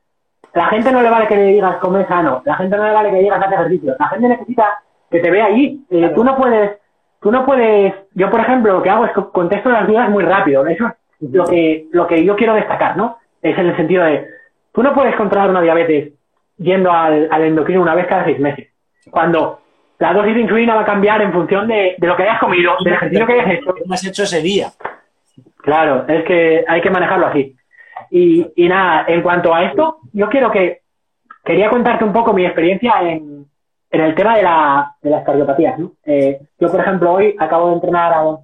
la 0.53 0.65
gente 0.67 0.91
no 0.91 1.01
le 1.01 1.09
vale 1.09 1.27
que 1.27 1.35
le 1.35 1.43
digas 1.47 1.75
come 1.77 2.05
sano, 2.07 2.41
la 2.45 2.55
gente 2.55 2.75
no 2.75 2.83
le 2.85 2.91
vale 2.93 3.09
que 3.09 3.15
le 3.17 3.21
digas 3.23 3.41
hace 3.43 3.53
ejercicio, 3.53 3.95
la 3.99 4.07
gente 4.07 4.27
necesita 4.29 4.81
que 5.11 5.19
te 5.19 5.29
vea 5.29 5.45
allí. 5.45 5.85
Eh, 5.91 6.11
tú 6.15 6.23
no 6.23 6.35
puedes, 6.35 6.79
tú 7.21 7.31
no 7.31 7.45
puedes, 7.45 7.93
yo 8.15 8.31
por 8.31 8.39
ejemplo 8.39 8.73
lo 8.73 8.81
que 8.81 8.89
hago 8.89 9.05
es 9.05 9.11
que 9.11 9.21
contesto 9.31 9.69
las 9.69 9.87
dudas 9.87 10.09
muy 10.09 10.23
rápido. 10.23 10.65
Eso 10.65 10.87
es 10.87 11.31
lo 11.31 11.45
que, 11.45 11.87
lo 11.91 12.07
que 12.07 12.25
yo 12.25 12.35
quiero 12.35 12.55
destacar, 12.55 12.97
¿no? 12.97 13.17
Es 13.43 13.55
en 13.57 13.67
el 13.67 13.75
sentido 13.77 14.03
de, 14.05 14.27
tú 14.71 14.81
no 14.81 14.93
puedes 14.95 15.15
controlar 15.15 15.51
una 15.51 15.61
diabetes 15.61 16.13
yendo 16.57 16.91
al, 16.91 17.27
al 17.31 17.43
endocrino 17.43 17.81
una 17.83 17.93
vez 17.93 18.07
cada 18.07 18.25
seis 18.25 18.39
meses. 18.39 18.69
Cuando 19.11 19.59
la 19.99 20.13
dosis 20.13 20.35
de 20.35 20.41
insulina 20.41 20.75
va 20.75 20.81
a 20.81 20.85
cambiar 20.85 21.21
en 21.21 21.31
función 21.31 21.67
de, 21.67 21.95
de 21.97 22.07
lo 22.07 22.15
que 22.15 22.23
hayas 22.23 22.39
comido, 22.39 22.73
del 22.83 22.93
ejercicio 22.93 23.25
que 23.25 23.33
hayas 23.33 23.51
hecho. 23.51 23.73
¿Qué 23.73 23.93
has 23.93 24.05
hecho 24.05 24.23
ese 24.23 24.41
día? 24.41 24.67
Claro, 25.57 26.05
es 26.07 26.25
que 26.25 26.65
hay 26.67 26.81
que 26.81 26.89
manejarlo 26.89 27.27
así. 27.27 27.55
Y, 28.11 28.45
y 28.55 28.67
nada, 28.67 29.05
en 29.07 29.21
cuanto 29.21 29.53
a 29.53 29.63
esto, 29.63 29.99
yo 30.11 30.29
quiero 30.29 30.51
que, 30.51 30.81
quería 31.43 31.69
contarte 31.69 32.03
un 32.03 32.13
poco 32.13 32.33
mi 32.33 32.45
experiencia 32.45 32.93
en, 33.01 33.45
en 33.91 34.01
el 34.01 34.15
tema 34.15 34.37
de, 34.37 34.43
la, 34.43 34.95
de 35.01 35.09
las 35.09 35.23
cardiopatías. 35.25 35.77
¿no? 35.79 35.93
Eh, 36.05 36.39
yo, 36.59 36.71
por 36.71 36.79
ejemplo, 36.79 37.13
hoy 37.13 37.35
acabo 37.39 37.69
de 37.69 37.75
entrenar 37.75 38.13
a, 38.13 38.19
a 38.19 38.37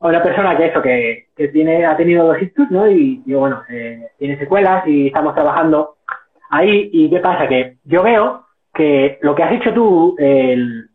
una 0.00 0.22
persona 0.22 0.56
que 0.56 0.66
eso, 0.66 0.82
que, 0.82 1.26
que 1.36 1.48
tiene, 1.48 1.86
ha 1.86 1.96
tenido 1.96 2.26
dos 2.26 2.40
ictus, 2.40 2.70
¿no? 2.70 2.88
Y, 2.90 3.22
y 3.24 3.34
bueno, 3.34 3.62
eh, 3.68 4.08
tiene 4.18 4.38
secuelas 4.38 4.86
y 4.86 5.08
estamos 5.08 5.34
trabajando 5.34 5.96
ahí. 6.50 6.90
¿Y 6.92 7.10
qué 7.10 7.18
pasa? 7.20 7.48
Que 7.48 7.76
yo 7.84 8.02
veo 8.02 8.43
que 8.74 9.18
lo 9.22 9.34
que 9.34 9.42
has 9.42 9.52
hecho 9.52 9.72
tú, 9.72 10.16
el, 10.18 10.88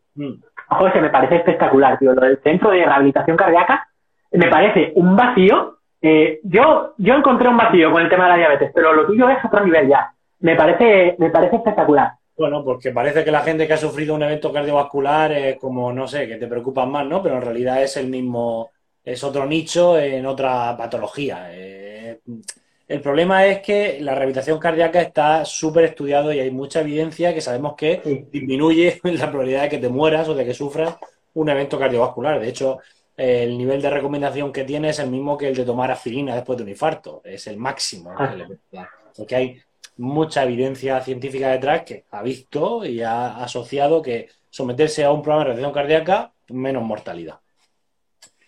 José, 0.67 1.01
me 1.01 1.09
parece 1.09 1.37
espectacular, 1.37 1.97
tío. 1.97 2.13
Lo 2.13 2.21
del 2.21 2.39
centro 2.43 2.71
de 2.71 2.85
rehabilitación 2.85 3.37
cardíaca 3.37 3.87
me 4.31 4.47
parece 4.47 4.91
un 4.95 5.15
vacío. 5.15 5.77
Eh, 6.01 6.39
yo, 6.43 6.93
yo 6.97 7.15
encontré 7.15 7.49
un 7.49 7.57
vacío 7.57 7.91
con 7.91 8.01
el 8.01 8.09
tema 8.09 8.25
de 8.25 8.29
la 8.29 8.37
diabetes, 8.37 8.71
pero 8.73 8.93
lo 8.93 9.05
tuyo 9.05 9.29
es 9.29 9.43
otro 9.43 9.65
nivel 9.65 9.87
ya. 9.87 10.13
Me 10.41 10.55
parece, 10.55 11.15
me 11.17 11.29
parece 11.29 11.57
espectacular. 11.57 12.11
Bueno, 12.37 12.63
porque 12.63 12.91
parece 12.91 13.25
que 13.25 13.31
la 13.31 13.41
gente 13.41 13.67
que 13.67 13.73
ha 13.73 13.77
sufrido 13.77 14.15
un 14.15 14.23
evento 14.23 14.53
cardiovascular 14.53 15.31
es 15.33 15.57
como, 15.57 15.91
no 15.91 16.07
sé, 16.07 16.25
que 16.25 16.37
te 16.37 16.47
preocupan 16.47 16.89
más, 16.89 17.05
¿no? 17.05 17.21
Pero 17.21 17.35
en 17.35 17.41
realidad 17.41 17.83
es 17.83 17.97
el 17.97 18.07
mismo, 18.07 18.69
es 19.03 19.21
otro 19.25 19.45
nicho 19.45 19.99
en 19.99 20.25
otra 20.25 20.75
patología. 20.77 21.49
Eh, 21.51 22.19
el 22.89 23.02
problema 23.02 23.45
es 23.45 23.62
que 23.62 23.99
la 24.02 24.13
rehabilitación 24.15 24.60
cardíaca 24.60 25.02
está 25.02 25.45
súper 25.45 25.86
estudiado 25.86 26.34
y 26.34 26.39
hay 26.39 26.52
mucha 26.52 26.82
evidencia 26.82 27.34
que 27.34 27.41
sabemos 27.41 27.75
que 27.75 28.02
Sí. 28.04 28.25
disminuye 28.32 28.99
la 29.04 29.28
probabilidad 29.30 29.63
de 29.63 29.69
que 29.69 29.78
te 29.78 29.89
mueras 29.89 30.28
o 30.28 30.36
de 30.36 30.43
que 30.45 30.54
sufras 30.54 30.97
un 31.36 31.49
evento 31.49 31.80
cardiovascular. 31.80 32.39
De 32.39 32.49
hecho, 32.49 32.80
el 33.15 33.58
nivel 33.58 33.82
de 33.82 33.89
recomendación 33.89 34.52
que 34.52 34.63
tiene 34.63 34.89
es 34.89 34.99
el 34.99 35.10
mismo 35.10 35.38
que 35.38 35.47
el 35.49 35.56
de 35.56 35.65
tomar 35.65 35.91
aspirina 35.91 36.36
después 36.36 36.58
de 36.58 36.63
un 36.63 36.69
infarto. 36.69 37.21
Es 37.23 37.47
el 37.47 37.58
máximo. 37.58 38.12
Ah. 38.17 38.36
Porque 39.15 39.36
hay 39.36 39.62
mucha 39.97 40.43
evidencia 40.43 40.99
científica 41.02 41.49
detrás 41.49 41.84
que 41.84 42.06
ha 42.12 42.23
visto 42.23 42.86
y 42.86 43.02
ha 43.02 43.43
asociado 43.43 44.02
que 44.02 44.30
someterse 44.49 45.04
a 45.04 45.12
un 45.12 45.21
programa 45.21 45.41
de 45.41 45.45
rehabilitación 45.54 45.73
cardíaca, 45.73 46.34
menos 46.47 46.84
mortalidad. 46.84 47.39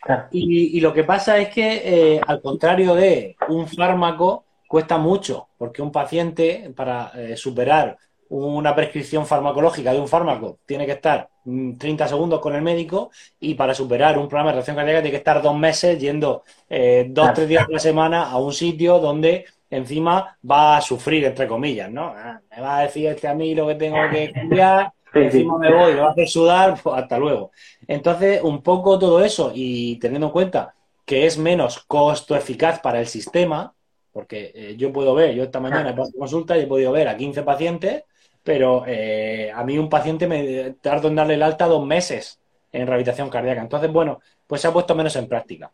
Claro. 0.01 0.27
Y, 0.31 0.77
y 0.77 0.81
lo 0.81 0.93
que 0.93 1.03
pasa 1.03 1.37
es 1.37 1.49
que, 1.49 2.15
eh, 2.15 2.21
al 2.25 2.41
contrario 2.41 2.95
de 2.95 3.35
un 3.49 3.67
fármaco, 3.67 4.45
cuesta 4.67 4.97
mucho, 4.97 5.49
porque 5.57 5.81
un 5.81 5.91
paciente, 5.91 6.71
para 6.75 7.11
eh, 7.15 7.35
superar 7.37 7.97
una 8.29 8.73
prescripción 8.73 9.25
farmacológica 9.27 9.91
de 9.91 9.99
un 9.99 10.07
fármaco, 10.07 10.59
tiene 10.65 10.85
que 10.85 10.93
estar 10.93 11.29
mm, 11.43 11.73
30 11.77 12.07
segundos 12.07 12.39
con 12.39 12.55
el 12.55 12.61
médico, 12.61 13.11
y 13.39 13.53
para 13.55 13.73
superar 13.75 14.17
un 14.17 14.27
programa 14.27 14.49
de 14.51 14.53
reacción 14.55 14.75
cardíaca 14.77 15.01
tiene 15.01 15.11
que 15.11 15.17
estar 15.17 15.41
dos 15.41 15.57
meses 15.57 15.99
yendo 15.99 16.43
eh, 16.69 17.05
dos, 17.09 17.23
Claro. 17.25 17.35
tres 17.35 17.49
días 17.49 17.65
a 17.67 17.71
la 17.71 17.79
semana 17.79 18.23
a 18.31 18.37
un 18.37 18.53
sitio 18.53 18.99
donde 18.99 19.45
encima 19.69 20.37
va 20.49 20.77
a 20.77 20.81
sufrir, 20.81 21.25
entre 21.25 21.47
comillas, 21.47 21.91
¿no? 21.91 22.13
Ah, 22.15 22.39
Me 22.55 22.61
va 22.61 22.79
a 22.79 22.81
decir 22.83 23.07
este 23.07 23.27
a 23.27 23.33
mí 23.35 23.53
lo 23.53 23.67
que 23.67 23.75
tengo 23.75 23.97
que 24.09 24.31
cambiar, 24.33 24.91
Sí, 25.13 25.19
sí. 25.19 25.25
encima 25.25 25.57
me 25.57 25.73
voy, 25.73 25.93
lo 25.93 26.03
va 26.03 26.07
a 26.07 26.11
hacer 26.11 26.27
sudar, 26.29 26.79
pues 26.81 26.95
hasta 26.97 27.17
luego. 27.19 27.51
Entonces, 27.87 28.41
un 28.43 28.61
poco 28.61 28.97
todo 28.99 29.23
eso 29.23 29.51
y 29.53 29.97
teniendo 29.97 30.27
en 30.27 30.33
cuenta 30.33 30.73
que 31.05 31.25
es 31.25 31.37
menos 31.37 31.79
costo 31.79 32.35
eficaz 32.35 32.79
para 32.79 32.99
el 32.99 33.07
sistema, 33.07 33.73
porque 34.13 34.51
eh, 34.53 34.75
yo 34.77 34.91
puedo 34.91 35.13
ver, 35.15 35.33
yo 35.33 35.43
esta 35.43 35.59
mañana 35.59 35.89
he 35.89 35.93
pasado 35.93 36.17
consulta 36.17 36.57
y 36.57 36.61
he 36.61 36.67
podido 36.67 36.91
ver 36.91 37.07
a 37.07 37.17
15 37.17 37.43
pacientes, 37.43 38.03
pero 38.43 38.83
eh, 38.87 39.51
a 39.53 39.63
mí 39.63 39.77
un 39.77 39.89
paciente 39.89 40.27
me 40.27 40.75
tardo 40.81 41.07
en 41.07 41.15
darle 41.15 41.35
el 41.35 41.43
alta 41.43 41.67
dos 41.67 41.85
meses 41.85 42.39
en 42.71 42.87
rehabilitación 42.87 43.29
cardíaca. 43.29 43.61
Entonces, 43.61 43.91
bueno, 43.91 44.19
pues 44.47 44.61
se 44.61 44.67
ha 44.67 44.73
puesto 44.73 44.95
menos 44.95 45.15
en 45.15 45.27
práctica. 45.27 45.71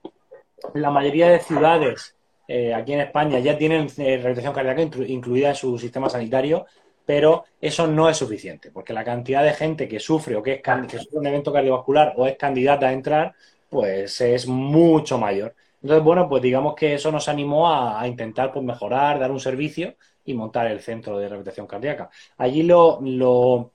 La 0.74 0.90
mayoría 0.90 1.30
de 1.30 1.40
ciudades 1.40 2.16
eh, 2.48 2.74
aquí 2.74 2.94
en 2.94 3.02
España 3.02 3.40
ya 3.40 3.58
tienen 3.58 3.88
eh, 3.98 4.18
rehabilitación 4.18 4.54
cardíaca 4.54 4.82
inclu- 4.82 5.08
incluida 5.10 5.50
en 5.50 5.56
su 5.56 5.78
sistema 5.78 6.10
sanitario, 6.10 6.66
pero 7.08 7.46
eso 7.60 7.88
no 7.88 8.10
es 8.10 8.18
suficiente, 8.18 8.70
porque 8.70 8.94
la 8.94 9.04
cantidad 9.04 9.44
de 9.44 9.54
gente 9.54 9.88
que 9.88 10.00
sufre 10.00 10.36
o 10.36 10.44
que, 10.44 10.62
es 10.64 10.88
que 10.88 11.00
sufre 11.00 11.20
un 11.20 11.28
evento 11.28 11.52
cardiovascular 11.54 12.14
o 12.18 12.28
es 12.28 12.38
candidata 12.38 12.90
a 12.90 12.94
entrar, 12.94 13.34
pues 13.70 14.22
es 14.22 14.46
mucho 14.48 15.18
mayor. 15.18 15.56
Entonces, 15.82 16.04
bueno, 16.04 16.28
pues 16.30 16.44
digamos 16.44 16.76
que 16.76 16.94
eso 16.96 17.12
nos 17.12 17.28
animó 17.30 17.70
a, 17.70 18.02
a 18.02 18.08
intentar 18.08 18.52
pues, 18.52 18.66
mejorar, 18.66 19.20
dar 19.20 19.32
un 19.32 19.40
servicio 19.40 19.96
y 20.26 20.34
montar 20.34 20.68
el 20.68 20.82
centro 20.82 21.18
de 21.18 21.28
rehabilitación 21.30 21.66
cardíaca. 21.66 22.10
Allí 22.38 22.64
lo, 22.64 23.00
lo, 23.02 23.72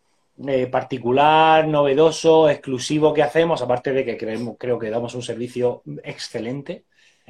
eh, 0.48 0.66
particular, 0.66 1.68
novedoso, 1.68 2.48
exclusivo 2.48 3.12
que 3.12 3.22
hacemos, 3.22 3.62
aparte 3.62 3.92
de 3.92 4.04
que 4.04 4.16
creemos, 4.16 4.56
creo 4.58 4.78
que 4.78 4.90
damos 4.90 5.14
un 5.14 5.22
servicio 5.22 5.82
excelente, 6.02 6.84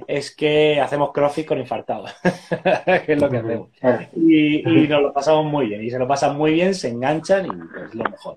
es 0.06 0.34
que 0.34 0.80
hacemos 0.80 1.12
crossfit 1.12 1.46
con 1.46 1.58
infartados, 1.58 2.12
que 3.06 3.12
es 3.12 3.20
lo 3.20 3.28
que 3.28 3.38
hacemos. 3.38 3.68
Y, 4.14 4.68
y 4.68 4.88
nos 4.88 5.02
lo 5.02 5.12
pasamos 5.12 5.44
muy 5.44 5.66
bien, 5.66 5.82
y 5.82 5.90
se 5.90 5.98
lo 5.98 6.08
pasan 6.08 6.36
muy 6.36 6.52
bien, 6.52 6.74
se 6.74 6.88
enganchan 6.88 7.46
y 7.46 7.48
es 7.84 7.94
lo 7.94 8.04
mejor. 8.04 8.36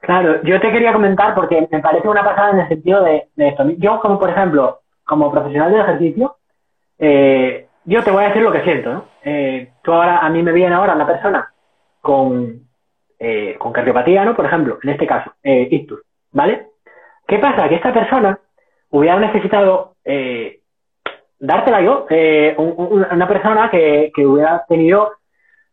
Claro, 0.00 0.42
yo 0.44 0.60
te 0.60 0.70
quería 0.70 0.92
comentar 0.92 1.34
porque 1.34 1.66
me 1.70 1.80
parece 1.80 2.06
una 2.06 2.22
pasada 2.22 2.50
en 2.52 2.60
el 2.60 2.68
sentido 2.68 3.02
de, 3.02 3.28
de 3.34 3.48
esto. 3.48 3.68
Yo, 3.76 3.98
como 4.00 4.18
por 4.18 4.30
ejemplo, 4.30 4.82
como 5.04 5.32
profesional 5.32 5.72
del 5.72 5.80
ejercicio, 5.80 6.36
eh, 6.98 7.66
yo 7.84 8.02
te 8.02 8.10
voy 8.10 8.24
a 8.24 8.28
decir 8.28 8.42
lo 8.42 8.52
que 8.52 8.62
siento, 8.62 8.92
¿no? 8.92 9.04
Eh, 9.24 9.72
tú 9.82 9.92
ahora, 9.92 10.18
a 10.18 10.28
mí 10.28 10.42
me 10.42 10.52
viene 10.52 10.74
ahora 10.74 10.94
una 10.94 11.06
persona 11.06 11.52
con, 12.00 12.60
eh, 13.18 13.56
con 13.58 13.72
cardiopatía, 13.72 14.24
¿no? 14.24 14.36
Por 14.36 14.46
ejemplo, 14.46 14.78
en 14.82 14.90
este 14.90 15.06
caso, 15.06 15.32
eh, 15.42 15.68
ictus, 15.70 16.00
¿vale? 16.32 16.68
¿Qué 17.26 17.38
pasa? 17.38 17.68
Que 17.68 17.76
esta 17.76 17.92
persona 17.92 18.38
hubiera 18.90 19.18
necesitado 19.18 19.94
eh, 20.04 20.60
dártela 21.38 21.80
yo, 21.82 22.06
eh, 22.10 22.54
un- 22.58 22.74
un- 22.76 23.06
una 23.10 23.28
persona 23.28 23.70
que, 23.70 24.10
que 24.14 24.26
hubiera 24.26 24.64
tenido 24.68 25.12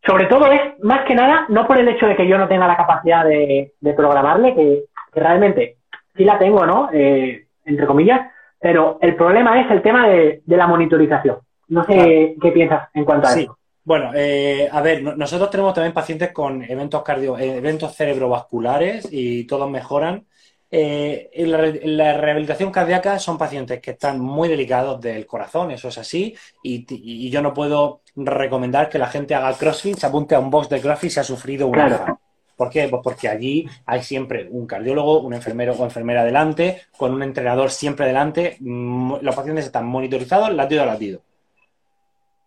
sobre 0.05 0.25
todo 0.25 0.51
es, 0.51 0.59
más 0.81 1.05
que 1.05 1.15
nada, 1.15 1.45
no 1.47 1.65
por 1.65 1.77
el 1.77 1.87
hecho 1.87 2.05
de 2.05 2.17
que 2.17 2.27
yo 2.27 2.37
no 2.37 2.49
tenga 2.49 2.67
la 2.67 2.75
capacidad 2.75 3.23
de, 3.23 3.71
de 3.79 3.93
programarle, 3.93 4.53
que, 4.53 4.83
que 5.13 5.19
realmente 5.19 5.77
sí 6.13 6.25
la 6.25 6.37
tengo, 6.37 6.65
¿no? 6.65 6.89
Eh, 6.91 7.45
entre 7.63 7.85
comillas, 7.87 8.29
pero 8.59 8.97
el 9.01 9.15
problema 9.15 9.61
es 9.61 9.71
el 9.71 9.81
tema 9.81 10.05
de, 10.09 10.41
de 10.45 10.57
la 10.57 10.67
monitorización. 10.67 11.37
No 11.69 11.85
sé 11.85 12.35
qué 12.41 12.51
piensas 12.51 12.89
en 12.93 13.05
cuanto 13.05 13.27
a 13.27 13.31
Sí. 13.31 13.43
eso. 13.43 13.57
Bueno, 13.85 14.11
eh, 14.13 14.67
a 14.69 14.81
ver, 14.81 15.01
no- 15.03 15.15
nosotros 15.15 15.49
tenemos 15.49 15.73
también 15.73 15.93
pacientes 15.93 16.33
con 16.33 16.63
eventos 16.63 17.01
cardio, 17.03 17.37
eventos 17.37 17.95
cerebrovasculares 17.95 19.07
y 19.09 19.45
todos 19.47 19.69
mejoran. 19.69 20.25
Eh, 20.75 21.29
en 21.33 21.51
la, 21.51 21.57
re- 21.59 21.81
en 21.83 21.97
la 21.97 22.17
rehabilitación 22.17 22.71
cardíaca 22.71 23.19
son 23.19 23.37
pacientes 23.37 23.79
que 23.79 23.91
están 23.91 24.19
muy 24.19 24.49
delicados 24.49 24.99
del 24.99 25.27
corazón, 25.27 25.69
eso 25.69 25.89
es 25.89 25.99
así, 25.99 26.35
y, 26.63 27.29
yo 27.29 27.43
no 27.43 27.53
puedo 27.53 28.01
recomendar 28.15 28.89
que 28.89 28.97
la 28.97 29.05
gente 29.05 29.35
haga 29.35 29.53
CrossFit, 29.55 29.97
se 29.99 30.07
apunte 30.07 30.33
a 30.33 30.39
un 30.39 30.49
box 30.49 30.69
de 30.69 30.81
CrossFit 30.81 31.11
si 31.11 31.19
ha 31.19 31.23
sufrido 31.23 31.67
un 31.67 31.73
Claro. 31.73 32.19
¿Por 32.55 32.71
qué? 32.71 32.87
Pues 32.87 33.03
porque 33.03 33.29
allí 33.29 33.67
hay 33.85 34.01
siempre 34.01 34.47
un 34.49 34.65
cardiólogo, 34.65 35.19
un 35.21 35.35
enfermero 35.35 35.73
o 35.73 35.83
enfermera 35.83 36.25
delante, 36.25 36.81
con 36.97 37.13
un 37.13 37.21
entrenador 37.21 37.69
siempre 37.69 38.07
delante. 38.07 38.57
Los 38.59 39.35
pacientes 39.35 39.65
están 39.65 39.85
monitorizados 39.85 40.51
latido 40.53 40.81
a 40.81 40.87
latido. 40.87 41.21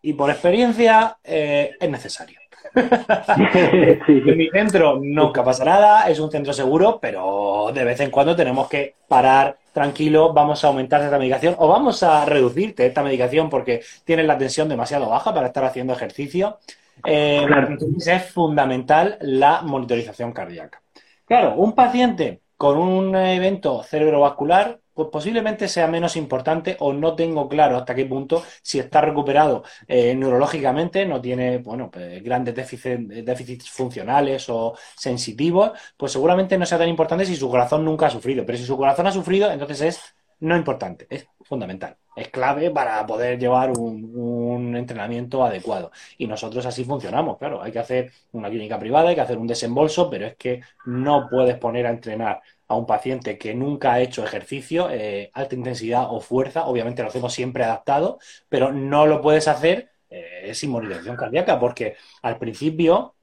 Y 0.03 0.15
por 0.15 0.31
experiencia 0.31 1.17
eh, 1.23 1.77
es 1.79 1.91
necesario. 1.91 2.41
sí, 4.07 4.23
En 4.27 4.37
mi 4.37 4.49
centro 4.51 4.99
nunca 5.03 5.43
pasa 5.43 5.65
nada, 5.65 6.09
es 6.11 6.19
un 6.19 6.31
centro 6.31 6.53
seguro, 6.53 6.99
pero 7.01 7.71
de 7.73 7.85
vez 7.85 8.01
en 8.01 8.11
cuando 8.11 8.37
tenemos 8.37 8.69
que 8.69 8.95
parar 9.09 9.57
tranquilo, 9.73 10.33
vamos 10.33 10.63
a 10.65 10.69
aumentar 10.69 11.03
esta 11.03 11.19
medicación 11.19 11.55
o 11.59 11.69
vamos 11.69 12.03
a 12.03 12.25
reducirte 12.25 12.87
esta 12.87 13.03
medicación 13.03 13.49
porque 13.49 13.83
tienes 14.05 14.27
la 14.27 14.39
tensión 14.39 14.69
demasiado 14.69 15.09
baja 15.09 15.33
para 15.35 15.49
estar 15.49 15.65
haciendo 15.65 15.93
ejercicio. 15.93 16.59
Eh, 17.05 17.45
Claro. 17.47 17.69
Entonces 17.69 18.07
es 18.07 18.33
fundamental 18.33 19.19
la 19.21 19.63
monitorización 19.63 20.33
cardíaca. 20.33 20.83
Claro, 21.27 21.55
un 21.57 21.75
paciente 21.75 22.41
con 22.57 22.79
un 22.79 23.15
evento 23.17 23.83
cerebrovascular, 23.83 24.79
pues 24.97 25.09
posiblemente 25.13 25.69
sea 25.69 25.87
menos 25.89 26.17
importante 26.17 26.77
o 26.81 26.93
no 26.95 27.15
tengo 27.15 27.49
claro 27.49 27.77
hasta 27.77 27.95
qué 27.95 28.07
punto 28.07 28.43
si 28.63 28.79
está 28.79 29.03
recuperado 29.03 29.63
eh, 29.87 30.15
neurológicamente, 30.15 31.05
no 31.05 31.21
tiene, 31.21 31.59
bueno, 31.59 31.91
pues, 31.91 32.23
grandes 32.25 32.55
déficits, 32.55 33.25
déficits 33.25 33.71
funcionales 33.71 34.49
o 34.49 34.75
sensitivos, 34.97 35.73
pues 35.99 36.13
seguramente 36.13 36.57
no 36.57 36.65
sea 36.65 36.79
tan 36.79 36.89
importante 36.89 37.27
si 37.27 37.37
su 37.37 37.51
corazón 37.51 37.85
nunca 37.85 38.07
ha 38.07 38.11
sufrido. 38.11 38.47
Pero 38.47 38.57
si 38.59 38.65
su 38.65 38.77
corazón 38.77 39.07
ha 39.07 39.13
sufrido, 39.13 39.51
entonces 39.51 39.83
es 39.83 40.17
no 40.41 40.57
importante, 40.57 41.07
es 41.11 41.29
fundamental. 41.43 41.97
Es 42.15 42.29
clave 42.29 42.71
para 42.71 43.05
poder 43.07 43.39
llevar 43.39 43.73
un, 43.73 44.75
entrenamiento 44.77 45.45
adecuado. 45.45 45.91
Y 46.19 46.27
nosotros 46.27 46.65
así 46.67 46.85
funcionamos, 46.85 47.39
claro. 47.39 47.63
Hay 47.63 47.73
que 47.73 47.79
hacer 47.79 48.13
una 48.33 48.49
clínica 48.49 48.79
privada, 48.79 49.11
hay 49.11 49.15
que 49.15 49.21
hacer 49.21 49.39
un 49.39 49.47
desembolso, 49.47 50.11
pero 50.11 50.27
es 50.27 50.37
que 50.37 50.61
no 50.87 51.29
puedes 51.31 51.57
poner 51.59 51.87
a 51.87 51.91
entrenar 51.91 52.41
a 52.69 52.77
un 52.77 52.87
paciente 52.87 53.39
que 53.39 53.55
nunca 53.55 53.93
ha 53.93 54.01
hecho 54.01 54.25
ejercicio, 54.25 54.89
eh, 54.91 55.31
alta 55.33 55.55
intensidad 55.55 56.07
o 56.11 56.21
fuerza, 56.21 56.67
obviamente 56.67 57.03
lo 57.03 57.09
hacemos 57.09 57.33
siempre 57.33 57.65
adaptado, 57.65 58.19
pero 58.49 58.73
no 58.73 59.07
lo 59.07 59.21
puedes 59.21 59.49
hacer 59.49 59.91
eh, 60.11 60.53
sin 60.55 60.71
movilización 60.71 61.17
cardíaca, 61.17 61.59
porque 61.59 61.97
al 62.23 62.39
principio 62.39 63.17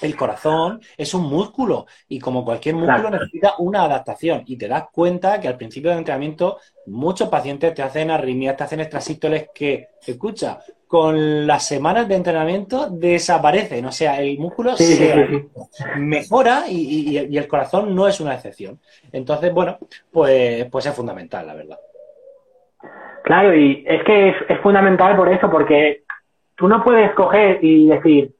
el 0.00 0.16
corazón 0.16 0.80
es 0.96 1.12
un 1.14 1.24
músculo 1.24 1.86
y 2.08 2.18
como 2.18 2.44
cualquier 2.44 2.74
músculo 2.74 3.10
necesita 3.10 3.54
una 3.58 3.84
adaptación 3.84 4.42
y 4.46 4.56
te 4.56 4.68
das 4.68 4.84
cuenta 4.90 5.40
que 5.40 5.48
al 5.48 5.56
principio 5.56 5.90
del 5.90 5.98
entrenamiento 5.98 6.58
muchos 6.86 7.28
pacientes 7.28 7.74
te 7.74 7.82
hacen 7.82 8.10
arritmias, 8.10 8.56
te 8.56 8.64
hacen 8.64 8.80
extrasístoles 8.80 9.48
que, 9.54 9.90
escucha, 10.06 10.60
con 10.92 11.46
las 11.46 11.66
semanas 11.66 12.06
de 12.06 12.16
entrenamiento 12.16 12.86
desaparecen, 12.90 13.82
o 13.86 13.90
sea, 13.90 14.20
el 14.20 14.38
músculo 14.38 14.76
se 14.76 15.48
mejora 15.96 16.64
y, 16.68 17.16
el 17.16 17.48
corazón 17.48 17.94
no 17.94 18.06
es 18.06 18.20
una 18.20 18.34
excepción. 18.34 18.78
Entonces, 19.10 19.54
bueno, 19.54 19.78
pues, 20.12 20.66
pues 20.70 20.84
es 20.84 20.94
fundamental, 20.94 21.46
la 21.46 21.54
verdad. 21.54 21.78
Claro, 23.24 23.54
y 23.56 23.82
es 23.88 24.04
que 24.04 24.28
es, 24.28 24.36
es 24.50 24.60
fundamental 24.60 25.16
por 25.16 25.32
eso, 25.32 25.50
porque 25.50 26.02
tú 26.56 26.68
no 26.68 26.84
puedes 26.84 27.10
coger 27.14 27.64
y 27.64 27.88
decir, 27.88 28.32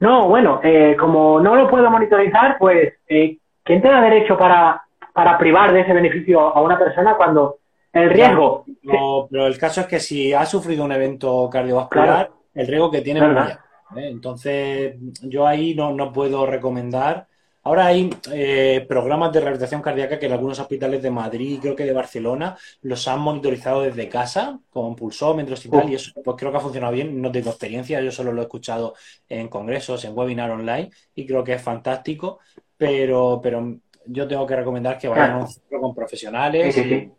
no, 0.00 0.26
bueno, 0.26 0.58
eh, 0.64 0.96
como 0.98 1.38
no 1.38 1.54
lo 1.54 1.70
puedo 1.70 1.88
monitorizar, 1.88 2.56
pues, 2.58 2.94
eh, 3.06 3.38
¿quién 3.62 3.80
te 3.80 3.86
da 3.86 4.00
derecho 4.00 4.36
para, 4.36 4.82
para 5.12 5.38
privar 5.38 5.72
de 5.72 5.82
ese 5.82 5.92
beneficio 5.92 6.40
a 6.40 6.60
una 6.62 6.80
persona 6.80 7.14
cuando 7.14 7.58
el 7.96 8.10
riesgo... 8.10 8.64
No, 8.82 9.26
pero 9.30 9.46
el 9.46 9.58
caso 9.58 9.80
es 9.80 9.86
que 9.86 10.00
si 10.00 10.32
ha 10.32 10.46
sufrido 10.46 10.84
un 10.84 10.92
evento 10.92 11.48
cardiovascular, 11.50 12.30
el 12.54 12.66
riesgo 12.66 12.90
que 12.90 13.00
tiene 13.00 13.20
es 13.20 13.26
muy 13.26 14.02
¿eh? 14.02 14.08
Entonces, 14.08 14.96
yo 15.22 15.46
ahí 15.46 15.74
no, 15.74 15.92
no 15.92 16.12
puedo 16.12 16.46
recomendar. 16.46 17.26
Ahora 17.62 17.86
hay 17.86 18.10
eh, 18.32 18.86
programas 18.88 19.32
de 19.32 19.40
rehabilitación 19.40 19.82
cardíaca 19.82 20.20
que 20.20 20.26
en 20.26 20.32
algunos 20.32 20.60
hospitales 20.60 21.02
de 21.02 21.10
Madrid 21.10 21.56
y 21.56 21.58
creo 21.58 21.74
que 21.74 21.84
de 21.84 21.92
Barcelona 21.92 22.56
los 22.82 23.08
han 23.08 23.18
monitorizado 23.18 23.82
desde 23.82 24.08
casa 24.08 24.60
con 24.70 24.94
pulsómetros 24.94 25.66
y 25.66 25.70
tal, 25.70 25.90
y 25.90 25.96
eso 25.96 26.12
pues 26.22 26.36
creo 26.38 26.52
que 26.52 26.58
ha 26.58 26.60
funcionado 26.60 26.92
bien. 26.92 27.20
No 27.20 27.32
tengo 27.32 27.50
experiencia, 27.50 28.00
yo 28.00 28.12
solo 28.12 28.32
lo 28.32 28.40
he 28.40 28.44
escuchado 28.44 28.94
en 29.28 29.48
congresos, 29.48 30.04
en 30.04 30.16
webinar 30.16 30.50
online 30.52 30.90
y 31.14 31.26
creo 31.26 31.42
que 31.42 31.54
es 31.54 31.62
fantástico, 31.62 32.38
pero, 32.76 33.40
pero 33.42 33.78
yo 34.06 34.28
tengo 34.28 34.46
que 34.46 34.56
recomendar 34.56 34.96
que 34.96 35.08
vayan 35.08 35.32
a 35.32 35.38
un 35.38 35.48
centro 35.48 35.80
con 35.80 35.92
profesionales 35.92 36.78
y, 36.78 37.10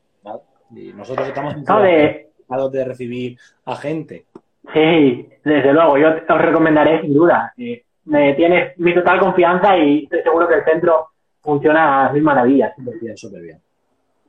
nosotros 0.69 1.27
estamos 1.27 1.55
encantados 1.55 2.71
de 2.71 2.85
recibir 2.85 3.37
a 3.65 3.75
gente. 3.75 4.25
Sí, 4.73 5.29
desde 5.43 5.73
luego, 5.73 5.97
yo 5.97 6.09
os 6.09 6.41
recomendaré 6.41 7.01
sin 7.01 7.13
duda. 7.13 7.53
Eh, 7.57 7.83
me 8.05 8.33
tienes 8.33 8.77
mi 8.79 8.93
total 8.93 9.19
confianza 9.19 9.77
y 9.77 10.03
estoy 10.03 10.21
seguro 10.23 10.47
que 10.47 10.55
el 10.55 10.63
centro 10.63 11.07
funciona 11.41 12.07
a 12.07 12.13
mil 12.13 12.23
maravillas. 12.23 12.73
Súper 13.15 13.41
bien, 13.41 13.57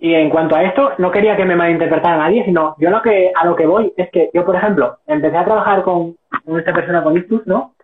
Y 0.00 0.14
en 0.14 0.30
cuanto 0.30 0.54
a 0.54 0.62
esto, 0.62 0.92
no 0.98 1.10
quería 1.10 1.36
que 1.36 1.44
me 1.44 1.56
malinterpretara 1.56 2.16
nadie, 2.16 2.44
sino 2.44 2.76
yo 2.78 2.90
lo 2.90 3.02
que, 3.02 3.32
a 3.34 3.44
lo 3.44 3.56
que 3.56 3.66
voy 3.66 3.92
es 3.96 4.10
que 4.10 4.30
yo, 4.32 4.44
por 4.44 4.56
ejemplo, 4.56 4.98
empecé 5.06 5.36
a 5.36 5.44
trabajar 5.44 5.82
con, 5.82 6.16
esta 6.56 6.72
persona 6.72 7.02
con 7.02 7.16
ictus, 7.16 7.46
¿no? 7.46 7.74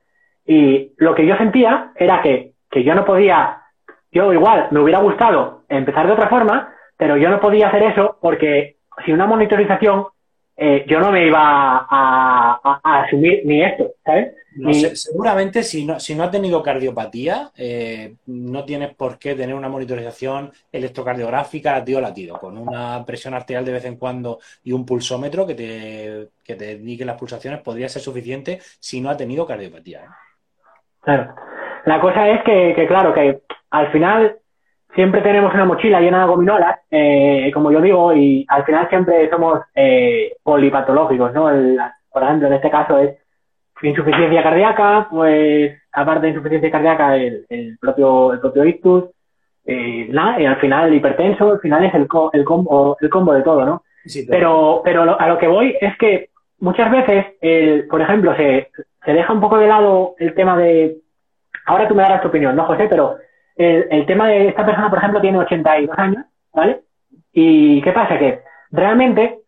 Y 0.47 0.93
lo 0.99 1.15
que 1.15 1.27
yo 1.27 1.37
sentía 1.37 1.93
era 1.97 2.23
que, 2.23 2.53
que 2.71 2.85
yo 2.85 2.95
no 2.95 3.05
podía, 3.05 3.63
yo 4.13 4.33
igual 4.33 4.69
me 4.71 4.81
hubiera 4.81 5.01
gustado 5.01 5.63
empezar 5.69 6.07
de 6.07 6.13
otra 6.13 6.29
forma, 6.29 6.74
pero 6.97 7.17
yo 7.17 7.29
no 7.31 7.41
podía 7.41 7.69
hacer 7.69 7.83
eso 7.85 8.19
porque 8.21 8.77
sin 9.05 9.15
una 9.15 9.27
monitorización 9.27 10.07
eh, 10.57 10.85
yo 10.87 11.01
no 11.01 11.11
me 11.11 11.27
iba 11.27 11.87
a, 11.91 12.81
asumir 12.85 13.43
ni 13.45 13.63
esto, 13.63 13.95
¿sabes? 14.05 14.35
seguramente 14.95 15.65
si 15.65 15.85
no, 15.85 15.99
si 15.99 16.15
no 16.15 16.23
ha 16.23 16.31
tenido 16.31 16.63
cardiopatía, 16.63 17.51
eh, 17.57 18.15
no 18.27 18.65
tienes 18.65 18.95
por 18.95 19.19
qué 19.19 19.35
tener 19.35 19.57
una 19.57 19.69
monitorización 19.69 20.53
electrocardiográfica 20.71 21.73
latido 21.73 22.01
latido, 22.01 22.39
con 22.39 22.57
una 22.57 23.05
presión 23.05 23.35
arterial 23.35 23.65
de 23.65 23.73
vez 23.73 23.85
en 23.87 23.97
cuando 23.97 24.39
y 24.63 24.71
un 24.71 24.87
pulsómetro 24.87 25.45
que 25.45 25.55
te, 25.55 26.29
que 26.45 26.55
te 26.55 26.73
indique 26.75 27.05
las 27.05 27.19
pulsaciones 27.19 27.61
podría 27.63 27.89
ser 27.89 28.03
suficiente 28.03 28.61
si 28.79 29.01
no 29.01 29.11
ha 29.11 29.17
tenido 29.17 29.45
cardiopatía. 29.45 30.05
¿eh? 30.05 30.09
Claro. 31.01 31.35
La 31.85 32.01
cosa 32.01 32.29
es 32.29 32.45
que, 32.45 32.75
que, 32.77 32.87
claro, 32.87 33.13
que 33.13 33.41
al 33.71 33.91
final 33.91 34.39
siempre 34.95 35.21
tenemos 35.23 35.53
una 35.53 35.65
mochila 35.65 36.01
llena 36.01 36.21
de 36.21 36.27
gominolas, 36.27 36.79
eh, 36.91 37.51
como 37.53 37.73
yo 37.73 37.81
digo, 37.81 38.15
y 38.15 38.47
al 38.49 38.65
final 38.65 38.89
siempre 38.89 39.29
somos 39.29 39.61
eh, 39.75 40.37
polipatológicos, 40.43 41.33
¿no? 41.33 41.49
por 42.13 42.23
ejemplo, 42.23 42.49
en 42.49 42.55
este 42.55 42.71
caso 42.71 42.99
es 42.99 43.17
insuficiencia 43.83 44.43
cardíaca, 44.43 45.09
pues 45.11 45.77
aparte 45.93 46.23
de 46.23 46.29
insuficiencia 46.29 46.71
cardíaca, 46.71 47.17
el, 47.17 47.77
propio, 47.81 48.33
el 48.33 48.41
propio 48.41 48.65
ictus, 48.65 49.05
eh, 49.67 50.09
y 50.11 50.17
al 50.17 50.57
final 50.57 50.89
el 50.89 50.95
hipertenso, 50.95 51.53
al 51.53 51.61
final 51.61 51.85
es 51.85 51.95
el, 51.95 52.07
el, 52.33 52.45
combo, 52.45 52.97
el 53.01 53.11
combo 53.11 53.35
de 53.35 53.43
todo, 53.43 53.65
¿no? 53.65 53.83
pero, 54.29 54.83
pero 54.85 55.19
a 55.19 55.29
lo 55.29 55.39
que 55.39 55.49
voy 55.49 55.77
es 55.81 55.97
que 55.97 56.29
muchas 56.61 56.91
veces, 56.91 57.27
el, 57.41 57.87
por 57.89 58.01
ejemplo, 58.01 58.35
se, 58.37 58.71
se 59.05 59.13
deja 59.13 59.33
un 59.33 59.41
poco 59.41 59.59
de 59.59 59.67
lado 59.67 60.15
el 60.19 60.35
tema 60.35 60.57
de, 60.57 60.99
ahora 61.67 61.89
tú 61.89 61.95
me 61.95 62.03
darás 62.03 62.23
tu 62.23 62.29
opinión, 62.29 62.55
¿no, 62.55 62.65
José? 62.65 62.87
Pero 62.89 63.17
el, 63.57 64.07
tema 64.07 64.29
de 64.29 64.49
esta 64.49 64.65
persona, 64.65 64.91
por 64.91 64.99
ejemplo, 64.99 65.21
tiene 65.21 65.39
82 65.39 65.99
años, 65.99 66.25
¿vale? 66.53 66.83
Y 67.33 67.81
¿qué 67.83 67.93
pasa? 67.93 68.19
Que 68.19 68.41
realmente 68.71 69.41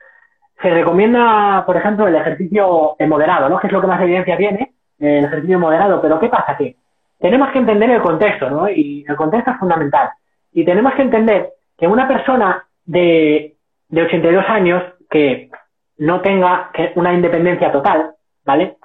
se 0.61 0.71
recomienda, 0.71 1.65
por 1.67 1.77
ejemplo, 1.77 2.07
el 2.07 2.15
ejercicio 2.15 2.97
moderado, 3.07 3.49
¿no? 3.49 3.59
Que 3.59 3.67
es 3.67 3.73
lo 3.73 3.81
que 3.81 3.87
más 3.87 4.01
evidencia 4.01 4.37
tiene, 4.37 4.73
el 4.99 5.25
ejercicio 5.25 5.59
moderado. 5.59 6.01
Pero 6.01 6.19
¿qué 6.19 6.29
pasa? 6.29 6.57
Que 6.57 6.77
tenemos 7.19 7.51
que 7.51 7.59
entender 7.59 7.91
el 7.91 8.03
contexto, 8.03 8.49
¿no? 8.49 8.69
Y 8.69 9.05
el 9.07 9.17
contexto 9.17 9.51
es 9.51 9.59
fundamental. 9.59 10.11
Y 10.53 10.65
tenemos 10.65 10.95
que 10.95 11.03
entender 11.03 11.51
que 11.77 11.87
una 11.87 12.09
persona 12.09 12.65
de, 12.85 13.57
de 13.89 14.03
82 14.03 14.45
años 14.49 14.83
que 15.11 15.51
no 15.99 16.21
tenga 16.21 16.71
una 16.95 17.13
independencia 17.13 17.73
total, 17.73 18.13
¿vale? 18.45 18.77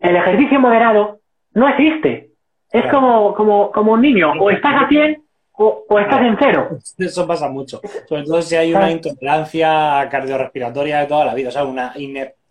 El 0.00 0.16
ejercicio 0.16 0.60
moderado 0.60 1.18
no 1.54 1.68
existe. 1.68 2.30
Es 2.74 2.90
como, 2.90 3.32
como, 3.34 3.70
como 3.70 3.92
un 3.92 4.02
niño, 4.02 4.32
o 4.32 4.50
estás 4.50 4.82
a 4.82 4.88
100 4.88 5.22
o, 5.52 5.86
estás 6.00 6.20
en 6.22 6.36
cero. 6.36 6.68
Eso 6.98 7.24
pasa 7.24 7.48
mucho, 7.48 7.80
sobre 8.08 8.24
todo 8.24 8.42
si 8.42 8.56
hay 8.56 8.74
una 8.74 8.90
intolerancia 8.90 10.08
cardiorrespiratoria 10.10 10.98
de 10.98 11.06
toda 11.06 11.24
la 11.24 11.34
vida, 11.34 11.50
o 11.50 11.52
sea, 11.52 11.64
una 11.64 11.92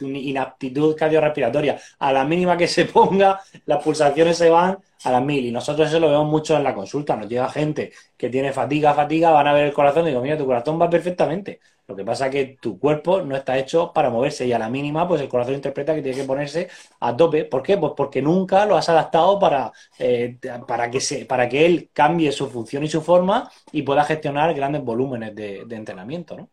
inaptitud 0.08 0.95
cardiorrespiratoria. 0.95 1.80
A 1.99 2.14
la 2.14 2.26
mínima 2.26 2.58
que 2.58 2.68
se 2.68 2.86
ponga, 2.97 3.41
las 3.66 3.84
pulsaciones 3.84 4.38
se 4.38 4.49
van 4.49 4.78
a 5.04 5.12
las 5.12 5.24
mil. 5.24 5.45
Y 5.45 5.51
nosotros 5.51 5.88
eso 5.88 5.99
lo 5.99 6.10
vemos 6.10 6.28
mucho 6.28 6.56
en 6.56 6.64
la 6.64 6.74
consulta. 6.74 7.16
Nos 7.16 7.30
llega 7.30 7.49
gente 7.49 7.91
que 8.18 8.30
tiene 8.30 8.54
fatiga, 8.54 8.93
fatiga, 8.93 9.32
van 9.32 9.47
a 9.47 9.54
ver 9.54 9.66
el 9.66 9.74
corazón 9.74 10.06
y 10.06 10.10
digo, 10.10 10.22
mira, 10.22 10.38
tu 10.38 10.45
corazón 10.45 10.82
va 10.82 10.89
perfectamente. 10.89 11.60
Lo 11.86 11.95
que 11.97 12.06
pasa 12.06 12.28
es 12.28 12.32
que 12.32 12.58
tu 12.62 12.80
cuerpo 12.80 13.22
no 13.22 13.36
está 13.36 13.58
hecho 13.58 13.91
para 13.93 14.10
moverse 14.10 14.47
y 14.47 14.54
a 14.54 14.60
la 14.60 14.70
mínima, 14.70 15.06
pues 15.06 15.20
el 15.22 15.28
corazón 15.28 15.56
interpreta 15.56 15.93
que 15.93 16.01
tiene 16.01 16.18
que 16.18 16.24
ponerse 16.24 16.70
a 17.01 17.16
tope. 17.16 17.43
¿Por 17.43 17.62
qué? 17.62 17.78
Pues 17.78 17.91
porque 17.95 18.22
nunca 18.22 18.66
lo 18.66 18.78
has 18.78 18.88
adaptado 18.88 19.38
para, 19.38 19.72
eh, 19.99 20.38
para, 20.66 20.89
que, 20.89 21.01
se, 21.01 21.26
para 21.26 21.49
que 21.49 21.66
él 21.66 21.89
cambie 21.91 22.32
su 22.32 22.49
función 22.49 22.84
y 22.86 22.88
su 22.88 23.01
forma 23.01 23.51
y 23.74 23.82
pueda 23.82 24.06
gestionar 24.06 24.54
grandes 24.54 24.84
volúmenes 24.84 25.36
de, 25.36 25.66
entrenamiento, 25.72 26.38
¿no? 26.38 26.49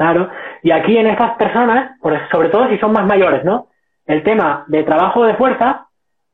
Claro, 0.00 0.30
y 0.62 0.70
aquí 0.70 0.96
en 0.96 1.08
estas 1.08 1.36
personas, 1.36 1.98
sobre 2.32 2.48
todo 2.48 2.70
si 2.70 2.78
son 2.78 2.90
más 2.90 3.04
mayores, 3.04 3.44
¿no? 3.44 3.66
El 4.06 4.22
tema 4.22 4.64
de 4.66 4.82
trabajo 4.82 5.26
de 5.26 5.34
fuerza 5.34 5.88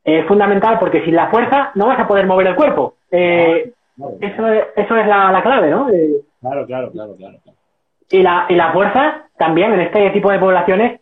es 0.05 0.25
fundamental 0.27 0.79
porque 0.79 1.05
sin 1.05 1.17
la 1.17 1.31
fuerza 1.31 1.73
no 1.75 1.89
vas 1.89 1.99
a 1.99 2.07
poder 2.07 2.29
mover 2.29 2.47
el 2.47 2.55
cuerpo. 2.55 2.95
Eh, 3.11 3.73
eso, 4.21 4.47
es, 4.53 4.67
eso 4.77 4.97
es 4.97 5.07
la, 5.09 5.43
clave, 5.43 5.69
¿no? 5.69 5.91
Eh, 5.91 6.21
claro, 6.41 6.65
claro, 6.65 6.93
claro, 6.93 7.17
claro. 7.17 7.39
Y 8.09 8.23
la, 8.23 8.47
y 8.49 8.55
la 8.55 8.73
fuerza 8.73 9.25
también 9.37 9.73
en 9.73 9.81
este 9.81 10.11
tipo 10.11 10.31
de 10.31 10.39
poblaciones, 10.39 11.01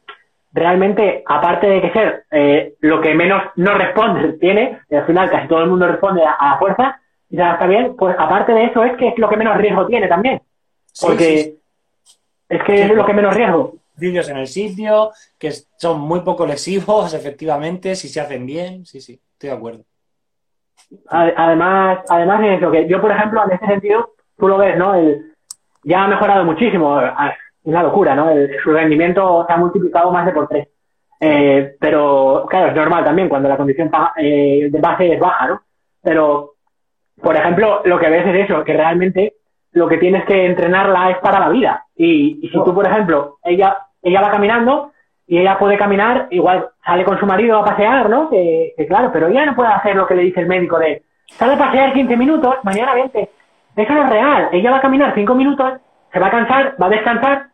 realmente, 0.54 1.22
aparte 1.26 1.66
de 1.66 1.82
que 1.82 1.92
ser 1.92 2.24
eh, 2.30 2.76
lo 2.80 3.02
que 3.02 3.12
menos 3.12 3.42
no 3.56 3.74
responde 3.74 4.32
tiene, 4.40 4.78
al 4.90 5.04
final 5.04 5.30
casi 5.30 5.48
todo 5.48 5.64
el 5.64 5.68
mundo 5.68 5.86
responde 5.86 6.22
a, 6.24 6.52
la 6.52 6.58
fuerza, 6.58 6.98
y 7.28 7.36
ya 7.36 7.52
está 7.52 7.66
bien, 7.66 7.94
pues 7.94 8.16
aparte 8.18 8.54
de 8.54 8.64
eso 8.64 8.82
es 8.84 8.96
que 8.96 9.08
es 9.08 9.18
lo 9.18 9.28
que 9.28 9.36
menos 9.36 9.58
riesgo 9.58 9.86
tiene 9.86 10.08
también. 10.08 10.40
Porque 10.98 11.58
es 12.57 12.62
que 12.64 12.82
es 12.82 12.90
lo 12.90 13.05
que 13.05 13.12
menos 13.12 13.34
riesgo. 13.34 13.74
Vídeos 13.96 14.28
en 14.28 14.38
el 14.38 14.46
sitio, 14.46 15.11
que 15.38 15.52
son 15.78 16.00
muy 16.00 16.20
poco 16.20 16.46
lesivos, 16.46 17.14
efectivamente, 17.14 17.94
si 17.94 18.09
se 18.09 18.20
hacen 18.20 18.46
bien, 18.46 18.84
sí, 18.84 19.00
sí, 19.00 19.20
estoy 19.32 19.50
de 19.50 19.57
acuerdo. 19.57 19.84
Además, 21.09 22.00
además 22.09 22.40
de 22.40 22.55
eso, 22.55 22.70
que 22.70 22.88
yo, 22.88 23.00
por 23.00 23.11
ejemplo, 23.11 23.42
en 23.44 23.52
ese 23.52 23.66
sentido, 23.66 24.14
tú 24.38 24.48
lo 24.48 24.59
ves, 24.59 24.76
¿no? 24.76 24.94
El, 24.94 25.32
ya 25.82 26.05
ha 26.05 26.09
mejorado 26.09 26.44
muchísimo. 26.44 26.96
Ah, 26.96 27.34
una 27.64 27.82
locura, 27.82 28.14
¿no? 28.14 28.28
su 28.62 28.72
rendimiento 28.72 29.44
se 29.46 29.52
ha 29.52 29.57
multiplicado 29.57 30.11
más 30.11 30.26
de 30.26 30.32
por 30.32 30.48
tres. 30.48 30.68
Eh, 31.18 31.76
pero, 31.80 32.46
claro, 32.48 32.68
es 32.68 32.74
normal 32.74 33.05
también 33.05 33.28
cuando 33.28 33.48
la 33.48 33.57
condición 33.57 33.90
eh, 34.16 34.68
de 34.70 34.80
base 34.80 35.14
es 35.14 35.18
baja, 35.20 35.48
¿no? 35.48 35.62
Pero, 36.02 36.55
por 37.22 37.34
ejemplo, 37.34 37.80
lo 37.84 37.98
que 37.98 38.11
ves 38.11 38.26
es 38.26 38.44
eso, 38.44 38.62
que 38.64 38.74
realmente 38.74 39.34
lo 39.74 39.88
que 39.88 39.98
tienes 39.98 40.24
que 40.24 40.46
entrenarla 40.46 41.10
es 41.10 41.18
para 41.18 41.40
la 41.40 41.48
vida. 41.48 41.84
Y, 41.96 42.38
y 42.42 42.48
si 42.48 42.64
tú, 42.64 42.72
por 42.72 42.86
ejemplo, 42.86 43.38
ella, 43.44 43.76
ella 44.02 44.20
va 44.20 44.30
caminando 44.30 44.92
y 45.26 45.38
ella 45.38 45.58
puede 45.58 45.76
caminar, 45.76 46.28
igual 46.30 46.68
sale 46.84 47.04
con 47.04 47.18
su 47.18 47.26
marido 47.26 47.58
a 47.58 47.64
pasear, 47.64 48.08
¿no? 48.08 48.30
Que, 48.30 48.72
que 48.76 48.86
claro, 48.86 49.10
pero 49.12 49.28
ella 49.28 49.46
no 49.46 49.54
puede 49.54 49.70
hacer 49.70 49.96
lo 49.96 50.06
que 50.06 50.14
le 50.14 50.22
dice 50.22 50.40
el 50.40 50.46
médico 50.46 50.78
de, 50.78 51.02
sale 51.26 51.54
a 51.54 51.58
pasear 51.58 51.92
15 51.92 52.16
minutos, 52.16 52.56
mañana 52.62 52.94
20. 52.94 53.30
Eso 53.76 53.92
no 53.92 54.04
es 54.04 54.10
real. 54.10 54.48
Ella 54.52 54.70
va 54.70 54.76
a 54.78 54.82
caminar 54.82 55.14
5 55.14 55.34
minutos, 55.34 55.72
se 56.12 56.20
va 56.20 56.28
a 56.28 56.30
cansar, 56.30 56.76
va 56.80 56.86
a 56.86 56.90
descansar, 56.90 57.46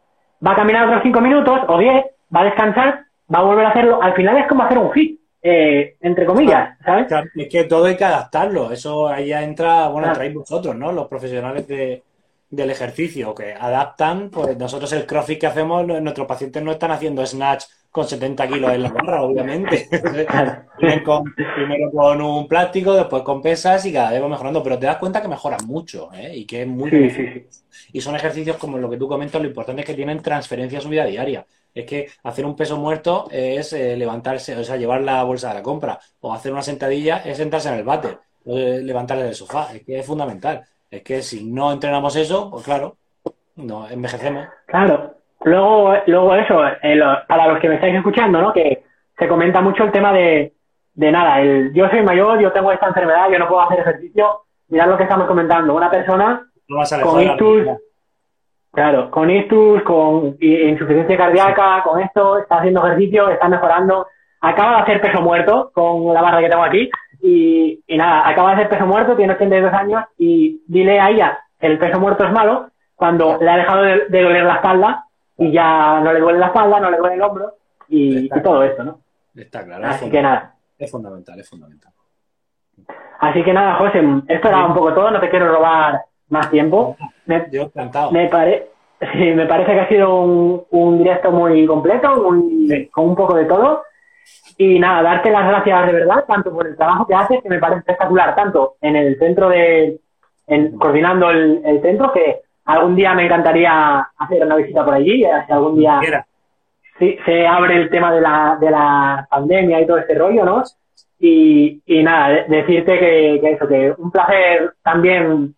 va 0.47 0.53
a 0.53 0.57
caminar 0.57 0.87
otros 0.89 1.03
5 1.03 1.21
minutos 1.21 1.61
o 1.69 1.79
10, 1.79 2.05
va 2.35 2.41
a 2.41 2.45
descansar, 2.45 3.05
va 3.35 3.39
a 3.39 3.43
volver 3.43 3.65
a 3.65 3.71
hacerlo. 3.71 4.03
Al 4.03 4.15
final 4.15 4.37
es 4.37 4.47
como 4.47 4.63
hacer 4.65 4.79
un 4.79 4.93
hit. 4.93 5.21
Eh, 5.43 5.97
entre 6.03 6.27
comillas, 6.27 6.77
¿sabes? 6.85 7.11
es 7.35 7.49
que 7.49 7.65
todo 7.65 7.87
hay 7.87 7.97
que 7.97 8.05
adaptarlo. 8.05 8.71
Eso 8.73 9.09
ahí 9.09 9.29
ya 9.29 9.43
entra, 9.43 9.89
bueno, 9.89 10.03
claro. 10.03 10.17
traéis 10.17 10.35
vosotros, 10.35 10.77
¿no? 10.77 10.93
Los 10.93 11.09
profesionales 11.09 11.67
de, 11.67 12.03
del 12.51 12.71
ejercicio 12.71 13.35
que 13.35 13.55
adaptan, 13.55 14.29
pues 14.29 14.57
nosotros 14.59 14.93
el 14.93 15.07
crossfit 15.07 15.41
que 15.41 15.47
hacemos, 15.47 15.87
nuestros 15.87 16.27
pacientes 16.27 16.63
no 16.63 16.73
están 16.73 16.91
haciendo 16.91 17.25
snatch 17.25 17.65
con 17.91 18.07
70 18.07 18.49
kilos 18.49 18.73
en 18.73 18.83
la 18.83 18.91
barra, 18.91 19.23
obviamente. 19.23 19.89
con, 21.05 21.33
primero 21.35 21.91
con 21.91 22.21
un 22.21 22.49
plástico, 22.49 22.95
después 22.95 23.23
con 23.23 23.41
pesas 23.41 23.85
y 23.87 23.93
cada 23.93 24.11
vez 24.11 24.23
va 24.23 24.29
mejorando, 24.29 24.63
pero 24.63 24.79
te 24.79 24.87
das 24.87 24.97
cuenta 24.97 25.23
que 25.23 25.29
mejoran 25.29 25.65
mucho 25.67 26.11
¿eh? 26.13 26.37
y 26.37 26.45
que 26.45 26.63
es 26.63 26.69
muy 26.69 26.91
sí, 26.91 27.11
sí, 27.11 27.47
Y 27.93 28.01
son 28.01 28.17
ejercicios 28.17 28.57
como 28.57 28.79
lo 28.79 28.91
que 28.91 28.97
tú 28.97 29.09
comentas, 29.09 29.41
lo 29.41 29.49
importante 29.49 29.83
es 29.83 29.87
que 29.87 29.95
tienen 29.95 30.21
transferencia 30.21 30.79
a 30.79 30.83
su 30.83 30.89
vida 30.89 31.05
diaria. 31.05 31.47
Es 31.73 31.87
que 31.87 32.09
hacer 32.25 32.45
un 32.45 32.57
peso 32.57 32.77
muerto 32.77 33.29
es 33.31 33.73
eh, 33.73 33.97
levantarse, 33.97 34.57
o 34.57 34.65
sea, 34.65 34.77
llevar 34.77 35.03
la 35.03 35.23
bolsa 35.23 35.49
de 35.49 35.55
la 35.55 35.63
compra, 35.63 36.01
o 36.21 36.33
hacer 36.33 36.53
una 36.53 36.63
sentadilla 36.63 37.19
es 37.19 37.37
sentarse 37.37 37.69
en 37.69 37.77
el 37.77 37.85
váter, 37.85 38.19
eh, 38.45 38.81
levantarse 38.83 39.25
del 39.25 39.35
sofá, 39.35 39.69
es 39.73 39.83
que 39.83 40.01
es 40.01 40.07
fundamental. 40.07 40.65
Es 40.91 41.03
que 41.03 41.23
si 41.23 41.45
no 41.45 41.73
entrenamos 41.73 42.17
eso, 42.17 42.51
pues 42.51 42.65
claro, 42.65 42.97
no 43.57 43.89
envejecemos. 43.89 44.49
Claro. 44.67 45.15
Luego, 45.43 45.95
luego 46.07 46.35
eso, 46.35 46.67
eh, 46.83 46.97
lo, 46.97 47.07
para 47.29 47.47
los 47.47 47.61
que 47.61 47.69
me 47.69 47.77
estáis 47.77 47.95
escuchando, 47.95 48.43
¿no? 48.43 48.53
Que 48.53 48.83
se 49.17 49.29
comenta 49.29 49.61
mucho 49.61 49.85
el 49.85 49.93
tema 49.93 50.13
de, 50.13 50.53
de 50.95 51.13
nada, 51.13 51.41
el 51.41 51.73
yo 51.73 51.89
soy 51.89 52.03
mayor, 52.03 52.41
yo 52.41 52.53
tengo 52.53 52.73
esta 52.73 52.89
enfermedad, 52.89 53.31
yo 53.31 53.39
no 53.39 53.49
puedo 53.49 53.63
hacer 53.63 53.81
ejercicio. 53.81 54.43
Mirad 54.69 54.89
lo 54.89 54.97
que 54.97 55.05
estamos 55.05 55.27
comentando. 55.27 55.75
Una 55.75 55.91
persona 55.91 56.47
no 56.69 56.83
con 57.03 57.23
ictus, 57.23 57.67
claro, 58.73 59.11
con 59.11 59.31
ictus, 59.31 59.83
con 59.83 60.37
insuficiencia 60.41 61.17
cardíaca, 61.17 61.83
con 61.85 62.01
esto, 62.01 62.39
está 62.39 62.59
haciendo 62.59 62.85
ejercicio, 62.85 63.31
está 63.31 63.49
mejorando. 63.49 64.07
Acaba 64.41 64.77
de 64.77 64.83
hacer 64.83 65.01
peso 65.01 65.21
muerto 65.23 65.71
con 65.73 66.13
la 66.13 66.23
barra 66.23 66.41
que 66.41 66.49
tengo 66.49 66.65
aquí 66.65 66.91
y, 67.23 67.83
y, 67.87 67.97
nada, 67.97 68.29
acaba 68.29 68.51
de 68.51 68.55
hacer 68.57 68.69
peso 68.69 68.87
muerto, 68.87 69.17
tiene 69.17 69.35
82 69.35 69.73
años 69.73 70.05
y 70.19 70.63
dile 70.67 71.01
a 71.01 71.11
ella 71.11 71.39
que 71.59 71.67
el 71.67 71.79
peso 71.79 72.01
muerto 72.01 72.25
es 72.25 72.33
malo 72.33 72.71
cuando 72.95 73.39
le 73.41 73.51
ha 73.51 73.57
dejado 73.57 73.83
de, 73.83 74.07
de, 74.09 74.23
doler 74.23 74.45
la 74.45 74.57
espalda 74.57 75.05
y 75.39 75.51
ya 75.53 76.01
no 76.01 76.13
le 76.13 76.21
duele 76.21 76.39
la 76.39 76.47
espalda, 76.47 76.81
no 76.81 76.91
le 76.91 76.99
duele 76.99 77.15
el 77.15 77.23
hombro 77.23 77.55
y, 77.89 78.27
y 78.27 78.43
todo 78.43 78.63
esto, 78.63 78.85
¿no? 78.85 79.01
Está 79.35 79.65
claro. 79.65 79.87
Así 79.87 80.11
que 80.11 80.23
nada. 80.23 80.55
Es 80.79 80.91
fundamental, 80.91 81.39
es 81.39 81.49
fundamental. 81.49 81.93
Así 83.21 83.43
que 83.43 83.53
nada, 83.53 83.75
José, 83.77 84.03
esto 84.29 84.49
era 84.49 84.67
un 84.67 84.75
poco 84.75 84.95
todo, 84.95 85.11
no 85.11 85.21
te 85.21 85.29
quiero 85.29 85.49
robar 85.49 86.01
más 86.31 86.51
tiempo. 86.51 86.97
Me, 87.27 87.47
Yo 87.53 87.63
encantado. 87.63 88.11
Me, 88.13 88.29
pare, 88.29 88.69
sí, 89.13 89.33
me 89.33 89.47
parece 89.47 89.73
que 89.73 89.81
ha 89.81 89.89
sido 89.89 90.23
un, 90.23 90.65
un 90.71 90.99
directo 90.99 91.31
muy 91.31 91.67
completo, 91.67 92.31
muy, 92.31 92.67
sí. 92.69 92.87
con 92.89 93.09
un 93.11 93.17
poco 93.17 93.35
de 93.35 93.45
todo. 93.45 93.83
Y 94.59 94.79
nada, 94.79 95.03
darte 95.03 95.31
las 95.31 95.47
gracias 95.49 95.87
de 95.87 95.93
verdad, 95.93 96.25
tanto 96.27 96.53
por 96.53 96.67
el 96.67 96.77
trabajo 96.77 97.07
que 97.07 97.15
haces, 97.15 97.43
que 97.43 97.49
me 97.49 97.59
parece 97.59 97.81
espectacular, 97.81 98.35
tanto 98.35 98.75
en 98.83 98.97
el 98.97 99.19
centro 99.19 99.49
de, 99.49 99.99
en, 100.47 100.77
coordinando 100.79 101.31
el, 101.31 101.63
el 101.65 101.81
centro, 101.81 102.13
que 102.13 102.41
algún 102.67 102.95
día 102.95 103.15
me 103.15 103.25
encantaría 103.25 104.09
hacer 104.19 104.45
una 104.45 104.57
visita 104.57 104.85
por 104.85 104.95
allí, 104.95 105.25
si 105.47 105.53
algún 105.53 105.77
día 105.77 106.27
sí, 106.99 107.19
se 107.25 107.47
abre 107.47 107.77
el 107.77 107.91
tema 107.91 108.13
de 108.13 108.21
la, 108.21 108.59
de 108.61 108.71
la 108.71 109.27
pandemia 109.31 109.81
y 109.81 109.87
todo 109.87 109.99
este 109.99 110.15
rollo, 110.15 110.45
¿no? 110.45 110.63
Y, 111.19 111.83
y 111.87 112.03
nada, 112.03 112.45
decirte 112.49 112.99
que, 112.99 113.39
que, 113.41 113.51
eso, 113.53 113.69
que 113.69 113.95
un 113.97 114.11
placer 114.11 114.75
también 114.83 115.55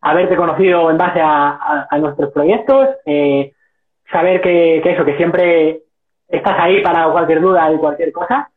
haberte 0.00 0.36
conocido 0.36 0.90
en 0.90 0.98
base 0.98 1.20
a, 1.20 1.50
a, 1.50 1.86
a 1.90 1.98
nuestros 1.98 2.32
proyectos, 2.32 2.88
eh, 3.06 3.52
saber 4.10 4.40
que, 4.40 4.80
que 4.82 4.92
eso, 4.92 5.04
que 5.04 5.16
siempre 5.16 5.80
estás 6.30 6.56
ahí 6.58 6.82
para 6.82 7.10
cualquier 7.10 7.40
duda 7.40 7.72
y 7.72 7.76
cualquier 7.76 8.12
cosa. 8.12 8.50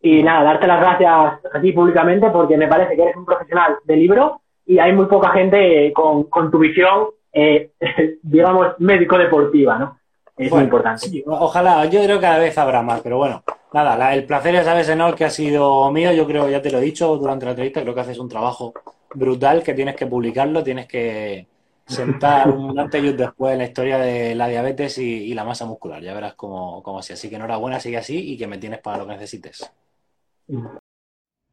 Y 0.00 0.22
nada, 0.22 0.44
darte 0.44 0.66
las 0.66 0.80
gracias 0.80 1.12
a 1.52 1.60
ti 1.60 1.72
públicamente 1.72 2.30
porque 2.30 2.56
me 2.56 2.68
parece 2.68 2.94
que 2.94 3.02
eres 3.02 3.16
un 3.16 3.24
profesional 3.24 3.76
de 3.84 3.96
libro 3.96 4.40
y 4.64 4.78
hay 4.78 4.92
muy 4.92 5.06
poca 5.06 5.30
gente 5.30 5.92
con, 5.92 6.24
con 6.24 6.50
tu 6.50 6.58
visión, 6.58 7.08
eh, 7.32 7.70
digamos, 8.22 8.74
médico-deportiva, 8.78 9.78
¿no? 9.78 9.98
Es 10.36 10.50
bueno, 10.50 10.56
muy 10.56 10.64
importante. 10.64 11.06
Sí, 11.08 11.24
ojalá, 11.26 11.86
yo 11.86 12.02
creo 12.02 12.16
que 12.16 12.22
cada 12.22 12.38
vez 12.38 12.56
habrá 12.58 12.82
más, 12.82 13.00
pero 13.00 13.16
bueno, 13.16 13.42
nada, 13.72 13.96
la, 13.96 14.14
el 14.14 14.24
placer 14.24 14.52
ya 14.52 14.64
sabes, 14.64 14.88
Enol, 14.88 15.14
que 15.14 15.24
ha 15.24 15.30
sido 15.30 15.90
mío, 15.90 16.12
yo 16.12 16.26
creo, 16.26 16.48
ya 16.48 16.60
te 16.60 16.70
lo 16.70 16.78
he 16.78 16.82
dicho 16.82 17.16
durante 17.16 17.46
la 17.46 17.52
entrevista, 17.52 17.80
creo 17.80 17.94
que 17.94 18.00
haces 18.00 18.18
un 18.18 18.28
trabajo 18.28 18.74
brutal, 19.14 19.62
que 19.62 19.72
tienes 19.72 19.96
que 19.96 20.06
publicarlo, 20.06 20.62
tienes 20.62 20.86
que 20.86 21.46
sentar 21.86 22.50
un 22.50 22.78
antes 22.78 23.02
y 23.02 23.08
un 23.08 23.16
después 23.16 23.52
en 23.52 23.58
la 23.58 23.64
historia 23.64 23.98
de 23.98 24.34
la 24.34 24.48
diabetes 24.48 24.98
y, 24.98 25.32
la 25.34 25.44
masa 25.44 25.64
muscular. 25.66 26.02
Ya 26.02 26.14
verás 26.14 26.34
cómo, 26.34 26.82
cómo 26.82 26.98
así. 26.98 27.12
Así 27.12 27.28
que 27.28 27.36
enhorabuena, 27.36 27.80
sigue 27.80 27.96
así 27.96 28.18
y 28.18 28.36
que 28.36 28.46
me 28.46 28.58
tienes 28.58 28.80
para 28.80 28.98
lo 28.98 29.06
que 29.06 29.12
necesites. 29.12 29.70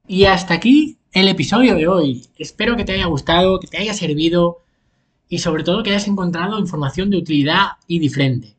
Y 0.08 0.26
hasta 0.26 0.56
aquí 0.56 0.98
el 1.12 1.28
episodio 1.28 1.76
de 1.76 1.88
hoy. 1.88 2.28
Espero 2.38 2.76
que 2.76 2.84
te 2.84 2.94
haya 2.94 3.06
gustado, 3.06 3.60
que 3.60 3.68
te 3.68 3.78
haya 3.78 3.94
servido 3.94 4.60
y 5.30 5.40
sobre 5.40 5.64
todo 5.64 5.84
que 5.84 5.92
hayas 5.92 6.08
encontrado 6.08 6.60
información 6.60 7.10
de 7.10 7.18
utilidad 7.18 7.74
y 7.88 8.00
diferente. 8.00 8.56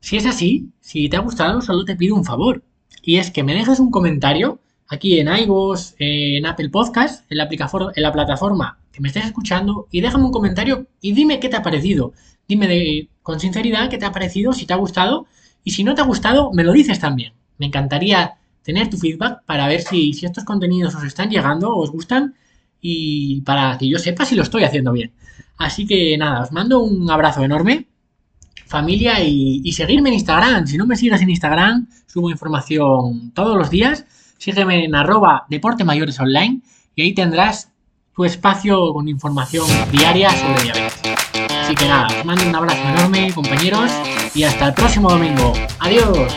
Si 0.00 0.16
es 0.16 0.26
así, 0.26 0.70
si 0.80 1.08
te 1.08 1.16
ha 1.16 1.20
gustado, 1.20 1.60
solo 1.60 1.84
te 1.84 1.96
pido 1.96 2.14
un 2.14 2.24
favor. 2.24 2.62
Y 3.02 3.16
es 3.16 3.30
que 3.30 3.42
me 3.42 3.54
dejes 3.54 3.78
un 3.78 3.90
comentario 3.90 4.58
aquí 4.88 5.18
en 5.18 5.28
iVoox, 5.28 5.94
en 5.98 6.46
Apple 6.46 6.70
Podcast, 6.70 7.30
en 7.30 7.38
la, 7.38 7.48
en 7.50 8.02
la 8.02 8.12
plataforma 8.12 8.78
que 8.92 9.00
me 9.00 9.08
estés 9.08 9.26
escuchando 9.26 9.88
y 9.90 10.00
déjame 10.00 10.24
un 10.24 10.32
comentario 10.32 10.86
y 11.00 11.12
dime 11.12 11.38
qué 11.38 11.48
te 11.48 11.56
ha 11.56 11.62
parecido. 11.62 12.12
Dime 12.48 12.66
de, 12.66 13.08
con 13.22 13.40
sinceridad 13.40 13.90
qué 13.90 13.98
te 13.98 14.06
ha 14.06 14.12
parecido, 14.12 14.52
si 14.52 14.66
te 14.66 14.72
ha 14.72 14.76
gustado 14.76 15.26
y 15.64 15.72
si 15.72 15.84
no 15.84 15.94
te 15.94 16.00
ha 16.00 16.04
gustado, 16.04 16.52
me 16.52 16.64
lo 16.64 16.72
dices 16.72 16.98
también. 16.98 17.34
Me 17.58 17.66
encantaría 17.66 18.36
tener 18.62 18.88
tu 18.88 18.96
feedback 18.96 19.42
para 19.44 19.68
ver 19.68 19.82
si, 19.82 20.10
estos 20.10 20.44
contenidos 20.44 20.94
os 20.94 21.04
están 21.04 21.28
llegando, 21.28 21.76
os 21.76 21.90
gustan 21.90 22.34
y 22.80 23.40
para 23.42 23.76
que 23.78 23.88
yo 23.88 23.98
sepa 23.98 24.24
si 24.24 24.34
lo 24.34 24.42
estoy 24.42 24.64
haciendo 24.64 24.92
bien. 24.92 25.12
Así 25.58 25.86
que 25.86 26.16
nada, 26.16 26.42
os 26.42 26.52
mando 26.52 26.80
un 26.80 27.10
abrazo 27.10 27.42
enorme, 27.42 27.86
familia, 28.66 29.22
y, 29.22 29.60
y 29.64 29.72
seguirme 29.72 30.10
en 30.10 30.14
Instagram. 30.14 30.66
Si 30.66 30.76
no 30.76 30.86
me 30.86 30.96
sigues 30.96 31.20
en 31.20 31.30
Instagram, 31.30 31.88
subo 32.06 32.30
información 32.30 33.32
todos 33.34 33.56
los 33.56 33.70
días. 33.70 34.06
Sígueme 34.38 34.84
en 34.84 34.94
arroba 34.94 35.46
deporte 35.48 35.84
mayores 35.84 36.18
online 36.20 36.60
y 36.94 37.02
ahí 37.02 37.14
tendrás 37.14 37.70
tu 38.14 38.24
espacio 38.24 38.92
con 38.92 39.08
información 39.08 39.66
diaria 39.90 40.30
sobre 40.30 40.62
diabetes. 40.62 41.02
Así 41.62 41.74
que 41.74 41.88
nada, 41.88 42.06
os 42.06 42.24
mando 42.24 42.48
un 42.48 42.54
abrazo 42.54 42.80
enorme, 42.88 43.32
compañeros, 43.34 43.90
y 44.34 44.44
hasta 44.44 44.68
el 44.68 44.74
próximo 44.74 45.10
domingo. 45.10 45.52
Adiós. 45.80 46.32